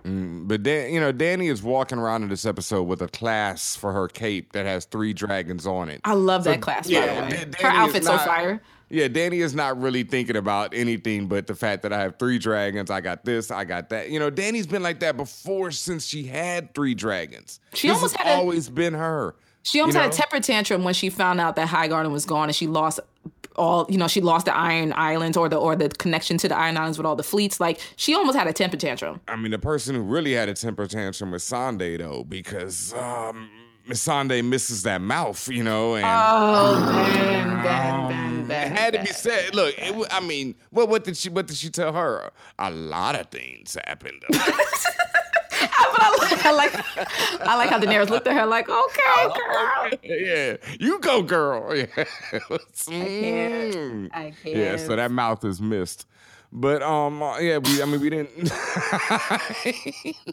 Mm, 0.03 0.47
but 0.47 0.63
Dan, 0.63 0.93
you 0.93 0.99
know, 0.99 1.11
Danny 1.11 1.47
is 1.47 1.63
walking 1.63 1.97
around 1.97 2.23
in 2.23 2.29
this 2.29 2.45
episode 2.45 2.83
with 2.83 3.01
a 3.01 3.07
class 3.07 3.75
for 3.75 3.93
her 3.93 4.07
cape 4.07 4.51
that 4.53 4.65
has 4.65 4.85
three 4.85 5.13
dragons 5.13 5.65
on 5.65 5.89
it. 5.89 6.01
I 6.03 6.13
love 6.13 6.43
that 6.43 6.61
class. 6.61 6.87
by 6.87 6.93
yeah, 6.93 7.29
the 7.29 7.35
way. 7.35 7.51
Her 7.61 7.67
outfit's 7.67 8.05
so 8.07 8.15
not- 8.15 8.25
fire. 8.25 8.61
Yeah, 8.89 9.07
Danny 9.07 9.39
is 9.39 9.55
not 9.55 9.81
really 9.81 10.03
thinking 10.03 10.35
about 10.35 10.75
anything 10.75 11.25
but 11.27 11.47
the 11.47 11.55
fact 11.55 11.81
that 11.81 11.91
I 11.91 12.01
have 12.01 12.19
three 12.19 12.37
dragons. 12.37 12.91
I 12.91 13.01
got 13.01 13.25
this, 13.25 13.49
I 13.49 13.63
got 13.63 13.89
that. 13.89 14.11
You 14.11 14.19
know, 14.19 14.29
Danny's 14.29 14.67
been 14.67 14.83
like 14.83 14.99
that 14.99 15.17
before 15.17 15.71
since 15.71 16.05
she 16.05 16.23
had 16.25 16.75
three 16.75 16.93
dragons. 16.93 17.59
She 17.73 17.87
this 17.87 17.95
almost 17.95 18.17
had 18.17 18.27
a- 18.27 18.35
always 18.37 18.69
been 18.69 18.93
her. 18.93 19.35
She 19.63 19.79
almost 19.79 19.95
You 19.95 20.01
had 20.01 20.13
a 20.13 20.15
temper 20.15 20.39
tantrum 20.41 20.83
when 20.83 20.93
she 20.93 21.09
found 21.09 21.39
out 21.39 21.55
that 21.55 21.69
High 21.69 21.87
Garden 21.87 22.11
was 22.11 22.25
gone 22.25 22.49
and 22.49 22.55
she 22.55 22.67
lost 22.67 22.99
all 23.55 23.85
you 23.89 23.97
know 23.97 24.07
she 24.07 24.21
lost 24.21 24.45
the 24.45 24.55
Iron 24.55 24.93
Islands 24.95 25.37
or 25.37 25.49
the 25.49 25.57
or 25.57 25.75
the 25.75 25.89
connection 25.89 26.37
to 26.39 26.47
the 26.47 26.57
Iron 26.57 26.77
Islands 26.77 26.97
with 26.97 27.05
all 27.05 27.15
the 27.15 27.23
fleets. 27.23 27.59
Like 27.59 27.79
she 27.95 28.13
almost 28.15 28.37
had 28.37 28.47
a 28.47 28.53
temper 28.53 28.77
tantrum. 28.77 29.21
I 29.27 29.35
mean, 29.35 29.51
the 29.51 29.59
person 29.59 29.95
who 29.95 30.01
really 30.01 30.33
had 30.33 30.49
a 30.49 30.53
temper 30.53 30.87
tantrum 30.87 31.31
was 31.31 31.43
Sunday 31.43 31.97
though, 31.97 32.23
because 32.23 32.93
um, 32.93 33.49
Miss 33.87 34.01
Sunday 34.01 34.41
misses 34.41 34.83
that 34.83 35.01
mouth, 35.01 35.47
you 35.49 35.63
know, 35.63 35.95
and 35.95 36.05
Oh, 36.07 36.85
Ben, 37.13 37.63
Ben, 37.63 38.07
Ben, 38.07 38.41
it 38.43 38.47
Ben. 38.47 38.71
had 38.75 38.93
to 38.93 38.99
be 39.01 39.07
said. 39.07 39.53
Look, 39.53 39.75
it, 39.77 40.07
I 40.11 40.19
mean, 40.19 40.55
what 40.69 40.87
what 40.89 41.03
did 41.03 41.17
she 41.17 41.29
what 41.29 41.47
did 41.47 41.57
she 41.57 41.69
tell 41.69 41.93
her? 41.93 42.31
A 42.59 42.71
lot 42.71 43.15
of 43.15 43.27
things 43.27 43.77
happened. 43.85 44.23
But 45.69 46.02
I 46.02 46.17
like, 46.19 46.45
I 46.45 46.52
like 46.52 47.41
I 47.41 47.56
like 47.58 47.69
how 47.69 47.80
Daenerys 47.80 48.10
looked 48.10 48.28
at 48.28 48.36
her 48.36 48.45
like, 48.45 48.69
okay, 48.69 49.28
girl. 49.28 49.89
yeah, 50.04 50.58
you 50.80 50.99
go, 50.99 51.21
girl. 51.21 51.73
Yeah, 51.84 51.86
can't. 51.86 53.76
Mm. 53.76 54.10
I 54.13 54.34
Yeah, 54.43 54.78
so 54.78 54.95
that 54.95 55.12
mouth 55.12 55.43
is 55.45 55.62
missed. 55.62 56.08
But 56.52 56.84
um, 56.84 57.21
uh, 57.21 57.39
yeah, 57.39 57.58
we. 57.58 57.82
I 57.82 57.86
mean, 57.86 57.99
we 57.99 58.10
didn't. 58.10 58.52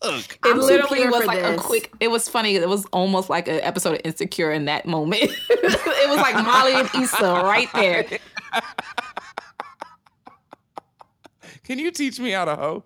It 0.00 0.38
I'm 0.44 0.60
literally 0.60 1.08
was 1.08 1.22
for 1.22 1.26
like 1.26 1.42
a 1.42 1.56
quick. 1.56 1.92
It 1.98 2.08
was 2.08 2.28
funny. 2.28 2.54
It 2.54 2.68
was 2.68 2.86
almost 2.92 3.28
like 3.28 3.48
an 3.48 3.60
episode 3.62 3.96
of 3.96 4.00
Insecure 4.04 4.52
in 4.52 4.66
that 4.66 4.86
moment. 4.86 5.22
it 5.50 6.08
was 6.08 6.18
like 6.18 6.36
Molly 6.36 6.74
and 6.74 6.88
Issa 7.02 7.42
right 7.42 7.68
there. 7.74 8.06
Can 11.68 11.78
you 11.78 11.90
teach 11.90 12.18
me 12.18 12.30
how 12.30 12.46
to 12.46 12.56
hoe? 12.56 12.82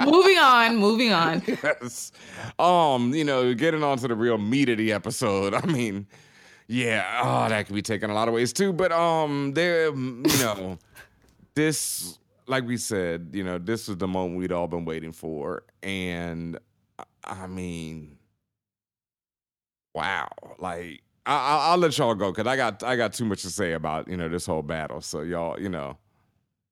moving 0.04 0.38
on, 0.38 0.76
moving 0.76 1.12
on. 1.12 1.40
yes. 1.46 2.10
Um, 2.58 3.14
you 3.14 3.22
know, 3.22 3.54
getting 3.54 3.84
on 3.84 3.98
to 3.98 4.08
the 4.08 4.16
real 4.16 4.36
meat 4.36 4.68
of 4.70 4.78
the 4.78 4.92
episode. 4.92 5.54
I 5.54 5.64
mean, 5.66 6.08
yeah, 6.66 7.20
oh, 7.22 7.48
that 7.48 7.66
could 7.66 7.76
be 7.76 7.82
taken 7.82 8.10
a 8.10 8.14
lot 8.14 8.26
of 8.26 8.34
ways 8.34 8.52
too. 8.52 8.72
But 8.72 8.90
um, 8.90 9.52
there, 9.54 9.84
you 9.94 10.22
know, 10.40 10.80
this, 11.54 12.18
like 12.48 12.64
we 12.66 12.76
said, 12.76 13.30
you 13.32 13.44
know, 13.44 13.58
this 13.58 13.88
is 13.88 13.96
the 13.96 14.08
moment 14.08 14.36
we'd 14.38 14.50
all 14.50 14.66
been 14.66 14.84
waiting 14.84 15.12
for, 15.12 15.62
and 15.84 16.58
I- 16.98 17.04
I 17.22 17.46
mean, 17.46 18.18
wow, 19.94 20.28
like. 20.58 21.02
I, 21.26 21.34
I- 21.34 21.66
I'll 21.72 21.78
let 21.78 21.96
y'all 21.98 22.14
go 22.14 22.30
because 22.32 22.46
I 22.46 22.56
got 22.56 22.82
I 22.82 22.96
got 22.96 23.12
too 23.12 23.24
much 23.24 23.42
to 23.42 23.50
say 23.50 23.72
about 23.72 24.08
you 24.08 24.16
know 24.16 24.28
this 24.28 24.46
whole 24.46 24.62
battle. 24.62 25.00
So 25.00 25.22
y'all, 25.22 25.58
you 25.60 25.68
know, 25.68 25.96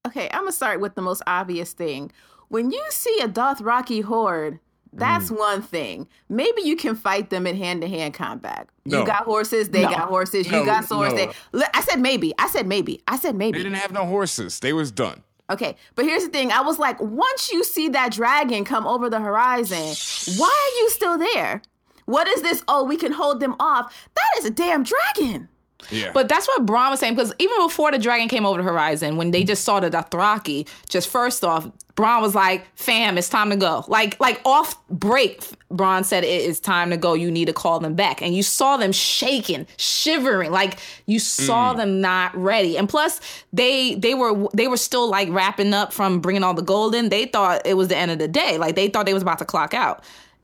Okay, 0.06 0.28
I'm 0.32 0.40
gonna 0.42 0.52
start 0.52 0.80
with 0.80 0.94
the 0.94 1.02
most 1.02 1.22
obvious 1.26 1.72
thing. 1.72 2.10
When 2.48 2.70
you 2.70 2.82
see 2.90 3.18
a 3.22 3.28
Dothraki 3.28 4.02
horde, 4.02 4.58
that's 4.92 5.30
Mm. 5.30 5.38
one 5.38 5.62
thing. 5.62 6.06
Maybe 6.28 6.62
you 6.62 6.76
can 6.76 6.94
fight 6.96 7.30
them 7.30 7.46
in 7.46 7.56
hand 7.56 7.80
to 7.82 7.88
hand 7.88 8.12
combat. 8.14 8.68
No. 8.84 9.00
You 9.00 9.06
got 9.06 9.24
horses, 9.24 9.70
they 9.70 9.82
No. 9.82 9.90
got 9.90 10.08
horses, 10.08 10.50
No, 10.50 10.60
you 10.60 10.66
got 10.66 10.84
swords. 10.84 11.14
no. 11.14 11.32
They, 11.58 11.64
I 11.72 11.80
said 11.80 12.00
maybe. 12.00 12.34
I 12.38 12.48
said 12.48 12.66
maybe. 12.66 13.00
I 13.08 13.16
said 13.16 13.34
maybe. 13.36 13.56
they 13.58 13.64
didn't 13.64 13.78
have 13.78 13.92
no 13.92 14.04
horses. 14.04 14.58
They 14.60 14.72
was 14.74 14.90
done. 14.90 15.22
Okay, 15.50 15.76
but 15.96 16.04
here's 16.04 16.24
the 16.24 16.30
thing. 16.30 16.50
I 16.52 16.60
was 16.62 16.78
like, 16.78 17.00
once 17.00 17.50
you 17.52 17.62
see 17.64 17.88
that 17.90 18.12
dragon 18.12 18.64
come 18.64 18.86
over 18.86 19.08
the 19.10 19.20
horizon, 19.20 19.94
why 20.38 20.48
are 20.48 20.82
you 20.82 20.90
still 20.90 21.16
there? 21.18 21.62
What 22.04 22.28
is 22.28 22.42
this? 22.42 22.62
Oh, 22.68 22.84
we 22.84 22.96
can 22.96 23.12
hold 23.12 23.40
them 23.40 23.56
off. 23.60 24.08
That 24.14 24.38
is 24.38 24.44
a 24.44 24.50
damn 24.50 24.84
dragon. 24.84 25.48
Yeah, 25.90 26.12
But 26.12 26.28
that's 26.28 26.46
what 26.46 26.64
Bronn 26.64 26.90
was 26.90 27.00
saying 27.00 27.14
because 27.14 27.34
even 27.38 27.56
before 27.66 27.90
the 27.90 27.98
dragon 27.98 28.28
came 28.28 28.46
over 28.46 28.62
the 28.62 28.68
horizon, 28.68 29.16
when 29.16 29.30
they 29.30 29.44
just 29.44 29.64
saw 29.64 29.80
the 29.80 29.90
Dothraki, 29.90 30.68
just 30.88 31.08
first 31.08 31.44
off, 31.44 31.68
Bronn 31.94 32.22
was 32.22 32.34
like, 32.34 32.66
"Fam, 32.74 33.18
it's 33.18 33.28
time 33.28 33.50
to 33.50 33.56
go." 33.56 33.84
Like, 33.88 34.18
like 34.18 34.40
off 34.44 34.76
break, 34.88 35.42
Bronn 35.70 36.04
said, 36.04 36.24
"It 36.24 36.42
is 36.42 36.58
time 36.58 36.90
to 36.90 36.96
go. 36.96 37.12
You 37.14 37.30
need 37.30 37.46
to 37.46 37.52
call 37.52 37.80
them 37.80 37.94
back." 37.94 38.22
And 38.22 38.34
you 38.34 38.42
saw 38.42 38.76
them 38.78 38.92
shaking, 38.92 39.66
shivering, 39.76 40.52
like 40.52 40.78
you 41.06 41.18
saw 41.18 41.74
mm. 41.74 41.78
them 41.78 42.00
not 42.00 42.34
ready. 42.34 42.78
And 42.78 42.88
plus, 42.88 43.20
they 43.52 43.94
they 43.96 44.14
were 44.14 44.48
they 44.54 44.68
were 44.68 44.78
still 44.78 45.10
like 45.10 45.28
wrapping 45.30 45.74
up 45.74 45.92
from 45.92 46.20
bringing 46.20 46.42
all 46.42 46.54
the 46.54 46.62
gold 46.62 46.94
in. 46.94 47.10
They 47.10 47.26
thought 47.26 47.66
it 47.66 47.74
was 47.74 47.88
the 47.88 47.96
end 47.96 48.10
of 48.10 48.18
the 48.18 48.28
day. 48.28 48.56
Like 48.56 48.74
they 48.74 48.88
thought 48.88 49.04
they 49.04 49.14
was 49.14 49.22
about 49.22 49.38
to 49.40 49.44
clock 49.44 49.74
out. 49.74 50.02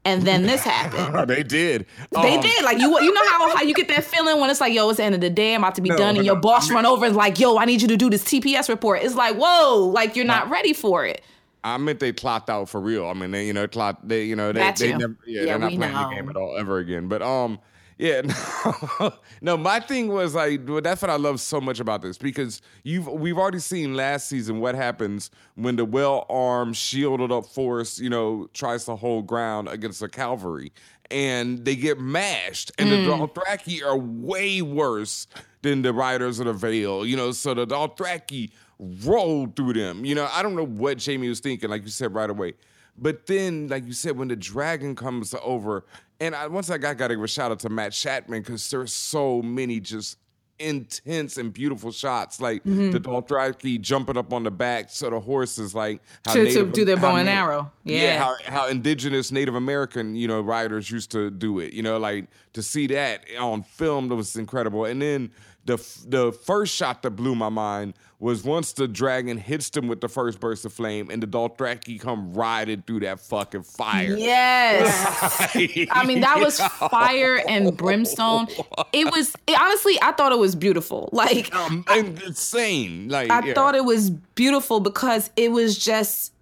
And 0.08 0.22
then 0.22 0.42
this 0.44 0.62
happened. 0.62 1.28
they 1.28 1.42
did. 1.42 1.86
They 2.10 2.34
Um, 2.36 2.40
did. 2.40 2.64
Like 2.64 2.78
you 2.78 3.00
you 3.00 3.12
know 3.12 3.26
how, 3.28 3.56
how 3.56 3.62
you 3.62 3.74
get 3.74 3.88
that 3.88 4.04
feeling 4.04 4.40
when 4.40 4.50
it's 4.50 4.60
like, 4.60 4.72
yo, 4.72 4.88
it's 4.88 4.96
the 4.98 5.04
end 5.04 5.14
of 5.14 5.20
the 5.20 5.30
day, 5.30 5.54
I'm 5.54 5.62
about 5.62 5.74
to 5.76 5.80
be 5.82 5.90
No, 5.90 5.96
done, 5.96 6.16
and 6.16 6.24
your 6.24 6.34
no. 6.36 6.40
boss 6.40 6.70
run 6.70 6.86
over 6.86 7.04
and 7.06 7.14
like, 7.16 7.38
yo, 7.38 7.58
I 7.58 7.64
need 7.64 7.82
you 7.82 7.88
to 7.88 7.96
do 7.96 8.08
this 8.10 8.24
TPS 8.24 8.68
report. 8.68 9.02
It's 9.02 9.14
like, 9.14 9.36
whoa, 9.36 9.84
like 9.92 10.16
you're 10.16 10.24
not 10.24 10.48
ready 10.50 10.72
for 10.72 11.04
it. 11.04 11.22
I 11.64 11.76
meant 11.76 11.98
they 12.00 12.12
clocked 12.12 12.48
out 12.48 12.68
for 12.68 12.80
real. 12.80 13.06
I 13.06 13.12
mean, 13.14 13.30
they 13.32 13.46
you 13.46 13.52
know 13.52 13.66
clocked. 13.66 14.08
They 14.08 14.24
you 14.24 14.36
know 14.36 14.52
they 14.52 14.70
they 14.78 14.92
never 14.96 15.16
yeah, 15.26 15.40
Yeah, 15.40 15.44
they're 15.46 15.58
not 15.58 15.72
playing 15.74 15.92
know. 15.92 16.08
the 16.08 16.14
game 16.14 16.28
at 16.30 16.36
all 16.36 16.56
ever 16.56 16.78
again. 16.78 17.08
But 17.08 17.20
um 17.22 17.58
yeah 17.98 18.22
no, 19.00 19.12
no 19.42 19.56
my 19.56 19.80
thing 19.80 20.08
was 20.08 20.34
like 20.34 20.60
well, 20.66 20.80
that's 20.80 21.02
what 21.02 21.10
I 21.10 21.16
love 21.16 21.40
so 21.40 21.60
much 21.60 21.80
about 21.80 22.02
this 22.02 22.16
because 22.16 22.62
you've 22.84 23.08
we've 23.08 23.36
already 23.36 23.58
seen 23.58 23.94
last 23.94 24.28
season 24.28 24.60
what 24.60 24.74
happens 24.74 25.30
when 25.56 25.76
the 25.76 25.84
well 25.84 26.24
armed 26.30 26.76
shielded 26.76 27.32
up 27.32 27.46
force 27.46 27.98
you 27.98 28.08
know 28.08 28.48
tries 28.54 28.84
to 28.86 28.96
hold 28.96 29.26
ground 29.26 29.68
against 29.68 30.00
the 30.00 30.08
cavalry 30.08 30.72
and 31.10 31.64
they 31.64 31.74
get 31.74 31.98
mashed 31.98 32.70
and 32.78 32.90
the 32.90 33.02
hmm. 33.02 33.10
Dothraki 33.10 33.84
are 33.84 33.96
way 33.96 34.62
worse 34.62 35.26
than 35.62 35.82
the 35.82 35.92
riders 35.92 36.38
of 36.38 36.46
the 36.46 36.52
Vale 36.52 37.04
you 37.04 37.16
know 37.16 37.32
so 37.32 37.52
the 37.52 37.66
Dothraki 37.66 38.52
rolled 38.78 39.56
through 39.56 39.72
them 39.72 40.04
you 40.04 40.14
know? 40.14 40.28
I 40.32 40.42
don't 40.42 40.54
know 40.54 40.66
what 40.66 40.98
Jamie 40.98 41.28
was 41.28 41.40
thinking 41.40 41.68
like 41.68 41.82
you 41.82 41.90
said 41.90 42.14
right 42.14 42.30
away 42.30 42.54
but 43.00 43.26
then, 43.26 43.68
like 43.68 43.86
you 43.86 43.92
said, 43.92 44.18
when 44.18 44.28
the 44.28 44.36
dragon 44.36 44.96
comes 44.96 45.34
over, 45.42 45.84
and 46.20 46.34
I, 46.34 46.46
once 46.48 46.70
I 46.70 46.78
got 46.78 46.96
got 46.96 47.08
to 47.08 47.14
give 47.14 47.24
a 47.24 47.28
shout 47.28 47.50
out 47.50 47.60
to 47.60 47.68
Matt 47.68 47.92
Shakman 47.92 48.40
because 48.44 48.68
there's 48.70 48.92
so 48.92 49.40
many 49.42 49.80
just 49.80 50.18
intense 50.60 51.36
and 51.36 51.52
beautiful 51.52 51.92
shots, 51.92 52.40
like 52.40 52.64
Mm-hmm. 52.64 52.90
the 52.90 52.98
Dothraki 53.00 53.80
jumping 53.80 54.16
up 54.16 54.32
on 54.32 54.42
the 54.42 54.50
back, 54.50 54.90
so 54.90 55.08
the 55.10 55.20
horses 55.20 55.74
like 55.74 56.00
how 56.26 56.34
To- 56.34 56.52
to 56.52 56.66
do 56.66 56.84
their 56.84 56.96
bow 56.96 57.14
and 57.16 57.28
arrow. 57.28 57.70
Yeah. 57.84 58.18
how 58.18 58.34
how 58.44 58.66
indigenous 58.68 59.30
Native 59.30 59.54
American 59.54 60.16
you 60.16 60.26
know 60.28 60.40
riders 60.40 60.90
used 60.90 61.10
to 61.12 61.30
do 61.30 61.60
it. 61.60 61.72
You 61.72 61.82
know, 61.82 61.98
like 61.98 62.26
to 62.52 62.62
see 62.62 62.86
that 62.88 63.24
on 63.38 63.62
film 63.62 64.08
that 64.08 64.14
was 64.14 64.36
incredible. 64.36 64.84
And 64.84 65.00
then 65.00 65.30
the 65.64 65.74
f- 65.74 65.98
the 66.06 66.32
first 66.32 66.74
shot 66.74 67.02
that 67.02 67.10
blew 67.10 67.34
my 67.34 67.50
mind 67.50 67.94
was 68.20 68.42
once 68.42 68.72
the 68.72 68.88
dragon 68.88 69.36
hits 69.36 69.70
them 69.70 69.86
with 69.86 70.00
the 70.00 70.08
first 70.08 70.40
burst 70.40 70.64
of 70.64 70.72
flame, 70.72 71.08
and 71.10 71.22
the 71.22 71.26
Dothraki 71.26 72.00
come 72.00 72.32
riding 72.34 72.82
through 72.82 73.00
that 73.00 73.20
fucking 73.20 73.62
fire. 73.62 74.16
Yes. 74.16 75.54
I 75.90 76.04
mean, 76.04 76.20
that 76.22 76.40
was 76.40 76.58
fire 76.58 77.40
and 77.46 77.76
brimstone. 77.76 78.48
It 78.92 79.04
was 79.12 79.36
it- 79.46 79.60
honestly, 79.60 79.98
I 80.02 80.12
thought 80.12 80.32
it 80.32 80.38
was 80.38 80.54
beautiful. 80.54 81.10
Like 81.18 81.52
um, 81.54 81.84
insane. 81.88 83.08
Like 83.08 83.30
I 83.30 83.46
yeah. 83.48 83.54
thought 83.54 83.74
it 83.74 83.84
was 83.84 84.10
beautiful 84.10 84.78
because 84.78 85.30
it 85.36 85.50
was 85.50 85.76
just 85.76 86.32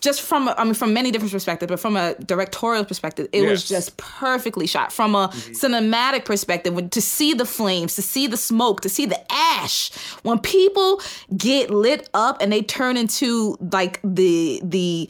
just 0.00 0.22
from 0.22 0.48
I 0.48 0.64
mean 0.64 0.74
from 0.74 0.92
many 0.92 1.10
different 1.10 1.32
perspectives, 1.32 1.70
but 1.70 1.80
from 1.80 1.96
a 1.96 2.14
directorial 2.14 2.84
perspective, 2.84 3.28
it 3.32 3.48
was 3.48 3.66
just 3.68 3.96
perfectly 3.96 4.66
shot. 4.66 4.92
From 4.92 5.14
a 5.14 5.28
mm-hmm. 5.28 5.52
cinematic 5.52 6.24
perspective, 6.24 6.74
when- 6.74 6.90
to 6.90 7.00
see 7.00 7.34
the 7.34 7.44
flames, 7.44 7.94
to 7.96 8.02
see 8.02 8.26
the 8.26 8.36
smoke, 8.36 8.80
to 8.82 8.88
see 8.88 9.06
the 9.06 9.20
ash, 9.32 9.90
when 10.22 10.38
people 10.38 11.00
get 11.36 11.70
lit 11.70 12.08
up 12.14 12.40
and 12.40 12.52
they 12.52 12.62
turn 12.62 12.96
into 12.96 13.56
like 13.72 14.00
the 14.02 14.60
the 14.62 15.08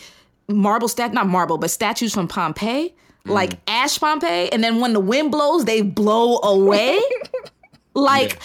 marble 0.48 0.88
stat 0.88 1.12
not 1.12 1.26
marble, 1.26 1.58
but 1.58 1.70
statues 1.70 2.14
from 2.14 2.28
Pompeii. 2.28 2.88
Mm-hmm. 2.88 3.32
Like 3.32 3.58
ash 3.66 3.98
Pompeii, 3.98 4.50
and 4.52 4.62
then 4.62 4.80
when 4.80 4.92
the 4.92 5.00
wind 5.00 5.32
blows, 5.32 5.64
they 5.64 5.80
blow 5.80 6.38
away. 6.42 7.00
like 7.94 8.38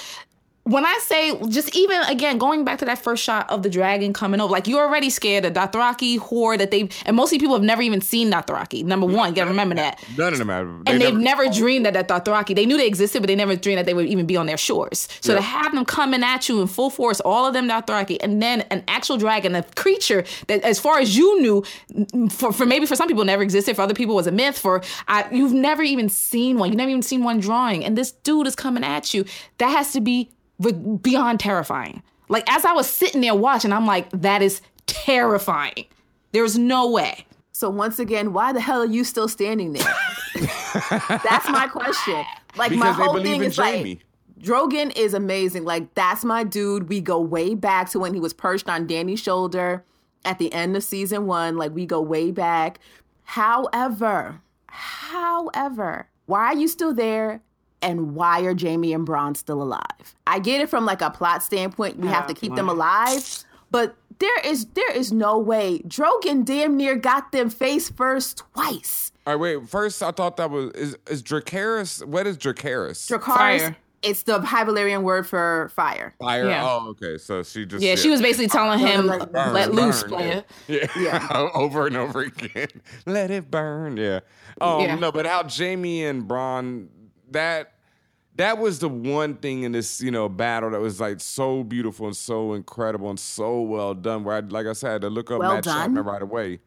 when 0.69 0.85
I 0.85 0.99
say 1.01 1.39
just 1.49 1.75
even 1.75 2.01
again 2.03 2.37
going 2.37 2.63
back 2.63 2.79
to 2.79 2.85
that 2.85 2.99
first 2.99 3.23
shot 3.23 3.49
of 3.49 3.63
the 3.63 3.69
dragon 3.69 4.13
coming 4.13 4.39
over, 4.39 4.51
like 4.51 4.67
you're 4.67 4.85
already 4.85 5.09
scared 5.09 5.45
of 5.45 5.53
Dothraki 5.53 6.19
horde 6.19 6.59
that 6.59 6.69
they 6.69 6.89
and 7.05 7.15
mostly 7.15 7.39
people 7.39 7.55
have 7.55 7.63
never 7.63 7.81
even 7.81 8.01
seen 8.01 8.31
Dothraki. 8.31 8.83
Number 8.83 9.07
mm. 9.07 9.15
one, 9.15 9.29
you 9.29 9.35
gotta 9.35 9.49
remember 9.49 9.75
that. 9.75 10.03
None 10.17 10.33
of 10.33 10.39
them 10.39 10.49
have. 10.49 10.67
And 10.85 11.01
they've 11.01 11.15
never 11.15 11.49
dreamed 11.49 11.85
that 11.85 11.93
that 11.93 12.07
Dothraki, 12.07 12.55
they 12.55 12.65
knew 12.65 12.77
they 12.77 12.87
existed, 12.87 13.21
but 13.21 13.27
they 13.27 13.35
never 13.35 13.55
dreamed 13.55 13.79
that 13.79 13.85
they 13.85 13.93
would 13.93 14.05
even 14.05 14.25
be 14.25 14.37
on 14.37 14.45
their 14.45 14.57
shores. 14.57 15.07
So 15.21 15.33
to 15.33 15.41
have 15.41 15.73
them 15.73 15.85
coming 15.85 16.23
at 16.23 16.47
you 16.47 16.61
in 16.61 16.67
full 16.67 16.89
force, 16.89 17.19
all 17.21 17.45
of 17.45 17.53
them 17.53 17.67
Dothraki, 17.67 18.17
and 18.21 18.41
then 18.41 18.61
an 18.69 18.83
actual 18.87 19.17
dragon, 19.17 19.55
a 19.55 19.63
creature 19.75 20.23
that, 20.47 20.63
as 20.63 20.79
far 20.79 20.99
as 20.99 21.17
you 21.17 21.41
knew, 21.41 21.63
for, 22.29 22.53
for 22.53 22.65
maybe 22.65 22.85
for 22.85 22.95
some 22.95 23.07
people 23.07 23.25
never 23.25 23.41
existed, 23.41 23.75
for 23.75 23.81
other 23.81 23.93
people 23.93 24.15
was 24.15 24.27
a 24.27 24.31
myth. 24.31 24.57
For 24.57 24.81
I, 25.07 25.27
you've 25.31 25.53
never 25.53 25.81
even 25.81 26.09
seen 26.09 26.57
one, 26.57 26.69
you've 26.69 26.77
never 26.77 26.91
even 26.91 27.01
seen 27.01 27.23
one 27.23 27.39
drawing, 27.39 27.83
and 27.83 27.97
this 27.97 28.11
dude 28.11 28.47
is 28.47 28.55
coming 28.55 28.83
at 28.83 29.13
you. 29.13 29.25
That 29.57 29.69
has 29.69 29.93
to 29.93 30.01
be 30.01 30.29
beyond 30.59 31.39
terrifying. 31.39 32.03
Like 32.27 32.51
as 32.51 32.65
I 32.65 32.73
was 32.73 32.87
sitting 32.87 33.21
there 33.21 33.35
watching, 33.35 33.71
I'm 33.71 33.85
like, 33.85 34.09
that 34.11 34.41
is 34.41 34.61
terrifying. 34.85 35.85
There's 36.31 36.57
no 36.57 36.89
way. 36.89 37.25
So 37.51 37.69
once 37.69 37.99
again, 37.99 38.31
why 38.31 38.53
the 38.53 38.61
hell 38.61 38.81
are 38.81 38.85
you 38.85 39.03
still 39.03 39.27
standing 39.27 39.73
there? 39.73 39.95
that's 40.89 41.49
my 41.49 41.67
question. 41.69 42.23
Like 42.55 42.71
my 42.71 42.77
because 42.77 42.97
they 42.97 43.03
whole 43.03 43.13
believe 43.15 43.31
thing 43.31 43.41
in 43.41 43.47
is 43.47 43.57
like 43.57 43.75
Jamie. 43.75 43.99
Drogon 44.39 44.95
is 44.95 45.13
amazing. 45.13 45.65
Like 45.65 45.93
that's 45.93 46.23
my 46.23 46.43
dude. 46.43 46.87
We 46.87 47.01
go 47.01 47.19
way 47.19 47.55
back 47.55 47.89
to 47.89 47.99
when 47.99 48.13
he 48.13 48.19
was 48.19 48.33
perched 48.33 48.69
on 48.69 48.87
Danny's 48.87 49.19
shoulder 49.19 49.83
at 50.23 50.39
the 50.39 50.53
end 50.53 50.77
of 50.77 50.83
season 50.83 51.25
one. 51.25 51.57
Like 51.57 51.73
we 51.73 51.85
go 51.85 51.99
way 51.99 52.31
back. 52.31 52.79
However, 53.23 54.41
however, 54.67 56.07
why 56.25 56.45
are 56.45 56.55
you 56.55 56.67
still 56.67 56.93
there? 56.93 57.41
And 57.81 58.13
why 58.15 58.41
are 58.41 58.53
Jamie 58.53 58.91
and 58.93 59.07
Bronn 59.07 59.37
still 59.37 59.61
alive? 59.63 60.15
I 60.27 60.39
get 60.39 60.59
it 60.61 60.69
from 60.69 60.85
like 60.85 61.01
a 61.01 61.09
plot 61.09 61.43
standpoint. 61.43 61.97
We 61.97 62.07
have 62.09 62.27
to 62.27 62.33
keep 62.33 62.55
them 62.55 62.67
alive, 62.67 63.45
but 63.71 63.95
there 64.19 64.39
is 64.43 64.65
there 64.73 64.91
is 64.91 65.13
no 65.13 65.37
way 65.37 65.79
Drogon 65.87 66.43
damn 66.43 66.75
near 66.75 66.95
got 66.97 67.31
them 67.31 67.49
face 67.49 67.89
first 67.89 68.43
twice. 68.53 69.13
All 69.25 69.33
right, 69.37 69.39
wait. 69.59 69.69
First, 69.69 70.03
I 70.03 70.11
thought 70.11 70.35
that 70.37 70.49
was 70.51 70.71
is 70.73 70.97
is 71.07 71.23
Dracarys. 71.23 72.05
What 72.05 72.27
is 72.27 72.37
Dracarys? 72.37 73.09
Dracarys, 73.09 73.59
Fire. 73.59 73.77
it's 74.01 74.23
the 74.23 74.41
High 74.41 74.65
Valyrian 74.65 75.03
word 75.03 75.25
for 75.25 75.71
fire. 75.73 76.13
Fire. 76.19 76.49
Yeah. 76.49 76.65
Oh, 76.67 76.89
okay. 76.89 77.17
So 77.17 77.43
she 77.43 77.65
just 77.65 77.81
Yeah, 77.81 77.95
she 77.95 78.09
was 78.09 78.21
basically 78.21 78.47
telling 78.47 78.79
him, 78.79 79.05
like, 79.07 79.31
Burn, 79.31 79.53
let 79.53 79.73
loose, 79.73 80.01
burn, 80.03 80.09
player. 80.11 80.43
Yeah. 80.67 80.87
Yeah. 80.97 81.49
over 81.53 81.87
and 81.87 81.95
over 81.95 82.21
again. 82.21 82.67
Let 83.05 83.31
it 83.31 83.49
burn. 83.49 83.95
Yeah. 83.95 84.19
Um, 84.59 84.81
Yeah. 84.81 84.95
no, 84.95 85.11
but 85.13 85.25
how 85.25 85.43
Jamie 85.43 86.03
and 86.03 86.23
Bronn 86.23 86.87
that 87.33 87.73
that 88.35 88.57
was 88.57 88.79
the 88.79 88.89
one 88.89 89.35
thing 89.35 89.63
in 89.63 89.73
this, 89.73 89.99
you 90.01 90.11
know, 90.11 90.29
battle 90.29 90.71
that 90.71 90.79
was 90.79 90.99
like 90.99 91.19
so 91.19 91.63
beautiful 91.63 92.07
and 92.07 92.15
so 92.15 92.53
incredible 92.53 93.09
and 93.09 93.19
so 93.19 93.61
well 93.61 93.93
done. 93.93 94.23
Where 94.23 94.37
I, 94.37 94.39
like 94.39 94.65
I 94.65 94.73
said, 94.73 94.89
I 94.89 94.93
had 94.93 95.01
to 95.01 95.09
look 95.09 95.29
up 95.29 95.39
Well 95.39 95.55
Matt 95.55 95.63
done? 95.65 95.95
Shakman 95.95 96.05
right 96.05 96.21
away. 96.21 96.59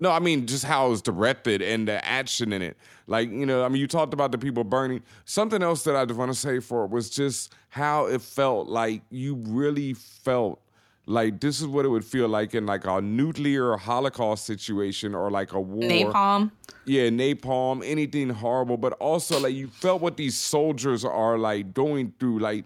No, 0.00 0.10
I 0.10 0.20
mean 0.20 0.46
just 0.46 0.64
how 0.64 0.86
it 0.86 0.90
was 0.90 1.02
directed 1.02 1.60
and 1.60 1.88
the 1.88 2.04
action 2.04 2.52
in 2.52 2.62
it. 2.62 2.76
Like, 3.06 3.30
you 3.30 3.46
know, 3.46 3.64
I 3.64 3.68
mean, 3.68 3.80
you 3.80 3.88
talked 3.88 4.14
about 4.14 4.32
the 4.32 4.38
people 4.38 4.64
burning. 4.64 5.02
Something 5.24 5.62
else 5.62 5.82
that 5.84 5.96
I 5.96 6.04
just 6.04 6.18
want 6.18 6.32
to 6.32 6.38
say 6.38 6.60
for 6.60 6.84
it 6.84 6.90
was 6.90 7.10
just 7.10 7.52
how 7.68 8.06
it 8.06 8.22
felt 8.22 8.68
like 8.68 9.02
you 9.10 9.34
really 9.34 9.94
felt 9.94 10.62
like 11.08 11.40
this 11.40 11.60
is 11.60 11.66
what 11.66 11.86
it 11.86 11.88
would 11.88 12.04
feel 12.04 12.28
like 12.28 12.54
in 12.54 12.66
like 12.66 12.86
a 12.86 13.00
nuclear 13.00 13.76
holocaust 13.78 14.44
situation 14.44 15.14
or 15.14 15.30
like 15.30 15.52
a 15.54 15.60
war 15.60 15.82
Napalm. 15.82 16.50
yeah, 16.84 17.08
napalm, 17.08 17.82
anything 17.84 18.28
horrible, 18.28 18.76
but 18.76 18.92
also 18.94 19.40
like 19.40 19.54
you 19.54 19.68
felt 19.68 20.02
what 20.02 20.18
these 20.18 20.36
soldiers 20.36 21.04
are 21.04 21.38
like 21.38 21.72
going 21.72 22.12
through, 22.20 22.40
like 22.40 22.64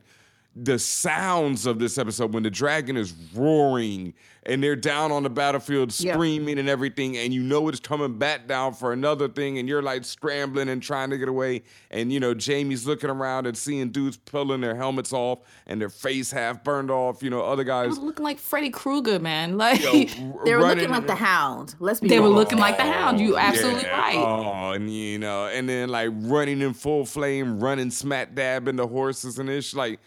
the 0.55 0.79
sounds 0.79 1.65
of 1.67 1.79
this 1.79 1.97
episode 1.97 2.35
when 2.35 2.43
the 2.43 2.51
dragon 2.51 2.97
is 2.97 3.15
roaring 3.35 4.12
and 4.45 4.61
they're 4.62 4.75
down 4.77 5.12
on 5.12 5.23
the 5.23 5.31
battlefield 5.31 5.95
Yeah. 6.01 6.15
screaming 6.15 6.59
and 6.59 6.69
everything, 6.69 7.17
and 7.17 7.33
you 7.33 7.43
know 7.45 7.69
it's 7.69 7.79
coming 7.79 8.19
back 8.19 8.49
down 8.49 8.75
for 8.75 8.93
another 8.93 9.29
thing, 9.29 9.59
and 9.59 9.69
you're 9.69 9.81
like 9.83 10.05
scrambling 10.05 10.69
and 10.69 10.83
trying 10.83 11.11
to 11.11 11.17
get 11.17 11.29
away, 11.29 11.62
and 11.93 12.12
you 12.12 12.19
know 12.19 12.35
Jamie's 12.35 12.85
looking 12.85 13.09
around 13.09 13.47
and 13.47 13.57
seeing 13.57 13.91
dudes 13.91 14.17
pulling 14.17 14.61
their 14.61 14.75
helmets 14.75 15.12
off 15.12 15.38
and 15.69 15.81
their 15.81 15.88
face 15.88 16.33
half 16.33 16.65
burned 16.65 16.91
off, 16.91 17.23
you 17.23 17.31
know, 17.31 17.41
other 17.43 17.62
guys. 17.62 17.97
looking 17.99 18.25
like 18.25 18.38
Freddy 18.41 18.71
Krueger, 18.71 19.19
man. 19.21 19.57
Like 19.62 19.81
yo, 19.81 19.93
They 20.45 20.55
were 20.57 20.62
running 20.62 20.79
looking 20.79 20.91
like 20.91 21.07
the 21.07 21.15
hound. 21.15 21.77
Let's 21.79 22.01
be 22.01 22.09
they 22.09 22.19
were 22.19 22.29
looking 22.29 22.59
like 22.59 22.77
the 22.79 22.83
hound. 22.83 23.21
You 23.21 23.37
absolutely 23.38 23.83
Yeah. 23.85 24.01
right. 24.01 24.17
Oh, 24.17 24.73
and 24.73 24.93
you 24.93 25.21
know, 25.21 25.47
and 25.47 25.69
then 25.69 25.88
like 25.88 26.11
running 26.15 26.61
in 26.62 26.75
full 26.75 27.07
flame, 27.07 27.61
running 27.61 27.91
smack 27.93 28.35
dab 28.35 28.67
into 28.67 28.88
horses 28.88 29.38
and 29.38 29.49
ish, 29.49 29.73
like 29.73 30.01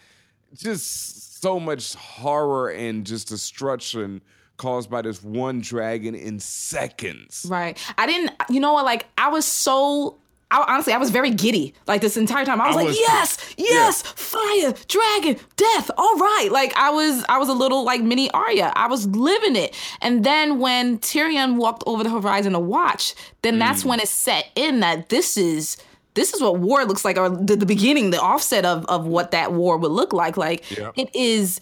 just 0.58 1.40
so 1.42 1.60
much 1.60 1.94
horror 1.94 2.70
and 2.70 3.04
just 3.06 3.28
destruction 3.28 4.22
caused 4.56 4.88
by 4.90 5.02
this 5.02 5.22
one 5.22 5.60
dragon 5.60 6.14
in 6.14 6.40
seconds. 6.40 7.46
Right. 7.48 7.78
I 7.98 8.06
didn't. 8.06 8.32
You 8.48 8.60
know 8.60 8.72
what? 8.72 8.84
Like 8.84 9.06
I 9.18 9.28
was 9.28 9.44
so. 9.44 10.16
I, 10.48 10.64
honestly, 10.68 10.92
I 10.92 10.98
was 10.98 11.10
very 11.10 11.30
giddy 11.30 11.74
like 11.88 12.00
this 12.00 12.16
entire 12.16 12.44
time. 12.44 12.60
I 12.60 12.68
was 12.68 12.76
I 12.76 12.78
like, 12.78 12.86
was 12.88 12.98
yes, 13.00 13.54
yes, 13.58 14.02
fire, 14.02 14.72
dragon, 14.86 15.44
death. 15.56 15.90
All 15.98 16.14
right. 16.18 16.48
Like 16.52 16.72
I 16.76 16.90
was, 16.90 17.24
I 17.28 17.38
was 17.38 17.48
a 17.48 17.52
little 17.52 17.84
like 17.84 18.00
mini 18.00 18.30
Arya. 18.30 18.72
I 18.76 18.86
was 18.86 19.08
living 19.08 19.56
it. 19.56 19.74
And 20.00 20.22
then 20.24 20.60
when 20.60 21.00
Tyrion 21.00 21.56
walked 21.56 21.82
over 21.84 22.04
the 22.04 22.10
horizon 22.10 22.52
to 22.52 22.60
watch, 22.60 23.16
then 23.42 23.58
that's 23.58 23.82
Mm. 23.82 23.86
when 23.86 24.00
it 24.00 24.06
set 24.08 24.46
in 24.54 24.80
that 24.80 25.08
this 25.08 25.36
is. 25.36 25.78
This 26.16 26.34
is 26.34 26.40
what 26.42 26.58
war 26.58 26.84
looks 26.84 27.04
like, 27.04 27.16
or 27.16 27.28
the, 27.28 27.54
the 27.54 27.66
beginning, 27.66 28.10
the 28.10 28.20
offset 28.20 28.64
of 28.64 28.84
of 28.86 29.06
what 29.06 29.30
that 29.30 29.52
war 29.52 29.76
would 29.78 29.92
look 29.92 30.12
like. 30.12 30.36
Like 30.36 30.68
Yeah. 30.76 30.90
it 30.96 31.14
is 31.14 31.60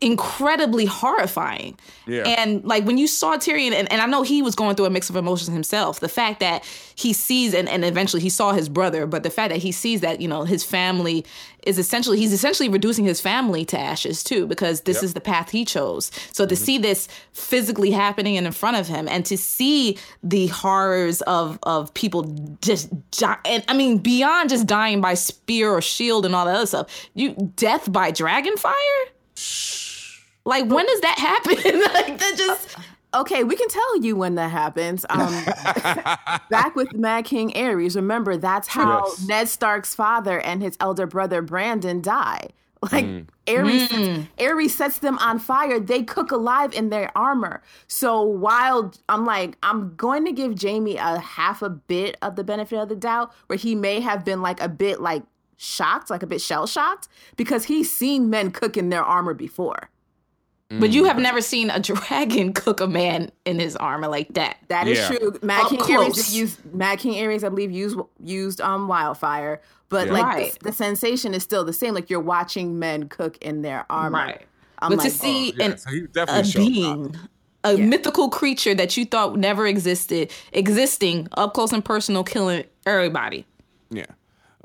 incredibly 0.00 0.84
horrifying. 0.84 1.76
Yeah. 2.06 2.22
And 2.22 2.64
like 2.64 2.84
when 2.84 2.98
you 2.98 3.08
saw 3.08 3.36
Tyrion, 3.36 3.72
and, 3.72 3.90
and 3.90 4.00
I 4.00 4.06
know 4.06 4.22
he 4.22 4.42
was 4.42 4.54
going 4.54 4.76
through 4.76 4.86
a 4.86 4.90
mix 4.90 5.10
of 5.10 5.16
emotions 5.16 5.52
himself. 5.52 5.98
The 5.98 6.08
fact 6.08 6.40
that 6.40 6.64
he 6.94 7.12
sees 7.12 7.52
and, 7.52 7.68
and 7.68 7.84
eventually 7.84 8.22
he 8.22 8.28
saw 8.28 8.52
his 8.52 8.68
brother, 8.68 9.06
but 9.06 9.24
the 9.24 9.30
fact 9.30 9.50
that 9.50 9.58
he 9.58 9.72
sees 9.72 10.00
that, 10.02 10.20
you 10.20 10.28
know, 10.28 10.44
his 10.44 10.62
family 10.62 11.24
is 11.66 11.78
essentially 11.78 12.16
he's 12.18 12.32
essentially 12.32 12.68
reducing 12.68 13.04
his 13.04 13.20
family 13.20 13.64
to 13.64 13.78
ashes 13.78 14.22
too, 14.22 14.46
because 14.46 14.82
this 14.82 14.98
Yep. 14.98 15.04
is 15.04 15.14
the 15.14 15.20
path 15.20 15.50
he 15.50 15.64
chose. 15.64 16.12
So 16.32 16.46
to 16.46 16.54
mm-hmm. 16.54 16.64
see 16.64 16.78
this 16.78 17.08
physically 17.32 17.90
happening 17.90 18.36
in 18.36 18.50
front 18.52 18.76
of 18.76 18.86
him 18.86 19.08
and 19.08 19.26
to 19.26 19.36
see 19.36 19.98
the 20.22 20.46
horrors 20.46 21.22
of 21.22 21.58
of 21.64 21.92
people 21.94 22.22
just 22.62 22.88
die, 23.10 23.38
and 23.44 23.64
I 23.66 23.74
mean 23.74 23.98
beyond 23.98 24.50
just 24.50 24.66
dying 24.66 25.00
by 25.00 25.14
spear 25.14 25.70
or 25.70 25.82
shield 25.82 26.24
and 26.24 26.34
all 26.36 26.46
that 26.46 26.54
other 26.54 26.66
stuff, 26.66 27.08
you 27.14 27.34
death 27.56 27.90
by 27.92 28.12
dragon 28.12 28.56
fire? 28.56 28.74
Like 30.48 30.64
when 30.70 30.86
does 30.86 31.00
that 31.02 31.18
happen? 31.18 31.80
like 31.94 32.18
that 32.18 32.34
just 32.36 32.78
uh, 32.78 32.82
Okay, 33.14 33.42
we 33.42 33.56
can 33.56 33.68
tell 33.68 34.00
you 34.00 34.16
when 34.16 34.34
that 34.36 34.50
happens. 34.50 35.04
Um, 35.18 35.44
back 36.50 36.76
with 36.76 36.94
Mad 36.94 37.24
King 37.24 37.50
Aerys, 37.52 37.96
remember 37.96 38.36
that's 38.36 38.68
how 38.68 39.06
Yes. 39.06 39.26
Ned 39.26 39.48
Stark's 39.48 39.94
father 39.94 40.40
and 40.40 40.62
his 40.62 40.76
elder 40.80 41.06
brother 41.06 41.42
Brandon 41.42 42.00
die. 42.00 42.48
Like 42.92 43.06
mm. 43.06 43.26
Aerys, 43.46 43.88
mm. 43.88 44.28
Aerys 44.38 44.70
sets 44.70 45.00
them 45.00 45.18
on 45.18 45.40
fire. 45.40 45.80
They 45.80 46.04
cook 46.04 46.30
alive 46.30 46.72
in 46.72 46.90
their 46.90 47.10
armor. 47.18 47.60
So 47.88 48.22
while 48.22 48.94
I'm 49.08 49.26
like, 49.26 49.58
I'm 49.64 49.96
going 49.96 50.24
to 50.26 50.32
give 50.32 50.54
Jamie 50.54 50.96
a 50.96 51.18
half 51.18 51.60
a 51.60 51.70
bit 51.70 52.16
of 52.22 52.36
the 52.36 52.44
benefit 52.44 52.78
of 52.78 52.88
the 52.88 52.94
doubt, 52.94 53.32
where 53.48 53.56
he 53.56 53.74
may 53.74 53.98
have 53.98 54.24
been 54.24 54.42
like 54.42 54.60
a 54.60 54.68
bit 54.68 55.00
like 55.00 55.24
shocked, 55.56 56.08
like 56.08 56.22
a 56.22 56.26
bit 56.28 56.40
shell 56.40 56.68
shocked, 56.68 57.08
because 57.36 57.64
he's 57.64 57.92
seen 57.92 58.30
men 58.30 58.52
cook 58.52 58.76
in 58.76 58.90
their 58.90 59.02
armor 59.02 59.34
before. 59.34 59.90
But 60.70 60.90
you 60.90 61.04
have 61.04 61.16
never 61.18 61.40
seen 61.40 61.70
a 61.70 61.80
dragon 61.80 62.52
cook 62.52 62.80
a 62.80 62.86
man 62.86 63.30
in 63.46 63.58
his 63.58 63.74
armor 63.76 64.06
like 64.08 64.34
that. 64.34 64.58
That 64.68 64.86
is 64.86 64.98
Yeah. 64.98 65.08
true. 65.16 65.38
Mad 65.42 65.62
Up 65.64 65.70
King 65.70 65.78
close. 65.80 66.18
Aerys 66.30 66.62
did 66.62 66.74
Mad 66.74 66.98
King 66.98 67.14
Aerys, 67.14 67.42
I 67.42 67.48
believe, 67.48 67.70
used 67.70 67.98
used 68.22 68.60
um 68.60 68.86
wildfire, 68.86 69.62
but 69.88 70.08
Yeah. 70.08 70.12
like 70.12 70.24
Right. 70.24 70.52
the, 70.60 70.64
the 70.66 70.72
sensation 70.72 71.32
is 71.32 71.42
still 71.42 71.64
the 71.64 71.72
same. 71.72 71.94
Like 71.94 72.10
you're 72.10 72.20
watching 72.20 72.78
men 72.78 73.08
cook 73.08 73.38
in 73.38 73.62
their 73.62 73.86
armor. 73.88 74.18
Right. 74.18 74.42
I'm 74.80 74.90
but 74.90 74.98
like, 74.98 75.10
to 75.10 75.16
see 75.16 75.52
Yeah, 75.56 75.64
an, 75.64 75.78
so 75.78 75.90
a 75.90 76.00
definitely 76.08 76.50
showed 76.50 76.58
being, 76.66 77.16
a 77.64 77.76
mythical 77.78 78.28
creature 78.28 78.74
that 78.74 78.96
you 78.96 79.06
thought 79.06 79.36
never 79.38 79.66
existed, 79.66 80.30
existing 80.52 81.28
up 81.32 81.54
close 81.54 81.72
and 81.72 81.82
personal, 81.84 82.22
killing 82.24 82.64
everybody. 82.86 83.46
Yeah. 83.90 84.04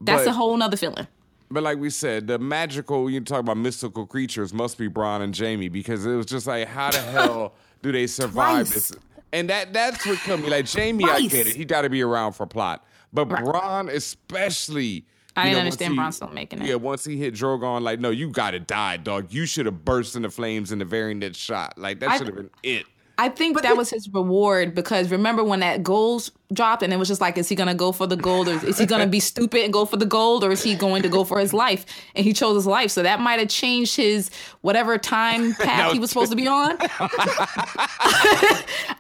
That's 0.01 0.26
But- 0.26 0.32
a 0.32 0.34
whole 0.34 0.56
nother 0.58 0.76
feeling. 0.78 1.08
But 1.54 1.62
like 1.64 1.78
we 1.78 1.91
said, 1.91 2.26
the 2.28 2.39
magical, 2.39 3.10
you 3.10 3.22
talk 3.22 3.39
about 3.41 3.58
mystical 3.58 4.08
creatures 4.08 4.54
must 4.54 4.78
be 4.78 4.89
Bronn 4.89 5.22
and 5.22 5.34
Jamie 5.34 5.70
because 5.70 6.04
it 6.06 6.16
was 6.16 6.26
just 6.26 6.47
like, 6.47 6.68
how 6.68 6.89
the 6.91 6.99
hell 7.01 7.54
do 7.84 7.91
they 7.91 8.08
survive 8.08 8.68
Twice. 8.68 8.89
this? 8.89 8.91
And 9.32 9.49
that 9.49 9.72
that's 9.74 10.06
what 10.06 10.18
killed 10.20 10.41
me. 10.41 10.49
Like 10.49 10.66
Jamie, 10.66 11.06
I 11.06 11.22
get 11.22 11.47
it. 11.47 11.56
He 11.56 11.64
got 11.66 11.84
to 11.84 11.89
be 11.89 12.01
around 12.01 12.34
for 12.34 12.45
plot. 12.47 12.84
But 13.14 13.30
Bronn 13.30 13.89
especially. 13.89 15.06
I 15.36 15.45
didn't 15.45 15.54
know, 15.54 15.60
understand 15.62 15.93
he- 15.93 15.97
Bronn's 15.99 16.16
still 16.16 16.30
making 16.30 16.62
it. 16.62 16.68
Yeah, 16.68 16.76
once 16.76 17.06
he 17.06 17.18
hit 17.18 17.34
Drogon, 17.34 17.82
like, 17.82 17.99
no, 17.99 18.12
you 18.12 18.30
got 18.30 18.51
to 18.51 18.60
die, 18.60 18.97
dog. 18.97 19.34
You 19.34 19.45
should 19.47 19.66
have 19.66 19.84
burst 19.84 20.16
into 20.16 20.30
flames 20.30 20.72
in 20.72 20.78
the 20.80 20.86
very 20.86 21.16
next 21.16 21.38
shot. 21.38 21.76
Like, 21.78 21.99
that 22.01 22.18
should 22.18 22.28
have 22.28 22.36
been 22.36 22.49
it. 22.62 22.86
I 23.18 23.30
think 23.30 23.53
but 23.53 23.64
that 23.64 23.78
was 23.78 23.91
his 23.91 24.09
reward 24.09 24.74
because 24.74 25.11
remember 25.11 25.43
when 25.43 25.59
that 25.59 25.84
gold 25.84 26.32
dropped 26.51 26.82
and 26.82 26.91
it 26.91 26.97
was 26.97 27.07
just 27.07 27.22
like, 27.22 27.38
is 27.38 27.47
he 27.47 27.55
gonna 27.55 27.76
go 27.76 27.91
for 27.91 28.07
the 28.07 28.16
gold 28.16 28.47
or 28.47 28.53
is 28.66 28.80
he 28.80 28.86
gonna 28.88 29.05
be 29.07 29.20
stupid 29.32 29.64
and 29.64 29.72
go 29.72 29.86
for 29.86 29.97
the 29.97 30.05
gold 30.05 30.43
or 30.43 30.51
is 30.51 30.64
he 30.64 30.74
going 30.76 31.03
to 31.03 31.09
go 31.09 31.24
for 31.24 31.39
his 31.39 31.53
life? 31.53 31.86
And 32.16 32.26
he 32.26 32.34
chose 32.34 32.55
his 32.55 32.66
life, 32.66 32.89
so 32.91 33.03
that 33.03 33.20
might 33.20 33.39
have 33.39 33.49
changed 33.49 33.95
his 33.95 34.32
whatever 34.61 34.97
time 34.97 35.53
path 35.59 35.93
he 35.93 35.99
was 35.99 36.09
supposed 36.09 36.32
to 36.32 36.36
be 36.38 36.47
on. 36.53 36.76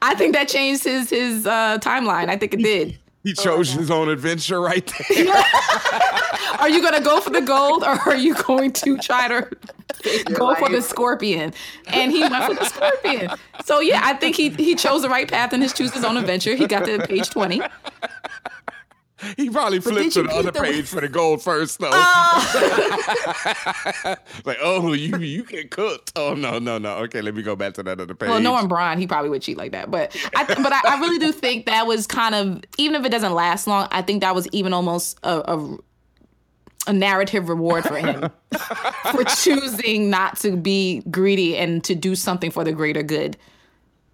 I 0.01 0.13
think 0.15 0.33
that 0.33 0.47
changed 0.47 0.83
his 0.83 1.09
his 1.09 1.47
uh, 1.47 1.79
timeline. 1.79 2.29
I 2.29 2.37
think 2.37 2.53
it 2.53 2.61
did. 2.61 2.99
He 3.23 3.33
oh, 3.37 3.41
chose 3.41 3.71
his 3.71 3.89
own 3.89 4.09
adventure 4.09 4.59
right 4.59 4.85
there. 5.09 5.33
Are 6.59 6.69
you 6.69 6.81
gonna 6.81 7.01
go 7.01 7.19
for 7.21 7.29
the 7.29 7.41
gold 7.41 7.83
or 7.83 7.99
are 8.07 8.15
you 8.15 8.35
going 8.35 8.71
to 8.73 8.97
try 8.97 9.27
to 9.27 9.49
go 10.33 10.55
for 10.55 10.69
the 10.69 10.81
scorpion? 10.81 11.53
And 11.87 12.11
he 12.11 12.21
went 12.21 12.45
for 12.45 12.53
the 12.53 12.65
scorpion. 12.65 13.31
So 13.65 13.79
yeah, 13.79 14.01
I 14.03 14.13
think 14.13 14.35
he 14.35 14.49
he 14.49 14.75
chose 14.75 15.01
the 15.01 15.09
right 15.09 15.29
path 15.29 15.51
and 15.53 15.63
his 15.63 15.73
choose 15.73 15.93
his 15.93 16.03
own 16.03 16.15
adventure. 16.15 16.55
He 16.55 16.67
got 16.67 16.85
to 16.85 16.99
page 16.99 17.29
twenty. 17.29 17.61
He 19.37 19.49
probably 19.49 19.79
flipped 19.79 20.13
to 20.13 20.23
the 20.23 20.29
other 20.29 20.51
the- 20.51 20.61
page 20.61 20.87
for 20.87 21.01
the 21.01 21.07
gold 21.07 21.41
first, 21.41 21.79
though. 21.79 21.89
Oh. 21.91 22.73
like, 24.45 24.57
oh, 24.61 24.93
you 24.93 25.17
you 25.17 25.43
can 25.43 25.67
cook. 25.69 26.09
Oh 26.15 26.33
no, 26.33 26.59
no, 26.59 26.77
no. 26.77 26.97
Okay, 26.97 27.21
let 27.21 27.35
me 27.35 27.41
go 27.43 27.55
back 27.55 27.73
to 27.75 27.83
that 27.83 27.99
other 27.99 28.13
page. 28.15 28.29
Well, 28.29 28.39
knowing 28.39 28.67
Brian, 28.67 28.99
he 28.99 29.07
probably 29.07 29.29
would 29.29 29.41
cheat 29.41 29.57
like 29.57 29.71
that. 29.71 29.91
But 29.91 30.15
I, 30.35 30.43
but 30.45 30.73
I, 30.73 30.81
I 30.85 30.99
really 30.99 31.19
do 31.19 31.31
think 31.31 31.65
that 31.65 31.87
was 31.87 32.07
kind 32.07 32.35
of 32.35 32.63
even 32.77 32.95
if 32.95 33.05
it 33.05 33.09
doesn't 33.09 33.33
last 33.33 33.67
long. 33.67 33.87
I 33.91 34.01
think 34.01 34.21
that 34.21 34.35
was 34.35 34.47
even 34.51 34.73
almost 34.73 35.19
a, 35.23 35.39
a, 35.53 35.77
a 36.87 36.93
narrative 36.93 37.49
reward 37.49 37.83
for 37.85 37.97
him 37.97 38.29
for 39.11 39.23
choosing 39.23 40.09
not 40.09 40.37
to 40.39 40.55
be 40.55 41.01
greedy 41.09 41.57
and 41.57 41.83
to 41.83 41.95
do 41.95 42.15
something 42.15 42.51
for 42.51 42.63
the 42.63 42.71
greater 42.71 43.03
good. 43.03 43.37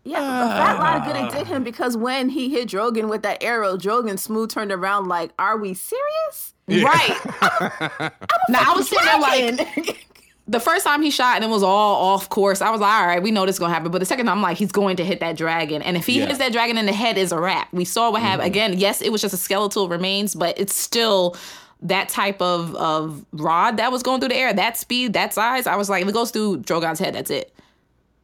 Yeah, 0.04 0.20
but 0.20 0.26
a 0.26 0.50
fat 0.50 0.80
lot 0.80 0.98
of 0.98 1.06
good 1.06 1.24
it 1.24 1.38
did 1.38 1.48
him 1.48 1.64
because 1.64 1.98
when 1.98 2.30
he 2.30 2.50
hit 2.50 2.70
Drogon 2.70 3.10
with 3.10 3.22
that 3.24 3.44
arrow, 3.44 3.78
Drogon 3.78 4.18
smooth 4.18 4.50
turned 4.50 4.72
around 4.72 5.08
like, 5.08 5.32
"Are 5.38 5.58
we 5.58 5.74
serious?" 5.74 6.54
Right. 6.68 7.18
now 8.50 8.72
I 8.72 8.74
was 8.76 8.90
sitting 8.90 9.06
there 9.06 9.20
like 9.20 10.06
the 10.48 10.60
first 10.60 10.86
time 10.86 11.02
he 11.02 11.12
shot 11.12 11.36
and 11.36 11.44
it 11.44 11.48
was 11.48 11.64
all 11.64 12.14
off 12.14 12.30
course. 12.30 12.62
I 12.62 12.72
was 12.72 12.82
like, 12.82 12.92
all 12.92 13.08
right, 13.08 13.22
we 13.22 13.30
know 13.32 13.46
this 13.46 13.56
is 13.56 13.60
gonna 13.60 13.74
happen. 13.74 13.92
But 13.92 14.00
the 14.00 14.06
second 14.06 14.26
time, 14.26 14.38
I'm 14.38 14.42
like, 14.42 14.58
he's 14.58 14.72
going 14.72 14.98
to 14.98 15.06
hit 15.06 15.20
that 15.20 15.38
dragon, 15.38 15.82
and 15.82 15.96
if 15.96 16.06
he 16.06 16.20
Yeah. 16.20 16.26
hits 16.26 16.40
that 16.40 16.52
dragon 16.52 16.78
in 16.78 16.86
the 16.86 16.94
head, 16.94 17.18
is 17.18 17.32
a 17.32 17.40
wrap. 17.40 17.72
We 17.72 17.86
saw 17.86 18.12
what 18.12 18.22
happened 18.22 18.54
mm-hmm. 18.54 18.70
again. 18.72 18.80
Yes, 18.80 19.02
it 19.02 19.12
was 19.12 19.22
just 19.22 19.34
a 19.34 19.38
skeletal 19.38 19.88
remains, 19.90 20.34
but 20.34 20.58
it's 20.60 20.76
still 20.76 21.36
that 21.82 22.10
type 22.10 22.42
of 22.42 22.76
of 22.76 23.26
rod 23.32 23.78
that 23.78 23.92
was 23.92 24.04
going 24.04 24.20
through 24.20 24.30
the 24.30 24.38
air, 24.38 24.54
that 24.54 24.78
speed, 24.78 25.14
that 25.14 25.34
size. 25.34 25.68
I 25.68 25.76
was 25.76 25.90
like, 25.90 26.02
if 26.02 26.10
it 26.10 26.14
goes 26.14 26.32
through 26.32 26.58
Drogon's 26.60 27.00
head, 27.00 27.14
that's 27.14 27.30
it. 27.30 27.54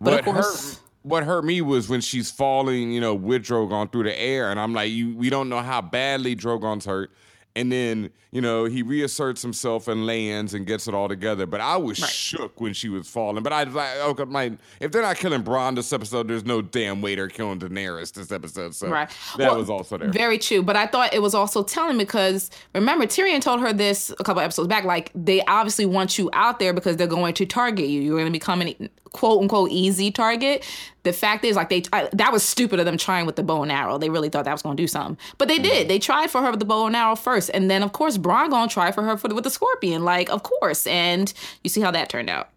But 0.02 0.12
what 0.12 0.20
of 0.20 0.26
course, 0.26 0.76
hurt 0.76 0.85
what 1.06 1.24
hurt 1.24 1.46
me 1.46 1.62
was 1.62 1.88
when 1.88 2.02
she's 2.02 2.32
falling, 2.32 2.92
you 2.92 3.00
know, 3.00 3.14
with 3.14 3.44
Drogon 3.44 3.92
through 3.92 4.04
the 4.04 4.20
air, 4.20 4.50
and 4.50 4.60
I'm 4.60 4.74
like, 4.74 4.92
you, 4.92 5.16
we 5.16 5.30
don't 5.30 5.50
know 5.50 5.60
how 5.62 5.80
badly 5.82 6.36
Drogon's 6.36 6.86
hurt. 6.86 7.12
And 7.58 7.72
then, 7.72 8.10
you 8.32 8.42
know, 8.42 8.66
he 8.66 8.82
reasserts 8.82 9.42
himself 9.42 9.88
and 9.88 10.06
lands 10.06 10.54
and 10.54 10.66
gets 10.68 10.90
it 10.90 10.94
all 10.94 11.08
together. 11.08 11.46
But 11.46 11.62
I 11.62 11.78
was 11.78 11.98
shook 11.98 12.60
when 12.60 12.74
she 12.74 12.90
was 12.90 13.08
falling. 13.08 13.44
But 13.44 13.54
I 13.54 13.64
was 13.64 13.74
like, 13.74 13.96
okay, 13.96 14.26
my, 14.26 14.58
if 14.82 14.92
they're 14.92 15.04
not 15.04 15.16
killing 15.16 15.42
Bronn 15.42 15.74
this 15.76 15.94
episode, 15.94 16.28
there's 16.28 16.44
no 16.44 16.62
damn 16.62 17.02
way 17.02 17.16
they're 17.16 17.30
killing 17.30 17.60
Daenerys 17.60 18.12
this 18.12 18.30
episode. 18.34 18.76
So 18.76 18.90
Right. 18.90 19.08
that 19.38 19.52
Well, 19.52 19.58
was 19.58 19.70
also 19.70 19.98
there. 19.98 20.10
Very 20.12 20.38
true. 20.38 20.64
But 20.64 20.76
I 20.76 20.86
thought 20.86 21.14
it 21.14 21.22
was 21.22 21.34
also 21.34 21.64
telling 21.64 21.98
because 21.98 22.52
remember, 22.74 23.06
Tyrion 23.06 23.40
told 23.40 23.62
her 23.62 23.72
this 23.72 24.10
a 24.20 24.24
couple 24.26 24.42
episodes 24.42 24.68
back. 24.68 24.84
Like, 24.84 25.12
they 25.16 25.42
obviously 25.46 25.86
want 25.86 26.18
you 26.18 26.30
out 26.34 26.60
there 26.60 26.74
because 26.74 26.98
they're 26.98 27.08
going 27.08 27.36
to 27.36 27.46
target 27.46 27.88
you. 27.88 28.02
You're 28.02 28.18
going 28.18 28.26
to 28.26 28.38
become 28.38 28.60
an 28.60 28.90
quote 29.14 29.42
unquote 29.42 29.72
easy 29.72 30.12
target. 30.12 30.66
The 31.06 31.14
fact 31.14 31.46
is, 31.46 31.56
like, 31.56 31.70
they 31.70 31.84
I, 31.94 32.10
that 32.12 32.34
was 32.34 32.44
stupid 32.44 32.80
of 32.80 32.86
them 32.86 32.98
trying 32.98 33.26
with 33.26 33.38
the 33.38 33.44
bow 33.44 33.64
and 33.64 33.72
arrow. 33.72 33.98
They 33.98 34.10
really 34.10 34.28
thought 34.28 34.44
that 34.46 34.52
was 34.52 34.62
going 34.62 34.76
to 34.76 34.84
do 34.84 34.88
something. 34.88 35.18
But 35.38 35.48
they 35.48 35.58
did. 35.60 35.82
Mm-hmm. 35.84 35.88
They 35.88 36.00
tried 36.00 36.30
for 36.32 36.42
her 36.42 36.52
with 36.52 36.60
the 36.60 36.66
bow 36.66 36.88
and 36.88 36.96
arrow 36.96 37.16
first. 37.16 37.50
And 37.54 37.72
then, 37.72 37.82
of 37.84 37.94
course, 37.94 38.18
Bronn 38.18 38.50
going 38.50 38.68
to 38.68 38.74
try 38.74 38.92
for 38.92 39.04
her 39.04 39.16
for 39.16 39.28
the, 39.30 39.36
with 39.36 39.44
the 39.46 39.50
scorpion. 39.50 40.04
Like, 40.04 40.30
of 40.30 40.44
course. 40.44 40.86
And 40.88 41.34
you 41.64 41.70
see 41.70 41.80
how 41.80 41.92
that 41.92 42.10
turned 42.10 42.30
out. 42.30 42.50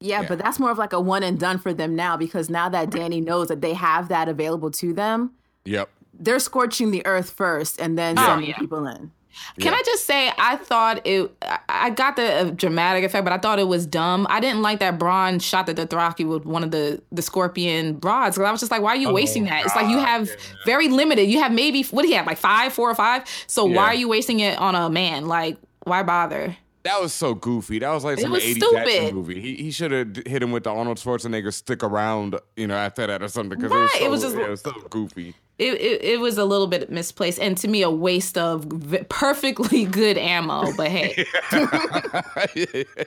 Yeah, 0.00 0.20
Yeah. 0.20 0.28
but 0.28 0.38
that's 0.38 0.58
more 0.58 0.70
of 0.70 0.78
like 0.78 0.92
a 0.92 1.00
one 1.00 1.22
and 1.22 1.40
done 1.40 1.58
for 1.58 1.72
them 1.72 1.96
now 1.96 2.16
because 2.16 2.50
now 2.50 2.68
that 2.68 2.90
Danny 2.90 3.20
knows 3.20 3.48
that 3.48 3.62
they 3.62 3.72
have 3.72 4.08
that 4.08 4.28
available 4.28 4.70
to 4.72 4.92
them, 4.92 5.30
yep. 5.64 5.88
they're 6.12 6.38
scorching 6.38 6.90
the 6.90 7.04
earth 7.06 7.30
first 7.30 7.80
and 7.80 7.96
then 7.96 8.18
Oh, 8.18 8.22
sending 8.26 8.50
yeah. 8.50 8.58
people 8.58 8.86
in. 8.86 9.12
Can 9.58 9.72
Yeah. 9.72 9.78
I 9.78 9.82
just 9.84 10.04
say 10.06 10.32
I 10.38 10.56
thought 10.56 11.06
it? 11.06 11.30
I- 11.68 11.90
got 11.90 12.16
the 12.16 12.32
uh, 12.32 12.44
dramatic 12.50 13.04
effect, 13.04 13.24
but 13.24 13.32
I 13.32 13.38
thought 13.38 13.58
it 13.58 13.68
was 13.68 13.86
dumb. 13.86 14.26
I 14.30 14.40
didn't 14.40 14.62
like 14.62 14.80
that 14.80 14.98
Bronn 14.98 15.40
shot 15.40 15.66
that 15.66 15.76
the 15.76 15.86
Dothraki 15.86 16.26
with 16.26 16.44
one 16.44 16.64
of 16.64 16.70
the 16.70 17.00
the 17.12 17.22
scorpion 17.22 18.00
rods. 18.02 18.36
Because 18.36 18.48
I 18.48 18.50
was 18.52 18.60
just 18.60 18.72
like, 18.72 18.82
why 18.82 18.90
are 18.90 18.96
you 18.96 19.12
wasting 19.12 19.44
that? 19.44 19.64
It's 19.64 19.76
like 19.76 19.88
you 19.88 19.98
have 19.98 20.28
very 20.66 20.88
limited. 20.88 21.24
You 21.24 21.40
have 21.40 21.52
maybe 21.52 21.82
what 21.84 22.02
do 22.02 22.08
you 22.08 22.16
have 22.16 22.26
like 22.26 22.38
five, 22.38 22.72
four 22.72 22.90
or 22.90 22.94
five? 22.94 23.24
So 23.46 23.66
Yeah. 23.66 23.76
why 23.76 23.84
are 23.88 23.94
you 23.94 24.08
wasting 24.08 24.40
it 24.40 24.58
on 24.58 24.74
a 24.74 24.88
man? 24.90 25.26
Like 25.26 25.56
why 25.84 26.02
bother? 26.02 26.56
That 26.84 27.00
was 27.00 27.12
so 27.14 27.34
goofy. 27.34 27.78
That 27.78 27.90
was 27.90 28.04
like 28.04 28.18
some 28.18 28.30
was 28.30 28.42
80s 28.42 28.56
stupid. 28.56 28.76
action 28.78 29.14
movie. 29.14 29.40
He, 29.40 29.54
he 29.56 29.70
should 29.70 29.90
have 29.90 30.16
hit 30.26 30.42
him 30.42 30.52
with 30.52 30.64
the 30.64 30.70
Arnold 30.70 30.98
Schwarzenegger 30.98 31.52
stick 31.52 31.82
around, 31.82 32.38
you 32.56 32.66
know, 32.66 32.74
after 32.76 33.06
that 33.06 33.22
or 33.22 33.28
something. 33.28 33.58
Because 33.58 33.72
Right, 33.72 33.88
it, 34.02 34.02
it 34.04 34.10
was 34.10 34.22
was 34.22 34.34
so, 34.34 34.38
just- 34.38 34.66
it 34.66 34.72
was 34.74 34.82
so 34.82 34.88
goofy. 34.90 35.34
It, 35.56 35.74
it 35.80 36.02
it 36.04 36.20
was 36.20 36.36
a 36.36 36.44
little 36.44 36.66
bit 36.66 36.90
misplaced, 36.90 37.38
and 37.38 37.56
to 37.58 37.68
me 37.68 37.82
a 37.82 37.90
waste 37.90 38.36
of 38.36 38.64
v- 38.64 39.04
perfectly 39.08 39.84
good 40.00 40.18
ammo. 40.18 40.72
But 40.76 40.88
hey, 40.90 41.24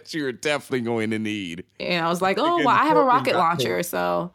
you 0.10 0.24
were 0.24 0.32
definitely 0.32 0.82
going 0.82 1.10
to 1.12 1.20
need. 1.20 1.66
and 1.80 2.06
I 2.06 2.10
was 2.10 2.22
like, 2.22 2.38
oh 2.40 2.58
well, 2.58 2.70
I 2.70 2.86
have 2.86 2.98
a 2.98 3.04
rocket 3.04 3.36
launcher, 3.36 3.84
so 3.84 4.32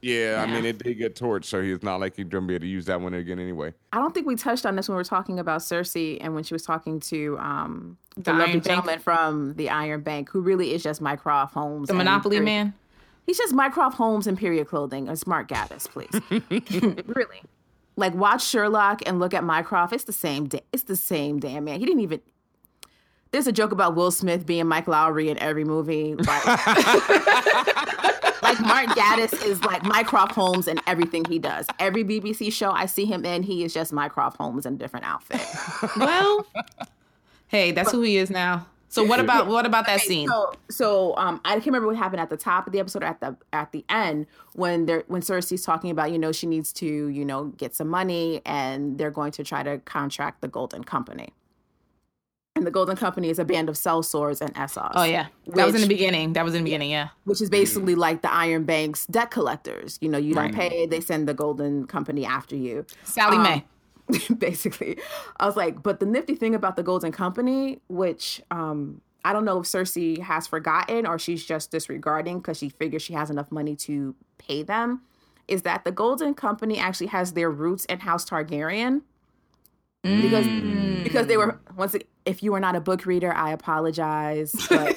Yeah, 0.00 0.44
I 0.46 0.50
mean, 0.50 0.64
it 0.64 0.78
did 0.78 0.94
get 0.98 1.16
torched, 1.16 1.46
so 1.46 1.60
he's 1.62 1.82
not 1.82 1.98
like 2.00 2.14
he's 2.16 2.26
gonna 2.26 2.46
be 2.46 2.54
able 2.54 2.62
to 2.62 2.68
use 2.68 2.86
that 2.86 3.00
one 3.00 3.12
again 3.14 3.38
anyway. 3.40 3.74
I 3.92 3.98
don't 3.98 4.14
think 4.14 4.26
we 4.26 4.36
touched 4.36 4.64
on 4.64 4.76
this 4.76 4.88
when 4.88 4.94
we 4.94 5.00
were 5.00 5.04
talking 5.04 5.38
about 5.40 5.60
Cersei 5.60 6.18
and 6.20 6.34
when 6.34 6.44
she 6.44 6.54
was 6.54 6.62
talking 6.62 7.00
to 7.00 7.36
um, 7.40 7.96
the, 8.18 8.32
lovely 8.32 8.60
gentleman 8.60 8.98
from 8.98 9.54
the 9.54 9.70
Iron 9.70 10.00
Bank, 10.00 10.28
who 10.28 10.40
really 10.40 10.74
is 10.74 10.82
just 10.82 11.00
Mycroft 11.00 11.54
Holmes. 11.54 11.88
The 11.88 11.94
Monopoly 11.94 12.40
man. 12.40 12.74
He's 13.26 13.38
just 13.38 13.54
Mycroft 13.54 13.96
Holmes 13.96 14.26
in 14.26 14.36
period 14.36 14.68
clothing. 14.68 15.08
A 15.08 15.16
smart 15.16 15.48
Gatiss, 15.48 15.88
please. 15.88 16.10
really. 17.06 17.42
Like 17.96 18.14
watch 18.14 18.44
Sherlock 18.44 19.02
and 19.06 19.18
look 19.18 19.34
at 19.34 19.44
Mycroft. 19.44 19.92
It's 19.92 20.04
the 20.04 20.12
same. 20.12 20.46
Da- 20.46 20.64
it's 20.72 20.84
the 20.84 20.96
same 20.96 21.38
damn 21.38 21.64
man. 21.64 21.80
He 21.80 21.86
didn't 21.86 22.00
even. 22.00 22.20
There's 23.30 23.46
a 23.46 23.52
joke 23.52 23.72
about 23.72 23.94
Will 23.94 24.10
Smith 24.10 24.46
being 24.46 24.66
Mike 24.66 24.86
Lowrey 24.86 25.28
in 25.28 25.36
every 25.38 25.64
movie. 25.64 26.14
Like, 26.14 26.46
like 28.42 28.58
Mark 28.60 28.86
Gatiss 28.96 29.44
is 29.44 29.62
like 29.62 29.84
Mycroft 29.84 30.32
Holmes 30.32 30.66
in 30.66 30.80
everything 30.86 31.26
he 31.26 31.38
does. 31.38 31.66
Every 31.78 32.04
BBC 32.04 32.50
show 32.50 32.70
I 32.70 32.86
see 32.86 33.04
him 33.04 33.26
in, 33.26 33.42
he 33.42 33.62
is 33.62 33.74
just 33.74 33.92
Mycroft 33.92 34.38
Holmes 34.38 34.64
in 34.64 34.74
a 34.74 34.76
different 34.78 35.04
outfit. 35.04 35.42
Well, 35.98 36.46
hey, 37.48 37.72
that's 37.72 37.90
who 37.92 38.02
he 38.02 38.16
is 38.16 38.30
now. 38.30 38.66
So 38.90 39.04
what 39.04 39.20
about 39.20 39.48
what 39.48 39.66
about 39.66 39.84
that 39.86 40.00
scene? 40.00 40.28
So, 40.28 40.52
so 40.70 41.16
um, 41.18 41.40
I 41.44 41.54
can't 41.54 41.66
remember 41.66 41.88
what 41.88 41.96
happened 41.96 42.20
at 42.20 42.30
the 42.30 42.38
top 42.38 42.66
of 42.66 42.72
the 42.72 42.80
episode 42.80 43.02
or 43.02 43.06
at 43.06 43.20
the 43.20 43.36
at 43.52 43.70
the 43.72 43.84
end 43.90 44.26
when 44.54 44.86
they're 44.86 45.04
when 45.08 45.20
Cersei's 45.20 45.62
talking 45.62 45.90
about 45.90 46.10
you 46.10 46.18
know 46.18 46.32
she 46.32 46.46
needs 46.46 46.72
to 46.74 46.86
you 46.86 47.24
know 47.24 47.46
get 47.58 47.74
some 47.74 47.88
money 47.88 48.40
and 48.46 48.96
they're 48.96 49.10
going 49.10 49.32
to 49.32 49.44
try 49.44 49.62
to 49.62 49.78
contract 49.80 50.40
the 50.40 50.48
Golden 50.48 50.84
Company. 50.84 51.34
And 52.56 52.66
the 52.66 52.70
Golden 52.72 52.96
Company 52.96 53.28
is 53.28 53.38
a 53.38 53.44
band 53.44 53.68
of 53.68 53.76
sellswords 53.76 54.40
and 54.40 54.52
Essos. 54.54 54.90
Oh 54.94 55.04
yeah, 55.04 55.26
that 55.48 55.66
was 55.66 55.74
in 55.76 55.82
the 55.82 55.86
beginning. 55.86 56.32
That 56.32 56.44
was 56.44 56.54
in 56.54 56.62
the 56.62 56.64
beginning. 56.64 56.90
Yeah. 56.90 57.08
which 57.24 57.40
is 57.40 57.50
basically 57.50 57.94
like 57.94 58.22
the 58.22 58.32
Iron 58.32 58.64
Bank's 58.64 59.06
debt 59.06 59.30
collectors. 59.30 59.98
You 60.00 60.08
know, 60.08 60.18
you 60.18 60.34
don't 60.34 60.52
pay, 60.54 60.86
they 60.86 61.00
send 61.00 61.28
the 61.28 61.34
Golden 61.34 61.86
Company 61.86 62.24
after 62.24 62.56
you. 62.56 62.84
Sally 63.04 63.36
Um, 63.36 63.42
Mae. 63.44 63.64
basically. 64.38 64.98
I 65.38 65.46
was 65.46 65.56
like, 65.56 65.82
but 65.82 66.00
the 66.00 66.06
nifty 66.06 66.34
thing 66.34 66.54
about 66.54 66.76
the 66.76 66.82
Golden 66.82 67.12
Company, 67.12 67.80
which 67.88 68.40
um, 68.50 69.00
I 69.24 69.32
don't 69.32 69.44
know 69.44 69.60
if 69.60 69.66
Cersei 69.66 70.18
has 70.20 70.46
forgotten 70.46 71.06
or 71.06 71.18
she's 71.18 71.44
just 71.44 71.70
disregarding 71.70 72.38
because 72.38 72.58
she 72.58 72.68
figures 72.68 73.02
she 73.02 73.12
has 73.14 73.30
enough 73.30 73.50
money 73.52 73.76
to 73.76 74.14
pay 74.38 74.62
them, 74.62 75.02
is 75.46 75.62
that 75.62 75.84
the 75.84 75.92
Golden 75.92 76.34
Company 76.34 76.78
actually 76.78 77.08
has 77.08 77.32
their 77.32 77.50
roots 77.50 77.84
in 77.86 78.00
House 78.00 78.24
Targaryen. 78.28 79.02
Because 80.02 80.46
because 81.02 81.26
they 81.26 81.36
were 81.36 81.58
once 81.76 81.94
ag- 81.94 82.06
if 82.24 82.42
you 82.42 82.54
are 82.54 82.60
not 82.60 82.76
a 82.76 82.80
book 82.80 83.04
reader, 83.04 83.34
I 83.34 83.50
apologize. 83.50 84.54
But 84.68 84.96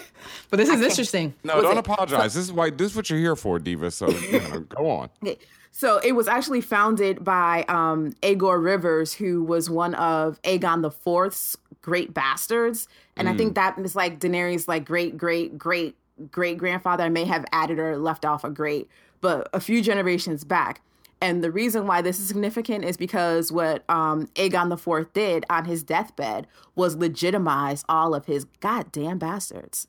But 0.52 0.58
this 0.58 0.70
is 0.70 0.80
interesting. 0.82 1.34
No, 1.44 1.60
don't 1.62 1.72
it- 1.78 1.80
apologize. 1.80 2.36
this 2.36 2.44
is 2.44 2.54
why 2.54 2.70
this 2.70 2.92
is 2.92 2.96
what 2.96 3.10
you're 3.10 3.18
here 3.20 3.36
for, 3.36 3.58
Diva. 3.58 3.90
So 3.90 4.10
you 4.10 4.40
know, 4.40 4.60
go 4.62 4.90
on. 4.90 5.10
Okay. 5.72 5.78
So 5.80 6.00
it 6.04 6.14
was 6.14 6.28
actually 6.28 6.62
founded 6.62 7.24
by 7.24 7.64
um, 7.68 8.14
Aegor 8.22 8.60
Rivers, 8.60 9.14
who 9.14 9.44
was 9.44 9.70
one 9.70 9.96
of 9.96 10.42
Aegon 10.44 10.82
the 10.82 10.92
Fourth's 10.92 11.58
great 11.82 12.14
bastards, 12.14 12.88
and 13.18 13.28
I 13.28 13.36
think 13.36 13.56
that 13.56 13.78
is 13.80 13.96
like 13.96 14.20
Daenerys' 14.20 14.68
like 14.68 14.86
great 14.86 15.18
great 15.18 15.58
great 15.58 15.96
great 16.30 16.58
grandfather. 16.58 17.04
I 17.04 17.10
may 17.10 17.26
have 17.26 17.46
added 17.52 17.80
or 17.80 17.98
left 17.98 18.26
off 18.26 18.44
a 18.44 18.50
great, 18.50 18.90
but 19.22 19.50
a 19.54 19.60
few 19.60 19.82
generations 19.82 20.44
back. 20.44 20.82
And 21.24 21.44
the 21.44 21.52
reason 21.52 21.86
why 21.86 22.02
this 22.02 22.20
is 22.20 22.28
significant 22.28 22.84
is 22.84 22.98
because 22.98 23.52
what 23.52 23.84
um, 23.90 24.28
Aegon 24.36 24.70
the 24.70 24.78
Fourth 24.78 25.14
did 25.14 25.46
on 25.52 25.66
his 25.66 25.84
deathbed 25.84 26.48
was 26.76 26.96
legitimize 26.96 27.84
all 27.88 28.16
of 28.16 28.26
his 28.26 28.46
goddamn 28.60 29.20
bastards 29.20 29.88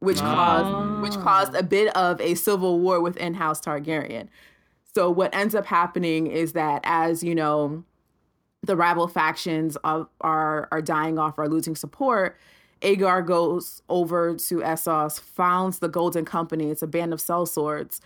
which 0.00 0.18
caused 0.18 1.02
which 1.02 1.22
caused 1.22 1.54
a 1.54 1.62
bit 1.62 1.94
of 1.96 2.20
a 2.20 2.34
civil 2.34 2.80
war 2.80 3.00
within 3.00 3.34
House 3.34 3.60
Targaryen. 3.60 4.28
So 4.94 5.10
what 5.10 5.34
ends 5.34 5.54
up 5.54 5.66
happening 5.66 6.26
is 6.26 6.52
that 6.54 6.80
as 6.84 7.22
you 7.22 7.34
know, 7.34 7.84
the 8.62 8.76
rival 8.76 9.08
factions 9.08 9.76
of, 9.84 10.08
are 10.20 10.68
are 10.70 10.82
dying 10.82 11.18
off 11.18 11.38
or 11.38 11.48
losing 11.48 11.76
support. 11.76 12.36
Aegor 12.82 13.20
goes 13.22 13.82
over 13.88 14.34
to 14.36 14.56
Essos, 14.60 15.20
founds 15.20 15.78
the 15.80 15.88
Golden 15.88 16.24
Company. 16.24 16.70
It's 16.70 16.82
a 16.82 16.86
band 16.86 17.12
of 17.12 17.20
sellswords, 17.20 18.00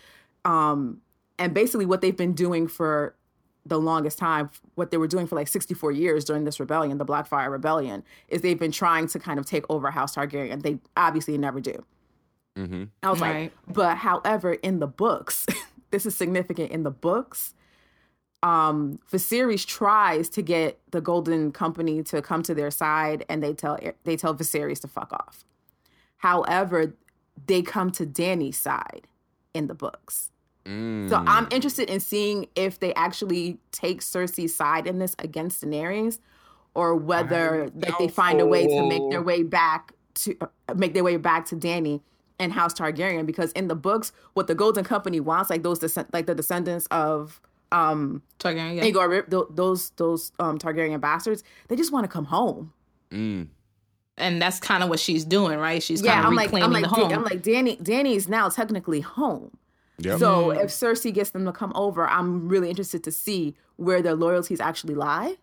um, 0.45 1.01
and 1.39 1.55
basically 1.55 1.87
what 1.87 2.01
they've 2.01 2.17
been 2.17 2.33
doing 2.35 2.67
for 2.69 3.15
the 3.67 3.79
longest 3.79 4.19
time, 4.19 4.51
what 4.75 4.91
they 4.91 4.97
were 4.99 5.07
doing 5.09 5.27
for 5.27 5.37
like 5.37 5.49
64 5.49 5.91
years 5.93 6.25
during 6.25 6.45
this 6.45 6.61
rebellion, 6.61 6.99
the 6.99 7.05
Blackfire 7.07 7.51
Rebellion, 7.51 8.03
is 8.29 8.43
they've 8.43 8.59
been 8.59 8.73
trying 8.73 9.07
to 9.09 9.19
kind 9.19 9.39
of 9.39 9.47
take 9.47 9.65
over 9.71 9.91
House 9.91 10.15
Targaryen. 10.17 10.53
And 10.53 10.63
they 10.63 10.79
obviously 10.99 11.39
never 11.39 11.61
do. 11.61 11.83
Mm-hmm. 12.59 12.85
I 13.03 13.11
was 13.11 13.21
Right. 13.21 13.43
like, 13.45 13.53
but 13.75 13.97
however, 13.97 14.53
in 14.53 14.81
the 14.81 14.87
books, 14.87 15.47
this 15.95 16.07
is 16.07 16.17
significant. 16.17 16.73
In 16.73 16.83
the 16.83 16.91
books, 16.91 17.55
um, 18.43 18.99
Viserys 19.13 19.65
tries 19.65 20.29
to 20.31 20.43
get 20.43 20.81
the 20.91 21.01
Golden 21.01 21.53
Company 21.53 22.03
to 22.03 22.21
come 22.21 22.43
to 22.43 22.53
their 22.53 22.73
side, 22.73 23.25
and 23.29 23.41
they 23.41 23.53
tell 23.53 23.79
they 24.03 24.17
tell 24.17 24.35
Viserys 24.35 24.81
to 24.81 24.89
fuck 24.89 25.13
off. 25.13 25.45
However, 26.17 26.95
they 27.47 27.63
come 27.63 27.93
to 27.93 28.05
Danny's 28.05 28.59
side 28.59 29.07
in 29.55 29.69
the 29.69 29.75
books. 29.75 30.33
So 30.67 31.23
I'm 31.27 31.47
interested 31.53 31.91
in 31.91 32.01
seeing 32.01 32.49
if 32.57 32.81
they 32.81 32.95
actually 32.95 33.59
take 33.71 34.01
Cersei's 34.01 34.57
side 34.57 34.87
in 34.87 34.99
this 34.99 35.15
against 35.19 35.63
Daenerys, 35.63 36.19
or 36.75 36.97
whether 36.97 37.71
like 37.75 37.99
they 37.99 38.09
find 38.09 38.41
a 38.41 38.47
way 38.47 38.67
to 38.67 38.89
make 38.89 39.11
their 39.11 39.23
way 39.23 39.45
back 39.45 39.93
to 40.15 40.35
uh, 40.41 40.75
make 40.75 40.93
their 40.95 41.05
way 41.05 41.19
back 41.19 41.45
to 41.47 41.55
Danny 41.55 42.03
and 42.39 42.53
House 42.53 42.75
Targaryen. 42.75 43.27
Because 43.27 43.53
in 43.53 43.69
the 43.69 43.75
books, 43.75 44.13
what 44.35 44.47
the 44.47 44.55
Golden 44.55 44.85
Company 44.85 45.21
wants, 45.21 45.51
like 45.51 45.63
those 45.63 45.79
descend- 45.79 46.09
like 46.13 46.27
the 46.27 46.35
descendants 46.35 46.87
of 46.91 47.41
um 47.73 48.23
Targaryen. 48.39 48.77
Yeah. 48.77 48.85
Aegon, 48.85 49.09
Rip- 49.09 49.31
those 49.51 49.91
those 49.91 50.33
um 50.39 50.59
Targaryen 50.59 51.01
bastards, 51.01 51.43
they 51.69 51.77
just 51.77 51.93
want 51.93 52.05
to 52.05 52.09
come 52.09 52.25
home. 52.27 52.73
Mm. 53.11 53.49
And 54.17 54.41
that's 54.41 54.61
kind 54.61 54.85
of 54.85 54.89
what 54.89 55.01
she's 55.01 55.25
doing, 55.25 55.59
right? 55.59 55.83
She's 55.83 56.01
yeah, 56.01 56.15
kind 56.15 56.27
I'm 56.29 56.35
like, 56.35 56.53
reclaiming 56.53 56.77
I'm 56.77 56.83
like. 56.83 56.91
Da- 56.91 57.15
I'm 57.17 57.25
like, 57.25 57.43
Danny, 57.43 57.77
Danny 57.83 58.15
is 58.15 58.29
now 58.29 58.49
technically 58.49 59.01
home. 59.01 59.57
Yep. 59.99 60.19
So 60.19 60.51
if 60.51 60.71
Cersei 60.71 61.13
gets 61.13 61.31
them 61.31 61.45
to 61.45 61.53
come 61.53 61.73
over, 61.75 62.07
I'm 62.09 62.49
really 62.49 62.69
interested 62.69 63.03
to 63.05 63.13
see 63.13 63.55
where 63.77 64.03
their 64.03 64.15
loyalties 64.15 64.61
actually 64.61 64.95
lie. 64.95 65.37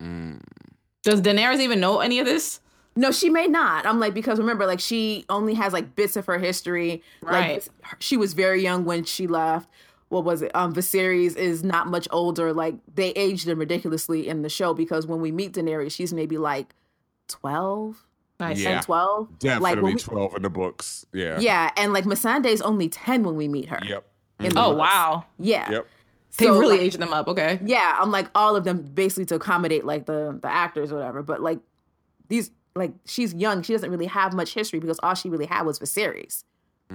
Does 0.00 1.20
Daenerys 1.22 1.60
even 1.60 1.80
know 1.80 2.00
any 2.00 2.18
of 2.18 2.26
this? 2.26 2.60
No, 2.96 3.10
she 3.10 3.28
may 3.28 3.46
not. 3.48 3.86
I'm 3.86 3.98
like 3.98 4.14
because 4.14 4.38
remember, 4.38 4.66
like 4.66 4.80
she 4.80 5.24
only 5.28 5.54
has 5.54 5.72
like 5.72 5.96
bits 5.96 6.16
of 6.16 6.26
her 6.26 6.38
history. 6.38 7.02
Right. 7.22 7.54
Like 7.54 7.68
she 7.98 8.16
was 8.16 8.34
very 8.34 8.62
young 8.62 8.84
when 8.84 9.04
she 9.04 9.26
left. 9.26 9.68
What 10.10 10.24
was 10.24 10.42
it? 10.42 10.52
Um, 10.54 10.72
Viserys 10.72 11.34
is 11.34 11.64
not 11.64 11.88
much 11.88 12.06
older. 12.12 12.52
Like 12.52 12.76
they 12.94 13.10
aged 13.10 13.46
them 13.46 13.58
ridiculously 13.58 14.28
in 14.28 14.42
the 14.42 14.48
show 14.48 14.72
because 14.74 15.06
when 15.08 15.20
we 15.20 15.32
meet 15.32 15.54
Daenerys, 15.54 15.90
she's 15.92 16.12
maybe 16.14 16.38
like 16.38 16.74
12, 17.28 18.04
Nice. 18.40 18.60
Yeah. 18.60 18.74
10, 18.74 18.82
12. 18.84 19.38
Definitely 19.38 19.74
Like 19.74 19.82
we, 19.82 19.94
twelve 19.94 20.34
in 20.36 20.42
the 20.42 20.50
books. 20.50 21.06
Yeah. 21.12 21.38
yeah, 21.40 21.70
and 21.76 21.92
like 21.92 22.04
Missandei's 22.04 22.60
only 22.60 22.88
10 22.88 23.22
when 23.24 23.36
we 23.36 23.48
meet 23.48 23.68
her. 23.70 23.80
Yep. 23.84 24.04
in 24.40 24.54
the 24.54 24.60
Oh 24.60 24.70
books. 24.70 24.78
wow. 24.80 25.24
Yeah. 25.38 25.70
Yep. 25.70 25.86
They 26.38 26.46
So, 26.46 26.58
really 26.60 26.76
like, 26.76 26.86
aged 26.86 26.98
them 26.98 27.12
up. 27.12 27.28
Okay. 27.28 27.60
yeah 27.64 27.96
i'm 28.00 28.10
like 28.10 28.26
all 28.34 28.56
of 28.56 28.64
them 28.64 28.82
basically 28.82 29.24
to 29.26 29.36
accommodate 29.36 29.84
like 29.84 30.06
the 30.06 30.36
the 30.42 30.48
actors 30.50 30.90
or 30.90 30.96
whatever 30.96 31.22
but 31.22 31.40
like 31.40 31.60
these 32.26 32.50
like 32.76 32.92
she's 33.04 33.32
young 33.34 33.62
she 33.62 33.72
doesn't 33.72 33.90
really 33.90 34.06
have 34.06 34.34
much 34.34 34.52
history 34.54 34.80
because 34.80 34.98
all 35.02 35.14
she 35.14 35.28
really 35.28 35.46
had 35.46 35.62
was 35.62 35.78
Viserys. 35.78 36.44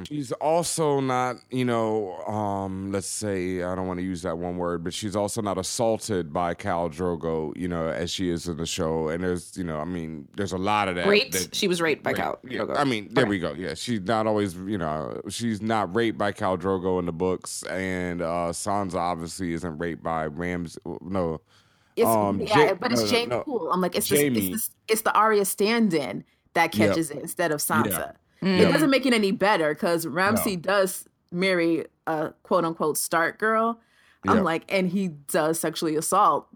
She's 0.03 0.31
also 0.33 0.99
not, 0.99 1.37
you 1.49 1.65
know, 1.65 2.15
um, 2.27 2.91
let's 2.91 3.07
say 3.07 3.63
I 3.63 3.73
don't 3.73 3.87
want 3.87 3.99
to 3.99 4.05
use 4.05 4.21
that 4.21 4.37
one 4.37 4.57
word, 4.57 4.83
but 4.83 4.93
she's 4.93 5.15
also 5.15 5.41
not 5.41 5.57
assaulted 5.57 6.31
by 6.31 6.53
Khal 6.53 6.93
Drogo, 6.93 7.57
you 7.57 7.67
know, 7.67 7.87
as 7.89 8.11
she 8.11 8.29
is 8.29 8.47
in 8.47 8.57
the 8.57 8.67
show. 8.67 9.09
And 9.09 9.23
there's, 9.23 9.57
you 9.57 9.63
know, 9.63 9.79
I 9.79 9.85
mean, 9.85 10.27
there's 10.37 10.51
a 10.53 10.59
lot 10.59 10.89
of 10.89 10.95
that. 10.95 11.07
Raped. 11.07 11.31
that- 11.33 11.55
she 11.55 11.67
was 11.67 11.81
raped 11.81 12.03
by 12.03 12.13
Khal. 12.13 12.37
Yeah, 12.47 12.59
Drogo. 12.59 12.77
I 12.77 12.83
mean, 12.83 13.09
there 13.11 13.25
we 13.25 13.39
go. 13.39 13.53
Yeah, 13.53 13.73
she's 13.73 14.01
not 14.01 14.27
always, 14.27 14.53
you 14.55 14.77
know, 14.77 15.21
she's 15.27 15.59
not 15.59 15.93
raped 15.95 16.19
by 16.19 16.33
Khal 16.33 16.57
Drogo 16.59 16.99
in 16.99 17.05
the 17.07 17.11
books, 17.11 17.63
and 17.63 18.21
uh 18.21 18.51
Sansa 18.51 18.93
obviously 18.95 19.53
isn't 19.53 19.79
raped 19.79 20.03
by 20.03 20.27
Rams. 20.27 20.77
No, 21.01 21.41
It's 21.99 22.07
Um, 22.07 22.41
yeah, 22.41 22.73
but 22.73 22.91
it's 22.91 23.01
no, 23.01 23.07
Jamie 23.07 23.27
no. 23.27 23.41
Poole. 23.41 23.71
I'm 23.71 23.81
like 23.81 23.95
it's 23.95 24.09
the, 24.09 24.15
Jamie. 24.17 24.51
it's, 24.53 24.67
the, 24.69 24.73
it's 24.93 25.01
the 25.01 25.13
Arya 25.13 25.45
stand-in 25.45 26.23
that 26.53 26.75
Yep. 26.75 26.89
catches 26.89 27.11
it 27.11 27.17
instead 27.19 27.51
of 27.51 27.59
Sansa. 27.59 28.15
Yeah. 28.41 28.49
It 28.49 28.59
Yep. 28.61 28.71
doesn't 28.73 28.89
make 28.89 29.05
it 29.05 29.13
any 29.13 29.31
better 29.31 29.73
because 29.73 30.07
Ramsay 30.07 30.55
No. 30.57 30.61
does 30.61 31.05
marry 31.31 31.85
a 32.07 32.33
quote 32.43 32.65
unquote 32.65 32.97
Stark 32.97 33.37
girl. 33.37 33.79
I'm 34.27 34.37
Yep. 34.37 34.45
like, 34.45 34.63
and 34.69 34.89
he 34.89 35.07
does 35.09 35.59
sexually 35.59 35.95
assault 35.95 36.47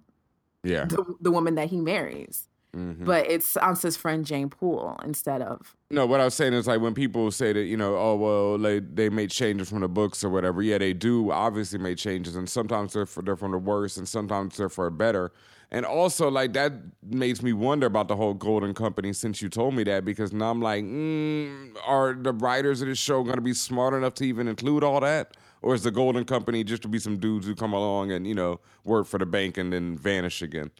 yeah, 0.63 0.85
the, 0.85 1.03
the 1.21 1.31
woman 1.31 1.55
that 1.55 1.69
he 1.69 1.77
marries. 1.81 2.47
Mhm. 2.75 3.05
But 3.05 3.29
it's 3.29 3.53
Sansa's 3.53 3.95
friend 3.95 4.25
Jeyne 4.25 4.49
Poole 4.49 4.97
instead 5.05 5.43
of 5.43 5.75
No, 5.91 6.07
what 6.07 6.19
I 6.19 6.25
was 6.25 6.33
saying 6.33 6.53
is 6.53 6.65
like 6.65 6.81
when 6.81 6.95
people 6.95 7.29
say 7.29 7.53
that 7.53 7.65
you 7.65 7.77
know, 7.77 7.95
oh 7.95 8.15
well, 8.15 8.57
they 8.57 8.79
they 8.79 9.09
made 9.09 9.29
changes 9.29 9.69
from 9.69 9.81
the 9.81 9.87
books 9.87 10.23
or 10.23 10.29
whatever. 10.29 10.61
Yeah, 10.63 10.79
they 10.79 10.93
do 10.93 11.31
obviously 11.31 11.77
make 11.77 11.97
changes, 11.99 12.35
and 12.35 12.49
sometimes 12.49 12.93
they're 12.93 13.05
for, 13.05 13.21
they're 13.21 13.35
from 13.35 13.51
the 13.51 13.59
worse, 13.59 13.97
and 13.97 14.07
sometimes 14.07 14.57
they're 14.57 14.69
for 14.69 14.89
better. 14.89 15.31
And 15.71 15.85
also, 15.85 16.29
like 16.31 16.53
that 16.53 16.73
makes 17.03 17.43
me 17.43 17.53
wonder 17.53 17.85
about 17.85 18.07
the 18.07 18.15
whole 18.15 18.33
Golden 18.33 18.73
Company 18.73 19.13
since 19.13 19.39
you 19.41 19.49
told 19.49 19.75
me 19.75 19.83
that, 19.83 20.03
because 20.05 20.33
now 20.33 20.49
I'm 20.49 20.61
like, 20.61 20.83
mm, 20.83 21.75
are 21.85 22.13
the 22.13 22.33
writers 22.33 22.81
of 22.81 22.87
this 22.87 22.97
show 22.99 23.21
going 23.23 23.35
to 23.35 23.41
be 23.41 23.53
smart 23.53 23.93
enough 23.93 24.15
to 24.15 24.23
even 24.25 24.47
include 24.47 24.83
all 24.83 24.99
that, 25.01 25.37
or 25.61 25.75
is 25.75 25.83
the 25.83 25.91
Golden 25.91 26.25
Company 26.25 26.63
just 26.63 26.81
to 26.83 26.87
be 26.87 26.97
some 26.99 27.17
dudes 27.17 27.45
who 27.45 27.53
come 27.55 27.73
along 27.73 28.11
and 28.11 28.25
you 28.25 28.33
know 28.33 28.59
work 28.83 29.05
for 29.05 29.19
the 29.19 29.27
bank 29.27 29.57
and 29.57 29.71
then 29.73 29.95
vanish 29.95 30.41
again? 30.41 30.71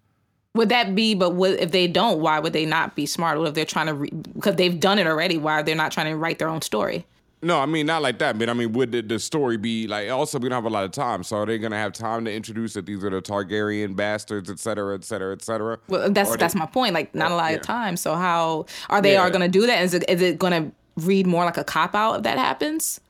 Would 0.56 0.70
that 0.70 0.93
be? 0.93 1.16
But 1.16 1.32
what, 1.32 1.51
if 1.60 1.72
they 1.72 1.88
don't, 1.88 2.20
why 2.20 2.39
would 2.39 2.54
they 2.54 2.66
not 2.66 2.95
be 2.95 3.06
smart? 3.08 3.39
What 3.39 3.47
if 3.47 3.54
they're 3.56 3.66
trying 3.66 3.88
to? 3.88 3.93
Re- 3.95 4.10
because 4.12 4.56
they've 4.56 4.80
done 4.80 4.99
it 4.99 5.08
already. 5.08 5.38
Why 5.38 5.54
are 5.54 5.64
they 5.64 5.74
not 5.74 5.91
trying 5.91 6.08
to 6.12 6.16
write 6.16 6.38
their 6.38 6.49
own 6.49 6.62
story? 6.62 7.06
No, 7.41 7.60
I 7.60 7.66
mean 7.66 7.86
not 7.88 8.01
like 8.01 8.20
that, 8.20 8.39
but 8.39 8.49
I 8.49 8.54
mean, 8.54 8.72
would 8.72 8.91
the, 8.93 9.01
the 9.01 9.20
story 9.20 9.58
be 9.58 9.88
like? 9.88 10.10
Also, 10.10 10.39
we 10.39 10.47
don't 10.47 10.56
have 10.56 10.66
a 10.66 10.74
lot 10.74 10.86
of 10.86 10.91
time, 10.91 11.24
so 11.24 11.38
are 11.38 11.45
they 11.45 11.58
gonna 11.58 11.78
have 11.78 11.91
time 11.91 12.24
to 12.26 12.32
introduce 12.34 12.74
that 12.76 12.86
these 12.86 13.04
are 13.04 13.10
the 13.10 13.22
Targaryen 13.22 13.95
bastards, 13.97 14.49
et 14.49 14.60
cetera, 14.60 14.95
et 14.95 15.04
cetera, 15.04 15.34
et 15.34 15.41
cetera? 15.41 15.78
Well, 15.89 16.10
that's 16.12 16.30
Or 16.30 16.38
that's 16.38 16.54
they- 16.54 16.60
my 16.60 16.68
point. 16.68 16.93
Like, 16.93 17.14
not 17.16 17.32
a 17.32 17.36
lot 17.36 17.49
yeah. 17.51 17.58
of 17.58 17.64
time. 17.64 17.97
So 17.97 18.16
how 18.16 18.68
are 18.89 19.01
they 19.01 19.14
Yeah. 19.14 19.22
are 19.24 19.30
going 19.30 19.41
to 19.41 19.47
do 19.49 19.66
that? 19.68 19.82
Is 19.84 19.93
it 19.93 20.06
is 20.08 20.22
it 20.22 20.39
going 20.39 20.54
to 20.54 20.72
read 21.06 21.26
more 21.28 21.43
like 21.43 21.58
a 21.58 21.64
cop 21.66 21.95
out 21.95 22.18
if 22.18 22.24
that 22.24 22.38
happens? 22.38 23.01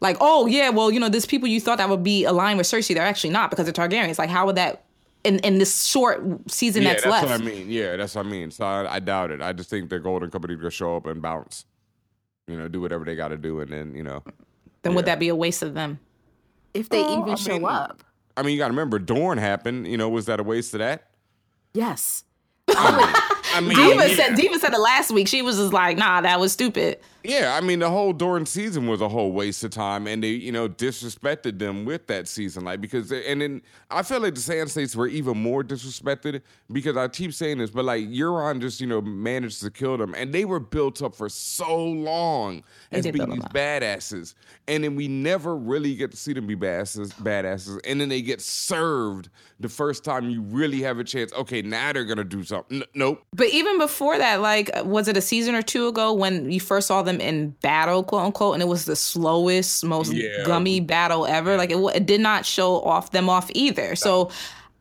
Like, 0.00 0.18
oh 0.20 0.46
yeah, 0.46 0.68
well, 0.68 0.90
you 0.92 1.00
know, 1.00 1.08
these 1.08 1.26
people 1.26 1.48
you 1.48 1.60
thought 1.60 1.78
that 1.78 1.88
would 1.88 2.04
be 2.04 2.24
aligned 2.24 2.58
with 2.58 2.68
Cersei, 2.68 2.94
they're 2.94 3.02
actually 3.04 3.30
not 3.30 3.50
because 3.50 3.64
they're 3.66 3.72
Targaryens. 3.88 4.18
Like, 4.18 4.30
how 4.30 4.46
would 4.46 4.56
that 4.56 4.84
in 5.24 5.38
in 5.40 5.58
this 5.58 5.84
short 5.86 6.22
season 6.50 6.82
yeah, 6.82 6.90
that's, 6.90 7.04
that's 7.04 7.12
left? 7.28 7.30
what 7.30 7.40
I 7.40 7.44
mean. 7.44 7.70
Yeah, 7.70 7.96
that's 7.96 8.14
what 8.14 8.26
I 8.26 8.28
mean. 8.28 8.50
So 8.50 8.64
I, 8.64 8.94
I 8.94 8.98
doubt 9.00 9.30
it. 9.30 9.40
I 9.42 9.52
just 9.52 9.70
think 9.70 9.90
the 9.90 9.98
Golden 9.98 10.30
Company 10.30 10.56
gonna 10.56 10.70
show 10.70 10.96
up 10.96 11.06
and 11.06 11.20
bounce. 11.22 11.64
You 12.46 12.56
know, 12.56 12.68
do 12.68 12.80
whatever 12.80 13.04
they 13.04 13.14
got 13.14 13.28
to 13.28 13.36
do, 13.36 13.60
and 13.60 13.70
then 13.70 13.94
you 13.94 14.02
know. 14.02 14.22
Then 14.82 14.94
would 14.94 15.04
that 15.04 15.18
be 15.18 15.28
a 15.28 15.36
waste 15.36 15.62
of 15.62 15.74
them? 15.74 16.00
If 16.74 16.88
they 16.88 17.02
Oh, 17.04 17.20
even 17.22 17.32
I 17.32 17.34
show 17.36 17.52
mean- 17.54 17.64
up. 17.66 18.02
I 18.36 18.42
mean, 18.42 18.52
you 18.52 18.58
got 18.58 18.68
to 18.68 18.72
remember, 18.72 18.98
Dorne 18.98 19.36
happened. 19.38 19.86
You 19.86 19.98
know, 19.98 20.08
was 20.08 20.26
that 20.26 20.40
a 20.40 20.42
waste 20.42 20.72
of 20.72 20.78
that? 20.78 21.10
Yes. 21.74 22.24
I 22.68 23.60
mean, 23.60 23.76
Diva 23.76 24.08
yeah. 24.08 24.14
said 24.14 24.34
Diva 24.36 24.58
said 24.58 24.72
it 24.72 24.78
last 24.80 25.10
week. 25.10 25.28
She 25.28 25.42
was 25.42 25.56
just 25.58 25.72
like, 25.72 25.98
nah, 25.98 26.20
that 26.22 26.40
was 26.40 26.52
stupid. 26.52 27.00
Yeah, 27.22 27.56
I 27.56 27.60
mean 27.60 27.80
the 27.80 27.90
whole 27.90 28.12
Dorne 28.12 28.46
season 28.46 28.86
was 28.86 29.00
a 29.00 29.08
whole 29.08 29.32
waste 29.32 29.62
of 29.64 29.70
time, 29.70 30.06
and 30.06 30.22
they 30.22 30.30
you 30.30 30.52
know 30.52 30.68
disrespected 30.68 31.58
them 31.58 31.84
with 31.84 32.06
that 32.06 32.28
season, 32.28 32.64
like 32.64 32.80
because 32.80 33.12
and 33.12 33.40
then 33.40 33.62
I 33.90 34.02
feel 34.02 34.20
like 34.20 34.34
the 34.34 34.40
Sand 34.40 34.70
Snakes 34.70 34.96
were 34.96 35.06
even 35.06 35.36
more 35.36 35.62
disrespected 35.62 36.40
because 36.72 36.96
I 36.96 37.08
keep 37.08 37.34
saying 37.34 37.58
this, 37.58 37.70
but 37.70 37.84
like 37.84 38.04
Euron 38.04 38.60
just 38.60 38.80
you 38.80 38.86
know 38.86 39.02
managed 39.02 39.60
to 39.62 39.70
kill 39.70 39.98
them, 39.98 40.14
and 40.16 40.32
they 40.32 40.44
were 40.46 40.60
built 40.60 41.02
up 41.02 41.14
for 41.14 41.28
so 41.28 41.76
long 41.76 42.62
as 42.90 43.06
being 43.06 43.28
these 43.28 43.44
up. 43.44 43.52
badasses, 43.52 44.34
and 44.66 44.82
then 44.82 44.96
we 44.96 45.06
never 45.06 45.56
really 45.56 45.94
get 45.96 46.10
to 46.12 46.16
see 46.16 46.32
them 46.32 46.46
be 46.46 46.56
badasses, 46.56 47.12
badasses, 47.14 47.78
and 47.84 48.00
then 48.00 48.08
they 48.08 48.22
get 48.22 48.40
served 48.40 49.28
the 49.58 49.68
first 49.68 50.04
time 50.04 50.30
you 50.30 50.40
really 50.40 50.80
have 50.80 50.98
a 50.98 51.04
chance. 51.04 51.32
Okay, 51.34 51.60
now 51.60 51.92
they're 51.92 52.06
gonna 52.06 52.24
do 52.24 52.42
something. 52.44 52.78
N- 52.78 52.88
nope. 52.94 53.22
But 53.34 53.48
even 53.48 53.76
before 53.78 54.16
that, 54.16 54.40
like, 54.40 54.70
was 54.84 55.06
it 55.06 55.18
a 55.18 55.20
season 55.20 55.54
or 55.54 55.60
two 55.62 55.86
ago 55.86 56.14
when 56.14 56.50
you 56.50 56.60
first 56.60 56.86
saw 56.86 57.02
them 57.02 57.09
in 57.18 57.50
battle, 57.62 58.04
quote 58.04 58.24
unquote, 58.26 58.52
and 58.52 58.62
it 58.62 58.66
was 58.66 58.84
the 58.84 58.94
slowest, 58.94 59.82
most 59.86 60.12
Yeah. 60.12 60.44
gummy 60.44 60.80
battle 60.80 61.24
ever? 61.24 61.56
Like, 61.56 61.70
it, 61.70 61.78
it 61.96 62.04
did 62.04 62.20
not 62.20 62.44
show 62.44 62.82
off 62.82 63.10
them 63.12 63.30
off 63.30 63.50
either. 63.54 63.96
So. 63.96 64.30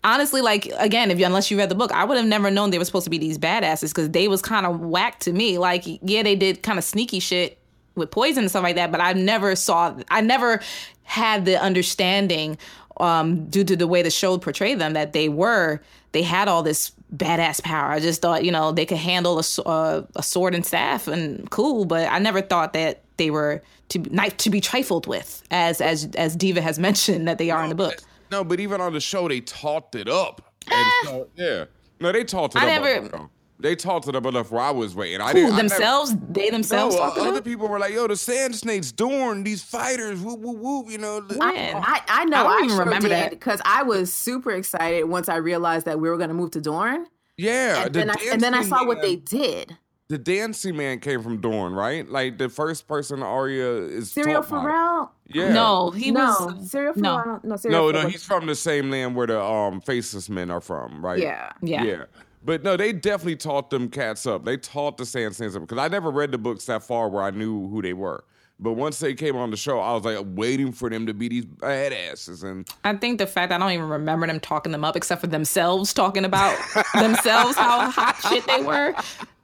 Honestly, 0.01 0.39
like 0.39 0.71
again, 0.77 1.11
if 1.11 1.19
you 1.19 1.25
unless 1.25 1.51
you 1.51 1.57
read 1.57 1.67
the 1.67 1.75
book, 1.75 1.91
I 1.91 2.05
would 2.05 2.15
have 2.15 2.25
never 2.25 2.49
known 2.49 2.69
they 2.69 2.77
were 2.79 2.85
supposed 2.85 3.03
to 3.03 3.09
be 3.09 3.17
these 3.17 3.37
badasses 3.37 3.89
because 3.89 4.09
they 4.11 4.29
was 4.29 4.41
kind 4.41 4.65
of 4.65 4.79
whack 4.79 5.19
to 5.19 5.33
me. 5.33 5.57
Like, 5.57 5.83
yeah, 5.85 6.23
they 6.23 6.37
did 6.37 6.63
kind 6.63 6.77
of 6.79 6.85
sneaky 6.85 7.19
shit 7.19 7.57
with 7.95 8.09
poison 8.09 8.43
and 8.45 8.49
stuff 8.49 8.63
like 8.63 8.75
that, 8.77 8.93
but 8.93 9.01
I 9.01 9.11
never 9.11 9.57
saw, 9.57 9.93
I 10.09 10.21
never 10.21 10.61
had 11.03 11.43
the 11.43 11.61
understanding, 11.61 12.57
um, 13.01 13.45
due 13.49 13.65
to 13.65 13.75
the 13.75 13.87
way 13.87 14.01
the 14.01 14.09
show 14.09 14.37
portrayed 14.37 14.79
them, 14.79 14.93
that 14.93 15.11
they 15.11 15.27
were, 15.27 15.81
they 16.13 16.21
had 16.21 16.47
all 16.47 16.63
this 16.63 16.93
badass 17.15 17.63
power. 17.63 17.91
I 17.91 17.99
just 17.99 18.21
thought, 18.21 18.43
you 18.43 18.51
know, 18.51 18.71
they 18.71 18.85
could 18.85 18.97
handle 18.97 19.39
a, 19.39 19.61
uh, 19.61 20.03
a 20.15 20.23
sword 20.23 20.55
and 20.55 20.65
staff 20.65 21.07
and 21.07 21.49
cool, 21.49 21.85
but 21.85 22.11
I 22.11 22.19
never 22.19 22.41
thought 22.41 22.73
that 22.73 23.03
they 23.17 23.31
were 23.31 23.61
to 23.89 23.99
be, 23.99 24.09
not 24.09 24.37
to 24.39 24.49
be 24.49 24.61
trifled 24.61 25.07
with, 25.07 25.43
as 25.51 25.81
as 25.81 26.09
as 26.15 26.35
Diva 26.35 26.61
has 26.61 26.79
mentioned 26.87 27.27
that 27.27 27.37
they 27.37 27.49
are 27.49 27.63
in 27.63 27.69
the 27.69 27.75
book. 27.75 28.01
No, 28.31 28.43
but 28.43 28.59
even 28.59 28.79
on 28.79 28.93
the 28.93 28.99
show, 28.99 29.27
they 29.27 29.41
talked 29.41 29.95
it 29.95 30.07
up. 30.07 30.53
And 30.71 30.91
so, 31.03 31.27
yeah. 31.35 31.65
No, 31.99 32.11
they 32.11 32.23
talked 32.23 32.55
it 32.55 32.61
I 32.61 32.75
up. 32.75 32.83
never-. 32.83 33.29
They 33.61 33.75
talked 33.75 34.07
it 34.07 34.15
up 34.15 34.25
enough 34.25 34.51
where 34.51 34.61
I 34.61 34.71
was 34.71 34.95
waiting. 34.95 35.19
I 35.19 35.29
Who 35.33 35.33
didn't 35.33 35.45
I 35.53 35.55
never- 35.57 35.67
themselves? 35.69 36.15
they 36.29 36.49
themselves 36.49 36.95
no, 36.95 37.01
uh, 37.01 37.05
talking 37.09 37.21
other 37.23 37.31
about? 37.31 37.43
people 37.43 37.67
were 37.67 37.77
like, 37.77 37.93
"Yo, 37.93 38.07
the 38.07 38.15
Sand 38.15 38.55
Snakes, 38.55 38.91
Dorne, 38.93 39.43
these 39.43 39.61
fighters, 39.61 40.21
whoop 40.21 40.39
whoop 40.39 40.57
whoop." 40.57 40.89
You 40.89 40.97
know, 40.97 41.19
the- 41.19 41.37
When? 41.37 41.75
I, 41.75 42.01
I 42.07 42.25
know 42.25 42.37
I 42.37 42.43
don't 42.43 42.51
I, 42.51 42.57
even 42.57 42.69
sure 42.69 42.79
remember 42.85 43.09
did 43.09 43.17
that. 43.17 43.29
because 43.31 43.61
I 43.65 43.83
was 43.83 44.13
super 44.13 44.51
excited 44.51 45.03
once 45.05 45.27
I 45.27 45.35
realized 45.37 45.85
that 45.87 45.99
we 45.99 46.09
were 46.09 46.15
going 46.17 46.29
to 46.29 46.33
move 46.35 46.51
to 46.51 46.61
Dorne. 46.61 47.07
yeah. 47.37 47.83
And 47.85 47.93
the 47.93 47.99
then, 47.99 48.09
I, 48.11 48.13
and 48.31 48.41
then 48.41 48.53
I 48.53 48.57
dancing 48.59 48.69
saw 48.69 48.85
what 48.85 49.01
they 49.01 49.17
did. 49.17 49.77
The 50.07 50.17
dancing 50.17 50.75
man 50.75 50.99
came 51.01 51.21
from 51.21 51.39
Dorne, 51.39 51.73
right? 51.73 52.09
Like 52.09 52.37
the 52.39 52.49
first 52.49 52.87
person 52.87 53.21
Arya 53.21 53.73
is. 53.83 54.11
Syrio 54.11 54.35
taught 54.35 54.49
by. 54.49 54.61
Forel? 54.61 55.11
Yeah. 55.27 55.53
No, 55.53 55.91
he 55.91 56.09
no, 56.11 56.21
was. 56.55 56.71
Syrio 56.73 56.95
no. 56.95 57.21
Forel. 57.21 57.39
No, 57.43 57.55
Syrio 57.55 57.71
No, 57.71 57.91
no, 57.91 58.07
he's 58.07 58.23
from 58.23 58.47
the 58.47 58.55
same 58.55 58.89
land 58.89 59.15
where 59.15 59.27
the 59.27 59.39
um 59.39 59.81
faceless 59.81 60.27
men 60.29 60.49
are 60.49 60.61
from, 60.61 61.05
right? 61.05 61.19
Yeah. 61.19 61.51
Yeah. 61.61 61.83
Yeah. 61.83 62.03
But 62.43 62.63
no, 62.63 62.77
they 62.77 62.93
definitely 62.93 63.35
taught 63.35 63.69
them 63.69 63.89
cats 63.89 64.25
up. 64.25 64.45
They 64.45 64.57
taught 64.57 64.97
the 64.97 65.05
Sand 65.05 65.35
Snakes 65.35 65.55
up 65.55 65.61
because 65.61 65.77
I 65.77 65.87
never 65.87 66.09
read 66.09 66.31
the 66.31 66.37
books 66.37 66.65
that 66.65 66.83
far 66.83 67.09
where 67.09 67.23
I 67.23 67.31
knew 67.31 67.67
who 67.67 67.81
they 67.81 67.93
were. 67.93 68.23
But 68.61 68.73
once 68.73 68.99
they 68.99 69.13
came 69.13 69.37
on 69.37 69.51
the 69.51 69.57
show, 69.57 69.79
I 69.79 69.93
was 69.93 70.03
like 70.03 70.17
waiting 70.35 70.73
for 70.73 70.89
them 70.89 71.05
to 71.05 71.13
be 71.13 71.29
these 71.29 71.45
badasses. 71.45 72.43
And 72.43 72.67
I 72.83 72.93
think 72.95 73.17
the 73.17 73.27
fact 73.27 73.53
I 73.53 73.57
don't 73.57 73.71
even 73.71 73.87
remember 73.87 74.27
them 74.27 74.41
talking 74.41 74.73
them 74.73 74.83
up, 74.83 74.97
except 74.97 75.21
for 75.21 75.27
themselves 75.27 75.93
talking 75.93 76.25
about 76.25 76.57
themselves 76.93 77.55
how 77.55 77.89
hot 77.89 78.17
shit 78.29 78.45
they 78.47 78.61
were, 78.61 78.93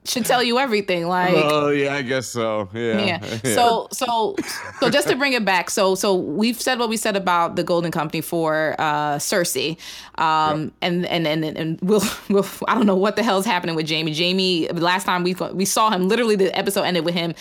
should 0.08 0.24
tell 0.24 0.42
you 0.42 0.58
everything. 0.58 1.06
Like, 1.06 1.34
oh 1.36 1.68
yeah, 1.68 1.94
I 1.94 2.02
guess 2.02 2.26
so. 2.26 2.68
Yeah. 2.72 2.98
yeah. 3.20 3.54
So, 3.54 3.88
so, 3.92 4.36
so 4.80 4.90
just 4.90 5.08
to 5.08 5.16
bring 5.16 5.32
it 5.32 5.44
back, 5.44 5.70
so, 5.70 5.94
so 5.94 6.14
we've 6.14 6.60
said 6.60 6.78
what 6.78 6.88
we 6.88 6.96
said 6.96 7.16
about 7.16 7.56
the 7.56 7.64
Golden 7.64 7.90
Company 7.90 8.20
for 8.20 8.74
uh, 8.78 9.16
Cersei, 9.16 9.78
um, 10.16 10.72
and, 10.82 11.06
and 11.06 11.26
and 11.26 11.44
and 11.44 11.78
we'll, 11.82 12.02
we'll, 12.28 12.46
I 12.68 12.74
don't 12.74 12.86
know 12.86 12.96
what 12.96 13.16
the 13.16 13.22
hell's 13.22 13.46
happening 13.46 13.76
with 13.76 13.86
Jamie. 13.86 14.12
Jamie, 14.12 14.68
last 14.68 15.04
time 15.04 15.22
we 15.22 15.34
we 15.52 15.64
saw 15.64 15.90
him, 15.90 16.08
literally 16.08 16.36
the 16.36 16.56
episode 16.56 16.82
ended 16.82 17.04
with 17.04 17.14
him 17.14 17.34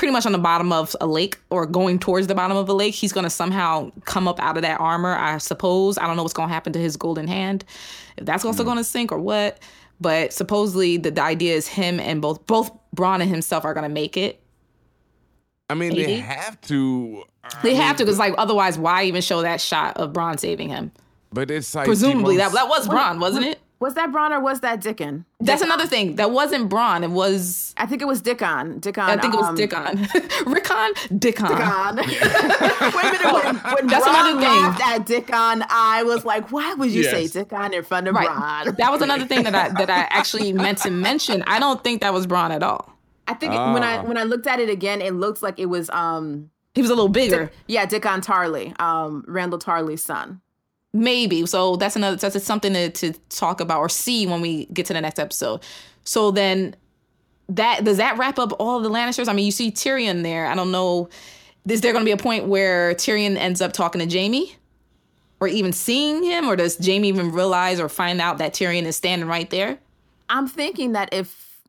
pretty 0.00 0.12
much 0.14 0.24
on 0.24 0.32
the 0.32 0.38
bottom 0.38 0.72
of 0.72 0.96
a 1.02 1.06
lake 1.06 1.38
or 1.50 1.66
going 1.66 1.98
towards 1.98 2.26
the 2.26 2.34
bottom 2.34 2.56
of 2.56 2.66
a 2.70 2.72
lake. 2.72 2.94
He's 2.94 3.12
going 3.12 3.24
to 3.24 3.30
somehow 3.30 3.92
come 4.06 4.26
up 4.26 4.40
out 4.40 4.56
of 4.56 4.62
that 4.62 4.80
armor, 4.80 5.14
I 5.14 5.36
suppose. 5.36 5.98
I 5.98 6.06
don't 6.06 6.16
know 6.16 6.22
what's 6.22 6.32
going 6.32 6.48
to 6.48 6.54
happen 6.54 6.72
to 6.72 6.78
his 6.78 6.96
golden 6.96 7.28
hand. 7.28 7.66
If 8.16 8.24
that's 8.24 8.42
also 8.46 8.64
going 8.64 8.78
to 8.78 8.84
sink 8.84 9.12
or 9.12 9.18
what. 9.18 9.58
But 10.00 10.32
supposedly 10.32 10.96
the, 10.96 11.10
the 11.10 11.22
idea 11.22 11.54
is 11.54 11.68
him 11.68 12.00
and 12.00 12.22
both 12.22 12.46
both 12.46 12.70
Bronn 12.96 13.20
and 13.20 13.30
himself 13.30 13.64
are 13.64 13.74
going 13.74 13.88
to 13.88 13.92
make 13.92 14.16
it. 14.16 14.42
I 15.68 15.74
mean, 15.74 15.94
they 15.94 16.16
have 16.16 16.60
to. 16.62 17.24
I 17.44 17.62
They 17.62 17.72
mean, 17.72 17.80
have 17.80 17.96
to 17.96 18.04
because 18.04 18.18
like 18.18 18.34
otherwise 18.38 18.78
why 18.78 19.04
even 19.04 19.22
show 19.22 19.42
that 19.42 19.60
shot 19.60 19.96
of 19.96 20.12
Bronn 20.12 20.38
saving 20.38 20.70
him? 20.70 20.92
But 21.32 21.50
it's 21.50 21.74
like 21.74 21.86
Presumably 21.86 22.36
the 22.36 22.42
that 22.44 22.52
that 22.52 22.68
was 22.68 22.88
Bronn, 22.88 23.20
wasn't 23.20 23.46
it? 23.46 23.60
Was 23.80 23.94
that 23.94 24.12
Bronn 24.12 24.30
or 24.30 24.40
was 24.40 24.60
that 24.60 24.82
Dickon? 24.82 25.24
That's 25.40 25.62
another 25.62 25.86
thing. 25.86 26.16
That 26.16 26.30
wasn't 26.32 26.68
Bronn. 26.70 27.02
It 27.02 27.10
was 27.10 27.74
I 27.78 27.86
think 27.86 28.02
it 28.02 28.04
was 28.04 28.20
Dickon. 28.20 28.78
Dickon. 28.78 29.02
I 29.04 29.16
think 29.16 29.32
it 29.32 29.38
was 29.38 29.46
um, 29.48 29.54
Dickon. 29.56 30.06
Rickon? 30.46 30.92
Dickon. 31.18 31.46
Dickon. 31.48 31.96
Wait 31.96 33.04
a 33.04 33.12
minute. 33.12 33.32
When, 33.32 33.56
when 33.56 33.86
That's 33.86 34.06
Bronn 34.06 34.20
another 34.20 34.40
thing. 34.40 34.48
laughed 34.62 34.82
at 34.86 35.06
Dickon, 35.06 35.64
I 35.70 36.02
was 36.04 36.26
like, 36.26 36.52
why 36.52 36.74
would 36.74 36.90
you 36.90 37.04
say 37.04 37.26
Dickon 37.26 37.72
in 37.72 37.82
front 37.82 38.06
of 38.06 38.14
Right. 38.14 38.28
Bronn? 38.28 38.76
That 38.76 38.92
was 38.92 39.00
another 39.00 39.24
thing 39.26 39.44
that 39.44 39.54
I 39.54 39.70
that 39.70 39.88
I 39.88 40.06
actually 40.10 40.52
meant 40.52 40.78
to 40.78 40.90
mention. 40.90 41.42
I 41.46 41.58
don't 41.58 41.82
think 41.82 42.02
that 42.02 42.12
was 42.12 42.26
Bronn 42.26 42.50
at 42.50 42.62
all. 42.62 42.92
I 43.26 43.34
think 43.34 43.54
it- 43.54 43.56
when 43.56 43.82
I 43.82 43.96
Ah. 43.98 44.02
when 44.02 44.18
I 44.18 44.24
looked 44.24 44.46
at 44.46 44.60
it 44.60 44.68
again, 44.68 45.00
it 45.00 45.14
looked 45.14 45.42
like 45.42 45.58
it 45.58 45.66
was 45.66 45.88
um 45.90 46.50
He 46.74 46.82
was 46.82 46.90
a 46.90 46.94
little 46.94 47.08
bigger. 47.08 47.50
yeah 47.66 47.86
Dickon 47.86 48.20
Tarly, 48.20 48.78
um 48.78 49.24
Randyll 49.26 49.58
Tarly's 49.60 50.04
son. 50.04 50.42
Maybe. 50.92 51.46
So 51.46 51.76
that's 51.76 51.96
another 51.96 52.16
that's 52.16 52.44
something 52.44 52.72
to, 52.72 52.90
to 52.90 53.12
talk 53.28 53.60
about 53.60 53.78
or 53.78 53.88
see 53.88 54.26
when 54.26 54.40
we 54.40 54.66
get 54.66 54.86
to 54.86 54.92
the 54.92 55.00
next 55.00 55.18
episode. 55.18 55.60
So 56.04 56.30
then 56.30 56.74
that 57.48 57.84
does 57.84 57.98
that 57.98 58.18
wrap 58.18 58.38
up 58.38 58.52
all 58.58 58.80
the 58.80 58.90
Lannisters? 58.90 59.28
I 59.28 59.32
mean, 59.32 59.44
you 59.44 59.52
see 59.52 59.70
Tyrion 59.70 60.22
there. 60.22 60.46
I 60.46 60.54
don't 60.54 60.72
know. 60.72 61.08
Is 61.68 61.80
there 61.80 61.92
going 61.92 62.04
to 62.04 62.08
be 62.08 62.12
a 62.12 62.16
point 62.16 62.46
where 62.46 62.94
Tyrion 62.94 63.36
ends 63.36 63.60
up 63.60 63.72
talking 63.72 64.00
to 64.00 64.06
Jamie? 64.06 64.56
Or 65.40 65.48
even 65.48 65.72
seeing 65.72 66.22
him? 66.22 66.48
Or 66.48 66.56
does 66.56 66.76
Jamie 66.76 67.08
even 67.08 67.32
realize 67.32 67.80
or 67.80 67.88
find 67.88 68.20
out 68.20 68.38
that 68.38 68.52
Tyrion 68.52 68.84
is 68.84 68.96
standing 68.96 69.26
right 69.26 69.48
there? 69.48 69.78
I'm 70.28 70.46
thinking 70.46 70.92
that 70.92 71.08
if 71.12 71.60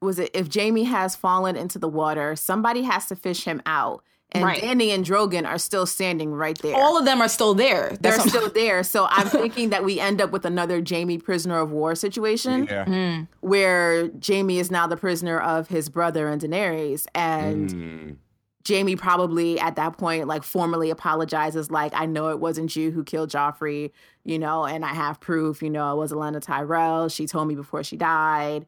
was 0.00 0.18
it 0.18 0.30
if 0.34 0.48
Jamie 0.48 0.84
has 0.84 1.16
fallen 1.16 1.56
into 1.56 1.78
the 1.78 1.88
water, 1.88 2.36
somebody 2.36 2.82
has 2.82 3.06
to 3.06 3.16
fish 3.16 3.44
him 3.44 3.62
out. 3.66 4.02
And 4.32 4.42
Right. 4.44 4.60
Danny 4.60 4.90
and 4.90 5.04
Drogon 5.04 5.46
are 5.46 5.58
still 5.58 5.86
standing 5.86 6.32
right 6.32 6.58
there. 6.60 6.74
All 6.74 6.98
of 6.98 7.04
them 7.04 7.20
are 7.20 7.28
still 7.28 7.54
there. 7.54 7.90
They're 8.00 8.16
That's 8.16 8.28
still 8.28 8.48
there. 8.54 8.82
So 8.82 9.06
I'm 9.08 9.28
thinking 9.28 9.70
that 9.70 9.84
we 9.84 10.00
end 10.00 10.20
up 10.20 10.32
with 10.32 10.44
another 10.44 10.80
Jamie 10.80 11.18
prisoner 11.18 11.60
of 11.60 11.70
war 11.70 11.94
situation 11.94 12.66
Yeah. 12.68 13.24
where 13.40 14.08
Jamie 14.08 14.58
is 14.58 14.70
now 14.72 14.88
the 14.88 14.96
prisoner 14.96 15.38
of 15.38 15.68
his 15.68 15.88
brother 15.88 16.26
and 16.28 16.42
Daenerys. 16.42 17.06
And 17.14 17.70
Mm. 17.70 18.16
Jamie 18.64 18.96
probably 18.96 19.60
at 19.60 19.76
that 19.76 19.98
point 19.98 20.26
like 20.26 20.42
formally 20.42 20.88
apologizes, 20.90 21.70
like, 21.70 21.92
I 21.94 22.06
know 22.06 22.30
it 22.30 22.40
wasn't 22.40 22.74
you 22.74 22.90
who 22.90 23.04
killed 23.04 23.30
Joffrey, 23.30 23.92
you 24.24 24.38
know, 24.38 24.64
and 24.64 24.84
I 24.86 24.94
have 24.94 25.20
proof, 25.20 25.62
you 25.62 25.68
know, 25.70 25.92
it 25.92 25.96
was 25.98 26.12
Olenna 26.12 26.40
Tyrell. 26.40 27.08
She 27.10 27.26
told 27.26 27.46
me 27.46 27.54
before 27.54 27.84
she 27.84 27.96
died. 27.98 28.64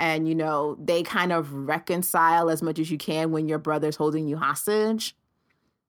And, 0.00 0.26
you 0.26 0.34
know, 0.34 0.76
they 0.82 1.02
kind 1.02 1.30
of 1.30 1.52
reconcile 1.52 2.48
as 2.48 2.62
much 2.62 2.78
as 2.78 2.90
you 2.90 2.96
can 2.96 3.32
when 3.32 3.48
your 3.48 3.58
brother's 3.58 3.96
holding 3.96 4.26
you 4.26 4.38
hostage. 4.38 5.14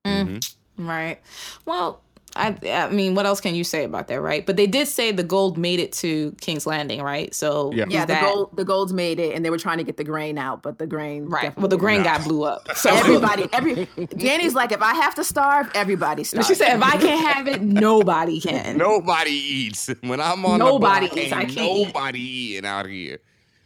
Mm. 0.06 0.54
Right. 0.78 1.20
Well, 1.66 2.02
I, 2.36 2.56
I 2.70 2.90
mean, 2.90 3.14
what 3.16 3.26
else 3.26 3.40
can 3.42 3.56
you 3.56 3.64
say 3.64 3.84
about 3.86 4.08
that, 4.10 4.20
right? 4.22 4.46
But 4.46 4.56
they 4.58 4.68
did 4.68 4.88
say 4.88 5.12
the 5.12 5.24
gold 5.24 5.58
made 5.58 5.80
it 5.80 5.92
to 5.94 6.36
King's 6.42 6.66
Landing, 6.66 7.02
right? 7.02 7.34
So 7.34 7.72
Yeah. 7.74 7.86
Yeah, 7.90 8.02
the 8.06 8.14
that- 8.14 8.24
gold 8.24 8.56
the 8.58 8.66
golds 8.66 8.92
made 8.94 9.20
it, 9.20 9.34
and 9.36 9.44
they 9.46 9.50
were 9.50 9.58
trying 9.58 9.78
to 9.80 9.84
get 9.86 9.96
the 9.98 10.04
grain 10.04 10.38
out, 10.38 10.62
but 10.62 10.78
the 10.78 10.88
grain 10.88 11.26
right. 11.26 11.56
Well, 11.58 11.68
the 11.68 11.78
grain 11.78 12.04
got 12.04 12.24
blew 12.24 12.44
up. 12.44 12.68
So 12.76 12.90
Everybody, 12.90 13.48
every 13.54 13.86
Danny's 14.18 14.54
like, 14.56 14.72
if 14.72 14.82
I 14.82 14.94
have 14.96 15.16
to 15.16 15.24
starve, 15.24 15.70
everybody 15.76 16.24
starves. 16.24 16.48
she 16.48 16.56
said, 16.56 16.76
if 16.78 16.84
I 16.84 16.98
can't 16.98 17.34
have 17.36 17.48
it, 17.48 17.62
nobody 17.62 18.40
can. 18.42 18.78
Nobody 18.90 19.32
eats 19.32 19.90
when 20.02 20.20
I'm 20.20 20.46
on 20.46 20.60
Nobody 20.60 21.08
the 21.08 21.14
block, 21.16 21.24
eats. 21.26 21.34
I 21.34 21.46
can't 21.46 21.58
eat. 21.60 21.86
Nobody 21.88 22.20
eating 22.20 22.66
out 22.66 22.86
here. 22.88 23.20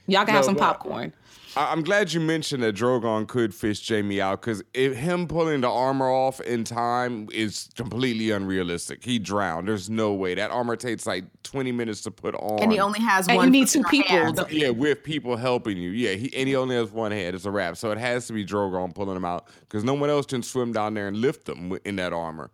Y'all 0.08 0.26
can 0.26 0.36
have 0.36 0.45
some 0.45 0.56
popcorn. 0.56 1.14
I- 1.58 1.72
I'm 1.72 1.84
glad 1.84 2.12
you 2.12 2.20
mentioned 2.20 2.62
that 2.64 2.76
Drogon 2.76 3.28
could 3.28 3.56
fish 3.56 3.80
Jamie 3.80 4.20
out 4.20 4.41
because 4.41 4.62
him 4.74 5.26
pulling 5.26 5.62
the 5.62 5.70
armor 5.70 6.10
off 6.10 6.41
in 6.41 6.66
time 6.66 7.30
is 7.32 7.70
completely 7.76 8.32
unrealistic. 8.32 9.06
He 9.06 9.20
drowned. 9.20 9.68
There's 9.70 9.89
no 9.89 10.14
way 10.14 10.36
that 10.36 10.51
armor 10.51 10.76
takes 10.76 11.08
like 11.08 11.24
20 11.43 11.72
minutes 11.72 12.01
to 12.01 12.12
put 12.12 12.36
on. 12.36 12.60
and 12.62 12.74
he 12.74 12.80
only 12.80 12.99
has 12.99 13.30
And 13.30 13.38
one. 13.38 13.45
you 13.47 13.51
need 13.62 13.68
two 13.70 13.84
people. 13.84 14.10
hand. 14.10 14.45
Yeah, 14.51 14.70
with 14.72 15.01
people 15.01 15.38
helping 15.38 15.78
you. 15.78 15.91
Yeah, 15.91 16.12
he, 16.16 16.36
and 16.36 16.47
he 16.49 16.58
only 16.58 16.76
has 16.76 16.91
one 16.91 17.14
head. 17.14 17.34
It's 17.36 17.45
a 17.45 17.51
wrap. 17.51 17.78
So 17.78 17.89
it 17.91 17.99
has 17.99 18.28
to 18.28 18.34
be 18.34 18.45
Drogon 18.45 18.93
pulling 18.93 19.16
him 19.16 19.24
out 19.26 19.47
because 19.62 19.86
no 19.86 19.93
one 19.93 20.10
else 20.10 20.26
can 20.26 20.43
swim 20.43 20.74
down 20.74 20.93
there 20.93 21.08
and 21.08 21.16
lift 21.16 21.47
him 21.47 21.70
wi- 21.70 21.80
in 21.86 21.95
that 21.95 22.12
armor. 22.12 22.51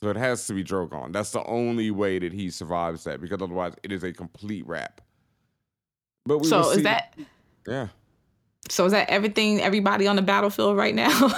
So 0.00 0.08
it 0.08 0.16
has 0.16 0.46
to 0.46 0.54
be 0.54 0.64
Drogon. 0.64 1.12
That's 1.12 1.32
the 1.32 1.44
only 1.44 1.90
way 1.90 2.18
that 2.18 2.32
he 2.32 2.48
survives 2.48 3.04
that 3.04 3.20
because 3.20 3.42
otherwise 3.42 3.74
it 3.82 3.92
is 3.92 4.02
a 4.04 4.12
complete 4.12 4.66
wrap. 4.66 5.02
But 6.24 6.38
we 6.38 6.42
will 6.42 6.62
So 6.64 6.70
is 6.70 6.76
see- 6.76 6.82
that 6.82 7.14
yeah. 7.66 7.88
so? 8.68 8.84
Is 8.86 8.92
that 8.92 9.08
everything? 9.10 9.60
Everybody 9.60 10.06
on 10.06 10.16
the 10.16 10.22
battlefield 10.22 10.76
right 10.76 10.94
now? 10.94 11.10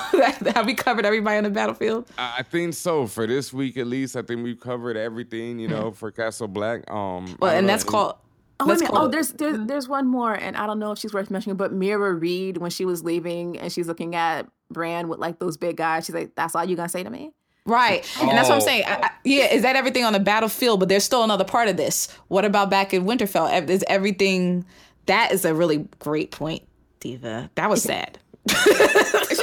have 0.54 0.66
we 0.66 0.74
covered 0.74 1.06
everybody 1.06 1.38
on 1.38 1.44
the 1.44 1.50
battlefield? 1.50 2.06
I 2.18 2.36
I 2.38 2.42
think 2.42 2.74
so. 2.74 3.06
For 3.06 3.26
this 3.26 3.52
week 3.52 3.76
at 3.76 3.86
least, 3.86 4.14
I 4.16 4.22
think 4.22 4.42
we've 4.44 4.60
covered 4.60 4.96
everything, 4.96 5.58
you 5.58 5.68
know, 5.68 5.90
for 5.90 6.10
Castle 6.10 6.48
Black. 6.48 6.90
Um 6.90 7.36
Well, 7.40 7.54
and 7.56 7.68
that's 7.68 7.84
any- 7.84 7.90
called. 7.90 8.16
Oh, 8.60 8.66
wait 8.68 8.76
a 8.76 8.84
minute. 8.84 8.90
oh, 8.94 9.08
there's 9.08 9.32
there's 9.32 9.66
there's 9.66 9.88
one 9.88 10.06
more, 10.06 10.32
and 10.32 10.56
I 10.56 10.66
don't 10.66 10.78
know 10.78 10.92
if 10.92 10.98
she's 10.98 11.12
worth 11.12 11.28
mentioning, 11.28 11.56
but 11.56 11.72
Meera 11.74 12.18
Reed 12.20 12.58
when 12.58 12.70
she 12.70 12.84
was 12.84 13.02
leaving 13.02 13.58
and 13.58 13.72
she's 13.72 13.88
looking 13.88 14.14
at 14.14 14.46
Bran 14.70 15.08
with 15.08 15.18
like 15.18 15.40
those 15.40 15.56
big 15.56 15.76
guys, 15.76 16.04
she's 16.06 16.14
like, 16.14 16.36
"That's 16.36 16.54
all 16.54 16.64
you 16.64 16.76
gonna 16.76 16.88
say 16.88 17.02
to 17.02 17.10
me?" 17.10 17.32
Right. 17.66 18.06
And 18.20 18.30
that's 18.30 18.48
what 18.48 18.56
I'm 18.56 18.62
Oh. 18.62 18.64
saying. 18.64 18.84
I, 18.86 18.94
I, 19.04 19.10
yeah, 19.24 19.46
is 19.52 19.62
that 19.62 19.74
everything 19.76 20.04
on 20.04 20.12
the 20.12 20.20
battlefield? 20.20 20.80
But 20.80 20.88
there's 20.90 21.04
still 21.04 21.22
another 21.24 21.44
part 21.44 21.68
of 21.68 21.76
this. 21.78 22.08
What 22.28 22.44
about 22.44 22.68
back 22.70 22.92
in 22.92 23.04
Winterfell? 23.04 23.68
Is 23.70 23.84
everything. 23.88 24.64
That 25.06 25.32
is 25.32 25.44
a 25.44 25.54
really 25.54 25.86
great 25.98 26.30
point, 26.30 26.62
Diva. 27.00 27.50
That 27.54 27.68
was 27.70 27.82
sad. 27.82 28.18
She's 28.48 28.58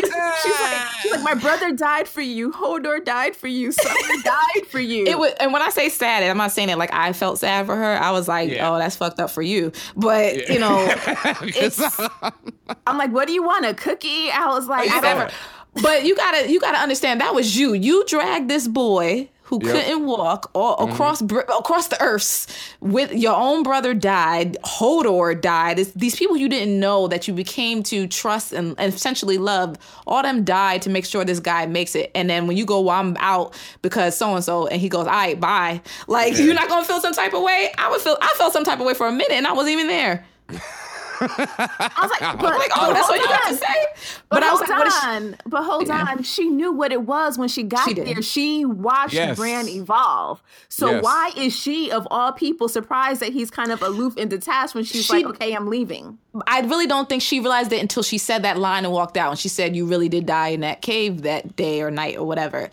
like, 0.09 0.87
she's 1.01 1.11
like, 1.11 1.23
"My 1.23 1.33
brother 1.35 1.71
died 1.71 2.07
for 2.07 2.21
you. 2.21 2.51
Hodor 2.51 3.03
died 3.03 3.35
for 3.35 3.47
you. 3.47 3.71
Summer 3.71 3.95
died 4.23 4.67
for 4.69 4.79
you." 4.79 5.05
It 5.05 5.17
was, 5.17 5.33
and 5.39 5.51
when 5.53 5.61
I 5.61 5.69
say 5.69 5.89
sad, 5.89 6.23
I'm 6.23 6.37
not 6.37 6.51
saying 6.51 6.69
it 6.69 6.77
like 6.77 6.93
I 6.93 7.13
felt 7.13 7.39
sad 7.39 7.65
for 7.65 7.75
her. 7.75 7.95
I 7.97 8.11
was 8.11 8.27
like, 8.27 8.49
Yeah. 8.51 8.69
oh, 8.71 8.77
that's 8.77 8.95
fucked 8.95 9.19
up 9.19 9.29
for 9.31 9.41
you. 9.41 9.71
But 9.95 10.49
you 10.49 10.59
know, 10.59 10.77
it's 11.41 11.79
I'm 12.87 12.97
like, 12.97 13.11
"What 13.11 13.27
do 13.27 13.33
you 13.33 13.43
want? 13.43 13.65
A 13.65 13.73
cookie?" 13.73 14.29
I 14.31 14.47
was 14.47 14.67
like, 14.67 14.89
"I 14.89 14.95
Whatever. 14.95 15.19
don't." 15.21 15.33
But 15.81 16.05
you 16.05 16.15
gotta 16.15 16.51
you 16.51 16.59
gotta 16.59 16.79
understand 16.79 17.21
that 17.21 17.33
was 17.33 17.57
you. 17.57 17.73
You 17.73 18.05
dragged 18.05 18.49
this 18.49 18.67
boy 18.67 19.29
who 19.51 19.59
Yep. 19.61 19.73
couldn't 19.73 20.05
walk 20.05 20.49
all 20.53 20.77
mm-hmm. 20.77 20.93
across 20.93 21.21
br- 21.21 21.39
across 21.39 21.87
the 21.89 22.01
earths 22.01 22.47
with 22.79 23.11
your 23.13 23.35
own 23.35 23.63
brother 23.63 23.93
died, 23.93 24.57
Hodor 24.63 25.39
died. 25.39 25.77
It's 25.77 25.91
these 25.91 26.15
people 26.15 26.37
you 26.37 26.47
didn't 26.47 26.79
know 26.79 27.09
that 27.09 27.27
you 27.27 27.33
became 27.33 27.83
to 27.83 28.07
trust 28.07 28.53
and, 28.53 28.75
and 28.77 28.93
essentially 28.93 29.37
love. 29.37 29.77
All 30.07 30.23
them 30.23 30.45
died 30.45 30.81
to 30.83 30.89
make 30.89 31.05
sure 31.05 31.25
this 31.25 31.41
guy 31.41 31.65
makes 31.65 31.95
it. 31.95 32.11
And 32.15 32.29
then 32.29 32.47
when 32.47 32.55
you 32.55 32.65
go, 32.65 32.79
well, 32.79 32.97
I'm 32.97 33.17
out 33.19 33.53
because 33.81 34.15
so 34.17 34.33
and 34.35 34.43
so, 34.43 34.67
and 34.67 34.79
he 34.79 34.87
goes, 34.87 35.05
all 35.05 35.11
right, 35.11 35.37
bye. 35.37 35.81
Like 36.07 36.37
you're 36.37 36.53
not 36.53 36.69
gonna 36.69 36.85
feel 36.85 37.01
some 37.01 37.13
type 37.13 37.33
of 37.33 37.43
way. 37.43 37.71
I 37.77 37.89
would 37.91 37.99
feel 37.99 38.17
I 38.21 38.33
felt 38.37 38.53
some 38.53 38.63
type 38.63 38.79
of 38.79 38.85
way 38.85 38.93
for 38.93 39.07
a 39.07 39.11
minute, 39.11 39.31
and 39.31 39.45
I 39.45 39.51
wasn't 39.51 39.73
even 39.73 39.87
there. 39.87 40.25
I 41.21 41.99
was 42.01 42.11
like, 42.19 42.37
"But 42.39 42.57
Like, 42.57 42.71
oh, 42.75 42.93
that's 42.93 43.07
what 43.09 43.19
hold 43.19 43.21
you 43.21 43.27
have 43.27 43.45
on. 43.45 43.51
to 43.53 43.57
say. 43.57 43.85
But, 44.29 44.43
I 44.43 44.51
was 44.51 44.59
hold 44.59 44.69
like, 44.69 44.79
what 44.79 44.87
is 44.87 44.99
she- 44.99 45.07
on, 45.07 45.35
but 45.45 45.63
hold 45.63 45.89
on. 45.89 46.23
She 46.23 46.49
knew 46.49 46.71
what 46.71 46.91
it 46.91 47.03
was 47.03 47.37
when 47.37 47.49
she 47.49 47.63
got 47.63 47.87
She 47.87 47.93
there. 47.93 48.21
She 48.21 48.65
watched 48.65 49.13
Yes. 49.13 49.37
Bran 49.37 49.67
evolve. 49.67 50.41
So 50.69 50.89
Yes. 50.91 51.03
why 51.03 51.31
is 51.37 51.55
she, 51.55 51.91
of 51.91 52.07
all 52.11 52.31
people, 52.31 52.67
surprised 52.69 53.19
that 53.21 53.33
he's 53.33 53.51
kind 53.51 53.71
of 53.71 53.81
aloof 53.81 54.15
and 54.17 54.29
detached 54.29 54.73
when 54.75 54.83
she's 54.83 55.05
She- 55.05 55.13
like, 55.13 55.25
"Okay, 55.25 55.53
I'm 55.53 55.67
leaving." 55.67 56.17
I 56.47 56.61
really 56.61 56.87
don't 56.87 57.09
think 57.09 57.21
she 57.21 57.39
realized 57.41 57.73
it 57.73 57.81
until 57.81 58.03
she 58.03 58.17
said 58.17 58.43
that 58.43 58.57
line 58.57 58.85
and 58.85 58.93
walked 58.93 59.17
out. 59.17 59.31
And 59.31 59.39
she 59.39 59.49
said, 59.49 59.75
"You 59.75 59.85
really 59.85 60.07
did 60.07 60.25
die 60.25 60.49
in 60.49 60.61
that 60.61 60.81
cave 60.81 61.23
that 61.23 61.55
day 61.57 61.81
or 61.81 61.91
night 61.91 62.17
or 62.17 62.25
whatever." 62.25 62.69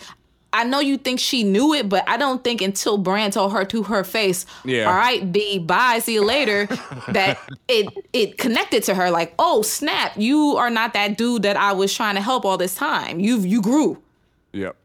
I 0.52 0.64
know 0.64 0.80
you 0.80 0.96
think 0.96 1.20
she 1.20 1.44
knew 1.44 1.74
it, 1.74 1.88
but 1.88 2.08
I 2.08 2.16
don't 2.16 2.42
think 2.42 2.62
until 2.62 2.96
Bran 2.96 3.30
told 3.30 3.52
her 3.52 3.64
to 3.66 3.82
her 3.82 4.02
face, 4.02 4.46
Yeah. 4.64 4.84
"All 4.84 4.94
right, 4.94 5.30
B, 5.30 5.58
bye, 5.58 5.98
see 5.98 6.14
you 6.14 6.24
later," 6.24 6.66
that 7.08 7.38
it 7.68 7.86
it 8.12 8.38
connected 8.38 8.82
to 8.84 8.94
her. 8.94 9.10
Like, 9.10 9.34
"Oh 9.38 9.62
snap, 9.62 10.12
you 10.16 10.56
are 10.56 10.70
not 10.70 10.94
that 10.94 11.18
dude 11.18 11.42
that 11.42 11.56
I 11.56 11.72
was 11.72 11.94
trying 11.94 12.14
to 12.14 12.20
help 12.22 12.44
all 12.44 12.56
this 12.56 12.74
time. 12.74 13.20
You've 13.20 13.44
you 13.46 13.60
grew." 13.60 14.02
Yep. 14.52 14.76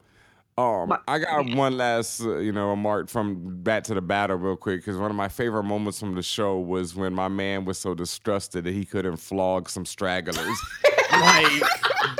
Um, 0.55 0.95
I 1.07 1.17
got 1.17 1.55
one 1.55 1.77
last, 1.77 2.21
uh, 2.21 2.37
you 2.37 2.51
know, 2.51 2.69
remark 2.69 3.09
from 3.09 3.63
back 3.63 3.83
to 3.85 3.95
the 3.95 4.01
battle 4.01 4.35
real 4.37 4.55
quick 4.55 4.81
because 4.81 4.97
one 4.97 5.09
of 5.09 5.17
my 5.17 5.27
favorite 5.27 5.63
moments 5.63 5.99
from 5.99 6.13
the 6.13 6.21
show 6.21 6.59
was 6.59 6.93
when 6.93 7.11
my 7.11 7.27
man 7.27 7.65
was 7.65 7.79
so 7.79 7.95
distrusted 7.95 8.63
that 8.65 8.73
he 8.73 8.85
couldn't 8.85 9.17
flog 9.17 9.67
some 9.67 9.83
stragglers. 9.83 10.37
like, 11.11 11.63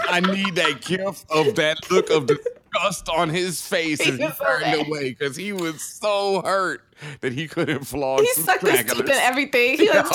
I 0.09 0.19
need 0.33 0.55
that 0.55 0.81
gift 0.81 1.29
of 1.29 1.53
that 1.55 1.77
look 1.91 2.09
of 2.09 2.27
disgust 2.73 3.09
on 3.09 3.29
his 3.29 3.65
face 3.65 3.99
as 4.01 4.17
he 4.19 4.27
turned 4.27 4.87
away 4.87 5.09
because 5.11 5.35
he 5.35 5.53
was 5.53 5.81
so 5.81 6.41
hurt 6.41 6.81
that 7.21 7.33
he 7.33 7.47
couldn't 7.47 7.85
flog 7.85 8.21
He 8.21 8.27
some 8.33 8.43
sucked 8.45 8.61
his 8.61 8.71
teeth 8.71 8.79
stragglers. 8.89 9.09
and 9.09 9.19
everything. 9.19 9.77
He 9.83 9.89
like, 9.89 10.05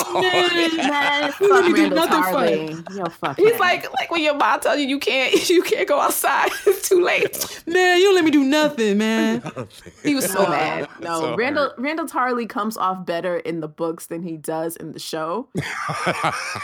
Man, 0.77 1.31
fuck 1.31 1.65
me 1.65 1.73
do 1.73 1.89
Randyll 1.89 1.95
nothing 1.95 2.23
for 2.23 2.39
Tarly. 2.39 2.97
Yo, 2.97 3.05
fuck 3.05 3.37
He's 3.37 3.51
him. 3.53 3.59
like 3.59 3.91
like 3.93 4.11
when 4.11 4.21
your 4.23 4.35
mom 4.35 4.59
tells 4.59 4.79
you 4.79 4.87
you 4.87 4.99
can't 4.99 5.49
you 5.49 5.61
can't 5.63 5.87
go 5.87 5.99
outside. 5.99 6.49
It's 6.65 6.87
too 6.89 7.01
late. 7.01 7.63
Man, 7.67 7.97
you 7.97 8.05
don't 8.05 8.15
let 8.15 8.25
me 8.25 8.31
do 8.31 8.43
nothing, 8.43 8.97
man. 8.97 9.41
He 10.03 10.15
was 10.15 10.25
so 10.31 10.43
mad. 10.47 10.87
No, 11.01 11.19
So 11.21 11.37
Randyll 11.37 11.75
Randyll 11.77 12.09
Tarly 12.09 12.47
comes 12.47 12.77
off 12.77 13.05
better 13.05 13.37
in 13.37 13.59
the 13.59 13.67
books 13.67 14.07
than 14.07 14.21
he 14.23 14.37
does 14.37 14.75
in 14.75 14.91
the 14.93 14.99
show. 14.99 15.47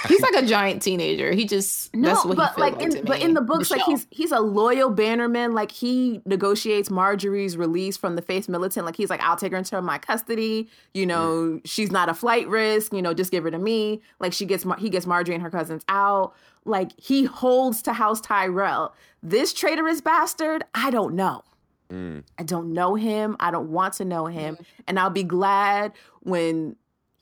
He's 0.07 0.21
like 0.21 0.35
a 0.35 0.45
giant 0.45 0.81
teenager. 0.81 1.31
He 1.33 1.45
just 1.45 1.93
No, 1.95 2.09
that's 2.09 2.25
what 2.25 2.37
but 2.37 2.55
he 2.55 2.61
like, 2.61 2.73
like, 2.75 2.83
in, 2.83 2.91
to 2.91 3.03
but 3.03 3.19
me. 3.19 3.23
in 3.25 3.33
the 3.33 3.41
books, 3.41 3.71
like 3.71 3.81
show. 3.81 3.85
he's 3.91 4.07
he's 4.09 4.31
a 4.31 4.39
loyal 4.39 4.89
bannerman. 4.89 5.53
Like 5.53 5.71
he 5.71 6.21
negotiates 6.25 6.89
Margaery's 6.89 7.57
release 7.57 7.97
from 7.97 8.15
the 8.15 8.21
Faith 8.21 8.47
Militant. 8.49 8.85
Like 8.85 8.95
he's 8.95 9.09
like, 9.09 9.21
I'll 9.21 9.35
take 9.37 9.51
her 9.51 9.57
into 9.57 9.81
my 9.81 9.97
custody. 10.05 10.69
You 10.93 11.05
know, 11.05 11.59
she's 11.65 11.91
not 11.91 12.09
a 12.09 12.13
flight 12.13 12.47
risk. 12.47 12.93
You 12.93 13.01
know, 13.01 13.13
just 13.13 13.31
give 13.31 13.43
her 13.43 13.51
to 13.51 13.59
me. 13.59 14.01
Like 14.19 14.33
she 14.33 14.45
gets 14.45 14.65
Mar- 14.65 14.77
he 14.77 14.89
gets 14.89 15.05
Margaery 15.05 15.33
and 15.33 15.43
her 15.43 15.49
cousins 15.49 15.83
out. 15.89 16.33
Like 16.65 16.91
he 16.99 17.25
holds 17.25 17.81
to 17.83 17.93
House 17.93 18.21
Tyrell. 18.21 18.93
This 19.21 19.53
traitorous 19.53 20.01
bastard, 20.01 20.63
I 20.73 20.91
don't 20.91 21.15
know. 21.15 21.43
Mm. 21.89 22.23
I 22.37 22.43
don't 22.43 22.73
know 22.73 22.95
him. 22.95 23.35
I 23.39 23.51
don't 23.51 23.69
want 23.69 23.93
to 23.95 24.05
know 24.05 24.25
him, 24.25 24.55
mm. 24.55 24.65
and 24.87 24.99
I'll 24.99 25.09
be 25.11 25.23
glad 25.23 25.93
when 26.21 26.75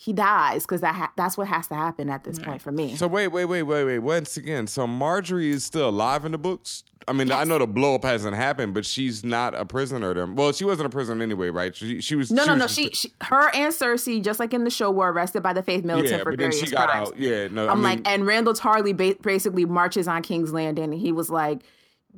he 0.03 0.11
dies 0.11 0.63
because 0.63 0.81
that 0.81 0.95
ha- 0.95 1.13
that's 1.15 1.37
what 1.37 1.47
has 1.47 1.67
to 1.67 1.75
happen 1.75 2.09
at 2.09 2.25
this 2.25 2.37
point 2.37 2.61
for 2.61 2.73
me. 2.73 2.93
So 2.97 3.07
wait, 3.07 3.29
wait, 3.29 3.45
wait, 3.45 3.63
wait, 3.63 3.85
wait. 3.85 3.99
Once 3.99 4.35
again, 4.35 4.67
so 4.67 4.85
Margaery 4.85 5.45
is 5.45 5.63
still 5.63 5.87
alive 5.87 6.25
in 6.25 6.33
the 6.33 6.37
books. 6.37 6.83
I 7.07 7.13
mean, 7.13 7.31
I 7.31 7.45
know 7.45 7.57
the 7.57 7.67
blow 7.67 7.95
up 7.95 8.03
hasn't 8.03 8.35
happened, 8.35 8.73
but 8.73 8.85
she's 8.85 9.23
not 9.23 9.55
a 9.55 9.65
prisoner. 9.65 10.13
Then, 10.13 10.35
well, 10.35 10.51
she 10.51 10.65
wasn't 10.65 10.87
a 10.87 10.89
prisoner 10.89 11.23
anyway, 11.23 11.49
right? 11.49 11.73
She, 11.73 12.01
she 12.01 12.15
was. 12.15 12.31
No, 12.31 12.43
she 12.43 12.47
no, 12.47 12.53
was 12.55 12.59
no. 12.61 12.67
She, 12.67 12.89
she, 12.89 13.13
her 13.21 13.49
and 13.55 13.73
Cersei, 13.73 14.21
just 14.21 14.41
like 14.41 14.53
in 14.53 14.65
the 14.65 14.69
show, 14.69 14.91
were 14.91 15.13
arrested 15.13 15.41
by 15.41 15.53
the 15.53 15.63
Faith 15.63 15.85
Militant 15.85 16.11
yeah, 16.11 16.23
for 16.23 16.31
but 16.31 16.39
then 16.39 16.51
she 16.51 16.69
got 16.69 16.89
crimes. 16.89 17.09
out. 17.09 17.17
Yeah, 17.17 17.47
no, 17.47 17.67
I 17.67 17.71
I'm 17.71 17.77
mean, 17.77 17.83
like, 17.83 18.07
and 18.09 18.23
Randyll 18.23 18.59
Tarly 18.59 18.95
ba- 18.95 19.17
basically 19.21 19.63
marches 19.63 20.09
on 20.09 20.21
King's 20.21 20.51
Landing, 20.51 20.85
and 20.85 20.93
he 20.93 21.13
was 21.13 21.29
like, 21.29 21.61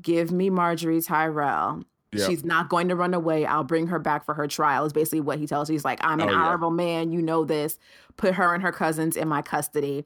"Give 0.02 0.32
me 0.32 0.50
Margaery 0.50 1.06
Tyrell. 1.06 1.84
Yep. 2.18 2.30
She's 2.30 2.44
not 2.46 2.70
going 2.70 2.88
to 2.90 2.96
run 2.96 3.14
away. 3.14 3.46
I'll 3.46 3.64
bring 3.64 3.88
her 3.88 4.00
back 4.00 4.26
for 4.26 4.34
her 4.34 4.48
trial." 4.48 4.86
Is 4.86 4.94
basically 4.94 5.22
what 5.22 5.40
he 5.40 5.48
tells 5.48 5.68
her. 5.68 5.74
He's 5.74 5.86
like, 5.86 6.00
"I'm 6.04 6.20
an 6.20 6.30
Oh, 6.30 6.32
yeah. 6.32 6.38
honorable 6.38 6.72
man. 6.72 7.12
You 7.12 7.22
know 7.22 7.46
this. 7.46 7.78
Put 8.18 8.36
her 8.36 8.54
and 8.54 8.64
her 8.64 8.72
cousins 8.72 9.16
in 9.18 9.28
my 9.28 9.42
custody." 9.42 10.06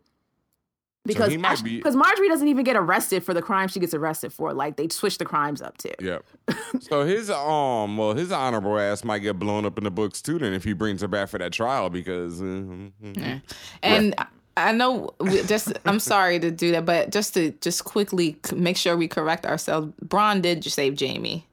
Because 1.06 1.32
he 1.32 1.38
might 1.38 1.64
be- 1.64 1.78
because 1.78 1.96
Margaery 1.96 2.28
doesn't 2.28 2.50
even 2.50 2.64
get 2.66 2.76
arrested 2.76 3.24
for 3.24 3.34
the 3.34 3.42
crime 3.42 3.68
she 3.70 3.80
gets 3.80 3.94
arrested 3.94 4.34
for. 4.34 4.54
Like 4.54 4.76
they 4.76 4.90
switch 4.90 5.18
the 5.18 5.26
crimes 5.26 5.62
up 5.62 5.78
too. 5.78 5.94
Yep. 6.00 6.26
so 6.82 7.04
his 7.06 7.30
um, 7.32 7.98
well, 7.98 8.14
his 8.14 8.32
honorable 8.34 8.78
ass 8.78 9.04
might 9.06 9.20
get 9.20 9.40
blown 9.40 9.66
up 9.66 9.78
in 9.78 9.86
the 9.86 9.92
books 9.92 10.22
too. 10.22 10.38
Then 10.38 10.54
if 10.54 10.64
he 10.66 10.74
brings 10.74 11.02
her 11.02 11.08
back 11.08 11.30
for 11.30 11.38
that 11.40 11.54
trial, 11.54 11.90
because 11.90 12.42
uh, 12.42 13.40
and 13.82 14.14
I- 14.18 14.28
I 14.58 14.74
know 14.74 15.12
just 15.48 15.72
I'm 15.86 16.00
sorry 16.02 16.38
to 16.40 16.52
do 16.52 16.72
that, 16.74 16.86
but 16.86 17.12
just 17.12 17.34
to 17.36 17.52
just 17.62 17.86
quickly 17.86 18.36
make 18.54 18.76
sure 18.76 18.98
we 18.98 19.08
correct 19.08 19.46
ourselves. 19.46 19.94
Bronn 20.06 20.42
did 20.42 20.62
just 20.62 20.76
save 20.76 20.96
Jamie. 20.96 21.48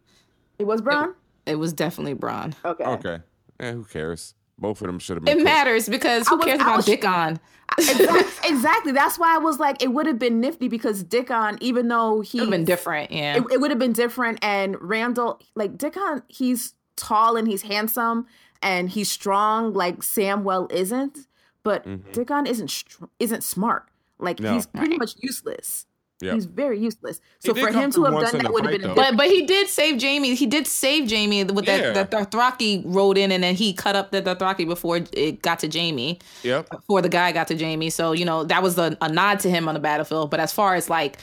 It 0.58 0.66
was 0.66 0.80
Bronn. 0.82 1.14
It 1.46 1.56
was 1.56 1.72
definitely 1.72 2.14
Bronn. 2.14 2.54
Okay. 2.64 2.84
okay, 2.84 3.18
yeah, 3.60 3.72
who 3.72 3.84
cares? 3.84 4.34
Both 4.58 4.80
of 4.80 4.86
them 4.86 4.98
should 4.98 5.16
have 5.18 5.24
been. 5.24 5.32
It 5.32 5.36
cooked. 5.40 5.44
matters 5.44 5.88
because 5.88 6.26
who 6.28 6.36
was- 6.36 6.46
cares 6.46 6.60
about 6.60 6.76
was- 6.76 6.86
Dickon? 6.86 7.38
exactly, 7.78 8.48
exactly. 8.50 8.92
That's 8.92 9.18
why 9.18 9.34
I 9.34 9.38
was 9.38 9.58
like, 9.58 9.82
it 9.82 9.88
would 9.88 10.06
have 10.06 10.18
been 10.18 10.40
nifty 10.40 10.68
because 10.68 11.02
Dickon, 11.02 11.58
even 11.60 11.88
though 11.88 12.20
he 12.20 12.38
Would 12.38 12.44
have 12.46 12.50
been 12.52 12.64
different. 12.64 13.10
Yeah. 13.10 13.36
it, 13.36 13.44
it 13.52 13.60
would 13.60 13.70
have 13.70 13.78
been 13.78 13.92
different. 13.92 14.38
And 14.40 14.76
Randyll, 14.76 15.40
like 15.56 15.76
Dickon, 15.76 16.22
he's 16.28 16.74
tall 16.96 17.36
and 17.36 17.46
he's 17.48 17.62
handsome 17.62 18.26
and 18.62 18.88
he's 18.88 19.10
strong, 19.10 19.72
like 19.74 19.98
Samwell 19.98 20.70
isn't. 20.72 21.18
But 21.64 21.84
mm-hmm. 21.84 22.12
Dickon 22.12 22.46
isn't 22.46 22.70
str- 22.70 23.04
isn't 23.18 23.42
smart. 23.42 23.88
Like 24.18 24.38
No. 24.40 24.54
he's 24.54 24.66
pretty 24.66 24.96
much 24.96 25.16
useless. 25.18 25.86
Yeah. 26.20 26.32
He's 26.32 26.46
very 26.46 26.78
useless. 26.80 27.20
So 27.40 27.52
for 27.54 27.68
him 27.70 27.90
to 27.92 28.04
have 28.04 28.14
done 28.14 28.38
that 28.42 28.52
would 28.52 28.64
have 28.64 28.80
been. 28.80 28.94
But 28.94 29.16
but 29.18 29.26
he 29.26 29.42
did 29.44 29.68
save 29.68 29.98
Jamie. 29.98 30.34
He 30.34 30.46
did 30.46 30.66
save 30.66 31.06
Jamie 31.08 31.44
with 31.44 31.66
that 31.66 31.80
Yeah. 31.80 31.92
that 31.92 32.10
Dothraki 32.10 32.82
rode 32.86 33.18
in 33.18 33.30
and 33.32 33.42
then 33.44 33.54
he 33.54 33.74
cut 33.74 33.96
up 33.96 34.12
the 34.12 34.22
Dothraki 34.22 34.66
before 34.66 35.00
it 35.12 35.42
got 35.42 35.58
to 35.58 35.68
Jamie. 35.68 36.18
Yep. 36.42 36.70
Before 36.70 37.02
the 37.02 37.10
guy 37.10 37.32
got 37.32 37.48
to 37.48 37.54
Jamie. 37.54 37.90
So, 37.90 38.12
you 38.12 38.24
know, 38.24 38.44
that 38.44 38.62
was 38.62 38.78
a, 38.78 38.96
a 39.02 39.10
nod 39.12 39.40
to 39.40 39.50
him 39.50 39.68
on 39.68 39.74
the 39.74 39.80
battlefield. 39.80 40.30
But 40.30 40.40
as 40.40 40.52
far 40.52 40.74
as 40.74 40.88
like 40.88 41.18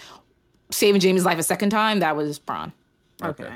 saving 0.69 1.01
Jamie's 1.01 1.25
life 1.25 1.39
a 1.39 1.43
second 1.43 1.71
time, 1.71 1.99
that 2.01 2.15
was 2.15 2.37
Bronn. 2.39 2.71
okay. 3.23 3.49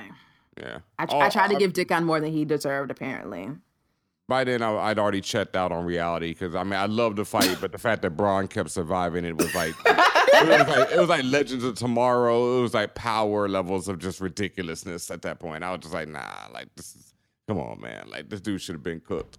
Yeah. 0.60 0.80
I, 0.98 1.06
Oh, 1.08 1.20
I 1.20 1.30
tried 1.30 1.50
to 1.52 1.56
give 1.58 1.74
Dickon 1.74 2.04
more 2.04 2.20
than 2.20 2.32
he 2.32 2.46
deserved, 2.46 2.90
apparently. 2.90 3.52
By 4.28 4.44
then, 4.44 4.62
I, 4.62 4.76
I'd 4.76 5.00
already 5.00 5.22
checked 5.22 5.56
out 5.56 5.72
on 5.72 5.86
reality 5.86 6.32
because 6.32 6.54
I 6.54 6.64
mean, 6.64 6.74
I 6.74 6.86
love 6.86 7.16
the 7.16 7.24
fight, 7.24 7.58
but 7.62 7.72
the 7.72 7.78
fact 7.78 8.02
that 8.02 8.18
Bronn 8.18 8.50
kept 8.50 8.70
surviving, 8.70 9.24
it 9.24 9.38
was 9.38 9.56
like, 9.56 9.74
it 9.86 10.60
was 10.60 10.68
like, 10.68 10.92
it 10.92 11.00
was 11.00 11.10
like 11.10 11.24
Legends 11.24 11.64
of 11.64 11.76
Tomorrow. 11.76 12.60
It 12.60 12.62
was 12.62 12.74
like 12.74 12.94
power 12.94 13.48
levels 13.48 13.88
of 13.88 14.00
just 14.00 14.20
ridiculousness 14.20 15.10
at 15.12 15.22
that 15.22 15.40
point. 15.40 15.64
I 15.64 15.72
was 15.72 15.80
just 15.80 15.94
like, 15.94 16.10
nah, 16.10 16.48
like 16.54 16.68
this 16.76 16.96
is, 16.96 17.14
come 17.48 17.58
on, 17.58 17.80
man, 17.80 18.10
like 18.10 18.30
this 18.30 18.42
dude 18.42 18.62
should 18.62 18.76
have 18.76 18.84
been 18.84 19.00
cooked. 19.00 19.38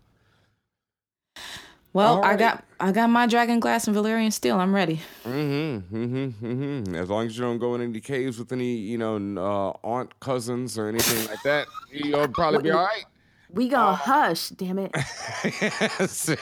Well, 1.93 2.23
I 2.23 2.37
got 2.37 2.65
I 2.81 2.93
got 2.93 3.11
my 3.11 3.27
dragon 3.27 3.61
glass 3.61 3.89
and 3.89 3.97
Valyrian 3.97 4.33
steel. 4.33 4.59
I'm 4.59 4.75
ready. 4.75 5.01
Mm-hmm, 5.25 5.97
mm-hmm, 5.97 6.47
mm-hmm. 6.47 6.95
As 6.95 7.09
long 7.11 7.27
as 7.27 7.37
you 7.37 7.43
don't 7.43 7.59
go 7.59 7.75
in 7.75 7.81
any 7.81 8.01
caves 8.01 8.39
with 8.39 8.53
any, 8.53 8.77
you 8.77 8.99
know, 8.99 9.17
uh, 9.17 9.87
aunt, 9.87 10.19
cousins, 10.21 10.79
or 10.79 10.89
anything 10.89 11.27
like 11.27 11.43
that, 11.43 11.67
you'll 11.91 12.29
probably 12.29 12.63
be 12.63 12.71
all 12.71 12.85
right. 12.85 13.05
We 13.51 13.69
gonna 13.69 13.95
hush, 13.97 14.51
damn 14.51 14.79
it. 14.79 14.95
So, 16.09 16.35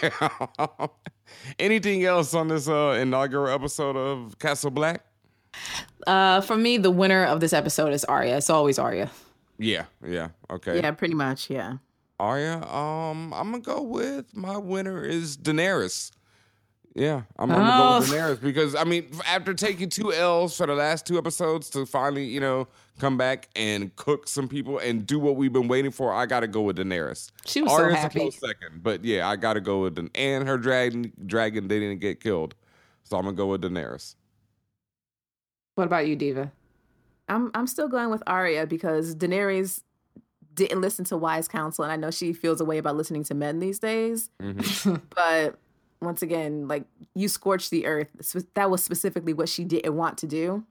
anything 1.59 2.05
else 2.05 2.35
on 2.35 2.49
this 2.49 2.69
uh, 2.69 2.99
inaugural 3.01 3.49
episode 3.53 3.97
of 3.97 4.39
Castle 4.39 4.71
Black? 4.71 5.05
Uh, 6.07 6.41
for 6.41 6.57
me, 6.57 6.77
the 6.79 6.91
winner 6.91 7.25
of 7.25 7.41
this 7.41 7.53
episode 7.53 7.93
is 7.93 8.05
Arya. 8.05 8.37
It's 8.37 8.51
always 8.51 8.79
Arya. 8.79 9.11
Yeah, 9.59 9.85
yeah, 10.07 10.29
okay. 10.51 10.77
Yeah, 10.77 10.91
pretty 10.93 11.15
much, 11.15 11.49
yeah. 11.49 11.79
Arya, 12.19 12.63
um, 12.63 13.33
I'm 13.33 13.51
gonna 13.53 13.61
go 13.61 13.83
with 13.83 14.37
my 14.37 14.57
winner 14.57 15.05
is 15.05 15.37
Daenerys. 15.37 16.11
Yeah, 16.99 17.23
I'm, 17.39 17.51
I'm 17.51 17.59
gonna 17.59 17.77
go 17.83 17.99
with 17.99 18.09
Oh. 18.11 18.15
Daenerys 18.15 18.41
because 18.41 18.75
I 18.75 18.85
mean, 18.85 19.07
after 19.27 19.53
taking 19.53 19.91
two 19.91 20.15
L's 20.15 20.57
for 20.57 20.67
the 20.67 20.75
last 20.75 21.07
two 21.07 21.19
episodes 21.19 21.69
to 21.71 21.85
finally, 21.85 22.25
you 22.25 22.41
know, 22.41 22.69
come 22.99 23.19
back 23.19 23.51
and 23.55 23.95
cook 23.97 24.27
some 24.27 24.49
people 24.49 24.79
and 24.79 25.07
do 25.07 25.19
what 25.19 25.37
we've 25.37 25.53
been 25.53 25.69
waiting 25.69 25.91
for, 25.91 26.15
I 26.15 26.25
gotta 26.25 26.47
go 26.49 26.63
with 26.63 26.79
Daenerys. 26.79 27.31
She 27.45 27.61
was 27.61 27.71
so 27.71 27.83
Arya's 27.83 27.99
happy. 27.99 28.19
a 28.19 28.23
close 28.23 28.39
second, 28.39 28.83
but 28.83 29.05
yeah, 29.05 29.29
I 29.29 29.37
gotta 29.37 29.61
go 29.61 29.83
with 29.83 29.95
the 29.97 30.09
and 30.15 30.49
her 30.49 30.57
dragon 30.57 31.13
dragon 31.27 31.69
they 31.69 31.79
didn't 31.79 32.01
get 32.01 32.19
killed, 32.21 32.55
so 33.05 33.19
I'm 33.19 33.25
gonna 33.25 33.37
go 33.37 33.49
with 33.49 33.61
Daenerys. 33.61 34.15
What 35.75 35.85
about 35.85 36.07
you, 36.07 36.17
Diva? 36.17 36.51
I'm 37.29 37.51
I'm 37.55 37.67
still 37.67 37.89
going 37.89 38.09
with 38.09 38.23
Arya 38.27 38.67
because 38.67 39.15
Daenerys 39.15 39.83
didn't 40.55 40.81
listen 40.81 41.05
to 41.07 41.17
wise 41.19 41.47
counsel, 41.49 41.85
and 41.85 41.93
I 41.93 41.97
know 41.97 42.11
she 42.11 42.33
feels 42.33 42.61
a 42.63 42.65
way 42.65 42.79
about 42.79 42.97
listening 42.97 43.25
to 43.25 43.35
men 43.35 43.59
these 43.61 43.79
days. 43.79 44.31
Mhm. 44.41 45.03
But 45.15 45.59
once 46.01 46.23
again, 46.23 46.69
like 46.69 46.85
you 47.15 47.29
scorched 47.29 47.71
the 47.71 47.87
earth. 47.87 48.09
That 48.55 48.71
was 48.71 48.83
specifically 48.83 49.33
what 49.33 49.49
she 49.49 49.65
didn't 49.65 49.95
want 49.95 50.19
to 50.19 50.27
do. 50.27 50.65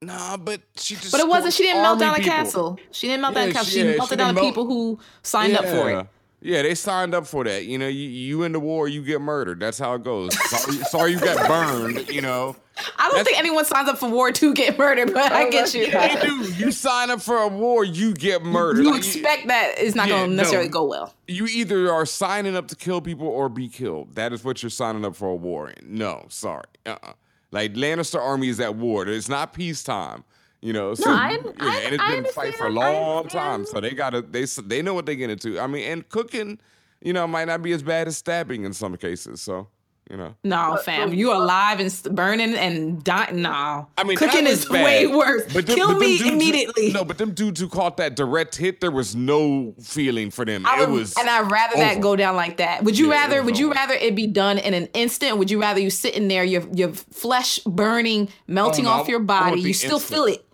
Nah, 0.00 0.36
but 0.36 0.60
she 0.76 0.94
just 0.96 1.12
But 1.12 1.20
it 1.20 1.28
wasn't. 1.28 1.54
She 1.54 1.62
didn't 1.62 1.82
melt 1.82 2.00
down 2.00 2.14
a 2.14 2.18
people. 2.18 2.30
castle. 2.32 2.78
She 2.90 3.06
didn't 3.06 3.22
melt 3.22 3.34
down 3.34 3.50
a 3.50 3.52
castle. 3.52 3.66
she- 3.66 3.70
She, 3.72 3.78
yeah, 3.86 3.92
she 3.92 3.98
melted 3.98 4.18
down 4.18 4.26
didn't 4.28 4.34
the 4.36 4.42
melt- 4.42 4.54
people 4.54 4.66
who 4.66 4.98
signed 5.22 5.56
up 5.56 5.64
for 5.64 5.90
it. 5.90 6.06
Yeah, 6.44 6.62
they 6.62 6.74
signed 6.74 7.14
up 7.14 7.24
for 7.28 7.44
that. 7.44 7.66
You 7.66 7.78
know, 7.78 7.86
you, 7.86 8.08
you 8.08 8.42
in 8.42 8.50
the 8.50 8.58
war, 8.58 8.88
you 8.88 9.04
get 9.04 9.20
murdered. 9.20 9.60
That's 9.60 9.78
how 9.78 9.94
it 9.94 10.02
goes. 10.02 10.34
Sorry, 10.50 10.76
sorry 10.90 11.12
you 11.12 11.20
got 11.20 11.46
burned. 11.46 12.08
You 12.08 12.20
know, 12.20 12.56
I 12.98 13.02
don't 13.04 13.12
That's- 13.12 13.26
think 13.26 13.38
anyone 13.38 13.64
signs 13.64 13.88
up 13.88 13.98
for 13.98 14.08
war 14.08 14.32
to 14.32 14.54
get 14.54 14.78
murdered, 14.78 15.12
but 15.14 15.32
I 15.32 15.46
oh, 15.46 15.50
get 15.50 15.74
you. 15.74 15.82
Yeah, 15.86 16.14
they 16.16 16.26
do. 16.26 16.42
You 16.52 16.70
sign 16.72 17.10
up 17.10 17.20
for 17.20 17.36
a 17.38 17.48
war, 17.48 17.84
you 17.84 18.14
get 18.14 18.42
murdered. 18.42 18.84
You 18.84 18.90
Like, 18.92 18.98
expect 19.04 19.48
that 19.48 19.74
it's 19.78 19.94
not 19.94 20.08
Yeah, 20.08 20.18
going 20.18 20.30
to 20.30 20.36
necessarily 20.36 20.68
no. 20.68 20.72
go 20.72 20.84
well. 20.84 21.14
you 21.28 21.46
either 21.46 21.92
are 21.92 22.06
signing 22.06 22.56
up 22.56 22.68
to 22.68 22.76
kill 22.76 23.00
people 23.00 23.26
or 23.28 23.48
be 23.48 23.68
killed. 23.68 24.14
That 24.14 24.32
is 24.32 24.44
what 24.44 24.62
you're 24.62 24.70
signing 24.70 25.04
up 25.04 25.16
for 25.16 25.28
a 25.28 25.34
war 25.34 25.70
in. 25.70 25.96
No, 25.98 26.26
sorry. 26.28 26.64
Uh-uh. 26.86 27.12
Like 27.50 27.74
Lannister 27.74 28.20
army 28.20 28.48
is 28.48 28.60
at 28.60 28.76
war. 28.76 29.06
It's 29.06 29.28
not 29.28 29.52
peacetime. 29.52 30.24
You 30.64 30.72
know, 30.72 30.94
so 30.94 31.10
I- 31.10 31.32
yeah, 31.32 31.50
I- 31.58 31.80
and 31.80 31.94
it's 31.94 32.02
I 32.04 32.10
been 32.20 32.24
fight 32.32 32.54
for 32.54 32.68
a 32.68 32.70
long 32.70 33.26
time. 33.28 33.66
So 33.66 33.80
they 33.80 33.90
gotta 33.90 34.22
they 34.22 34.44
they 34.44 34.80
know 34.80 34.94
what 34.94 35.06
they 35.06 35.16
get 35.16 35.28
into. 35.28 35.58
I 35.58 35.66
mean, 35.66 35.84
and 35.90 36.08
cooking, 36.08 36.60
you 37.02 37.12
know, 37.12 37.26
might 37.26 37.46
not 37.46 37.62
be 37.62 37.72
as 37.72 37.82
bad 37.82 38.06
as 38.06 38.16
stabbing 38.16 38.64
in 38.64 38.72
some 38.72 38.96
cases. 38.96 39.42
So 39.42 39.66
you 40.10 40.16
know, 40.18 40.34
No, 40.44 40.76
fam, 40.84 41.14
you 41.14 41.32
alive 41.32 41.80
and 41.80 42.14
burning 42.14 42.54
and 42.54 43.02
dying. 43.02 43.40
No, 43.42 43.86
I 43.96 44.04
mean, 44.04 44.16
cooking 44.18 44.46
is 44.46 44.66
bad. 44.66 44.84
way 44.84 45.06
worse. 45.06 45.44
them- 45.52 45.64
Kill 45.64 45.88
them 45.88 45.98
me 46.00 46.18
dudes 46.18 46.22
who- 46.22 46.32
immediately. 46.34 46.92
no, 46.92 47.04
but 47.04 47.16
them 47.18 47.32
dudes 47.32 47.60
who 47.60 47.68
caught 47.68 47.96
that 47.96 48.14
direct 48.14 48.56
hit, 48.56 48.80
there 48.80 48.90
was 48.90 49.14
no 49.16 49.74
feeling 49.82 50.30
for 50.30 50.44
them. 50.44 50.66
I 50.66 50.82
it 50.82 50.90
would, 50.90 50.98
was, 51.00 51.14
and 51.18 51.30
I'd 51.30 51.50
rather 51.50 51.76
that 51.76 52.00
go 52.00 52.14
down 52.16 52.36
like 52.36 52.58
that. 52.58 52.84
Would 52.84 52.98
you 52.98 53.06
Yeah, 53.08 53.20
rather? 53.22 53.36
was 53.42 53.46
Would 53.52 53.58
you 53.58 53.72
rather 53.72 53.94
it 53.94 54.14
be 54.14 54.26
done 54.26 54.58
in 54.58 54.74
an 54.74 54.86
instant? 54.92 55.38
Would 55.38 55.50
you 55.50 55.60
rather 55.60 55.80
you 55.80 55.88
sitting 55.90 56.28
there, 56.28 56.44
your 56.44 56.64
your 56.74 56.92
flesh 56.92 57.58
burning, 57.60 58.28
melting 58.46 58.86
Oh, 58.86 58.90
no, 58.94 59.00
off 59.00 59.08
your 59.08 59.20
body, 59.20 59.60
you 59.62 59.72
still 59.72 59.94
instant. 59.94 60.14
feel 60.14 60.24
it? 60.26 60.44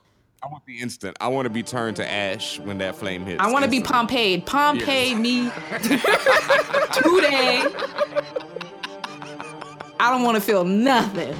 I 0.40 0.46
want 0.46 0.64
the 0.66 0.78
instant. 0.78 1.16
I 1.20 1.26
want 1.28 1.46
to 1.46 1.50
be 1.50 1.64
turned 1.64 1.96
to 1.96 2.08
ash 2.08 2.60
when 2.60 2.78
that 2.78 2.94
flame 2.94 3.26
hits. 3.26 3.42
I 3.42 3.50
want 3.50 3.64
to 3.64 3.70
be 3.70 3.78
Instant. 3.78 3.92
Pompeii. 4.08 4.40
Pompeii 4.40 5.14
me 5.16 5.50
today. 6.92 7.64
I 10.00 10.10
don't 10.10 10.22
want 10.22 10.36
to 10.36 10.40
feel 10.40 10.64
nothing. 10.64 11.34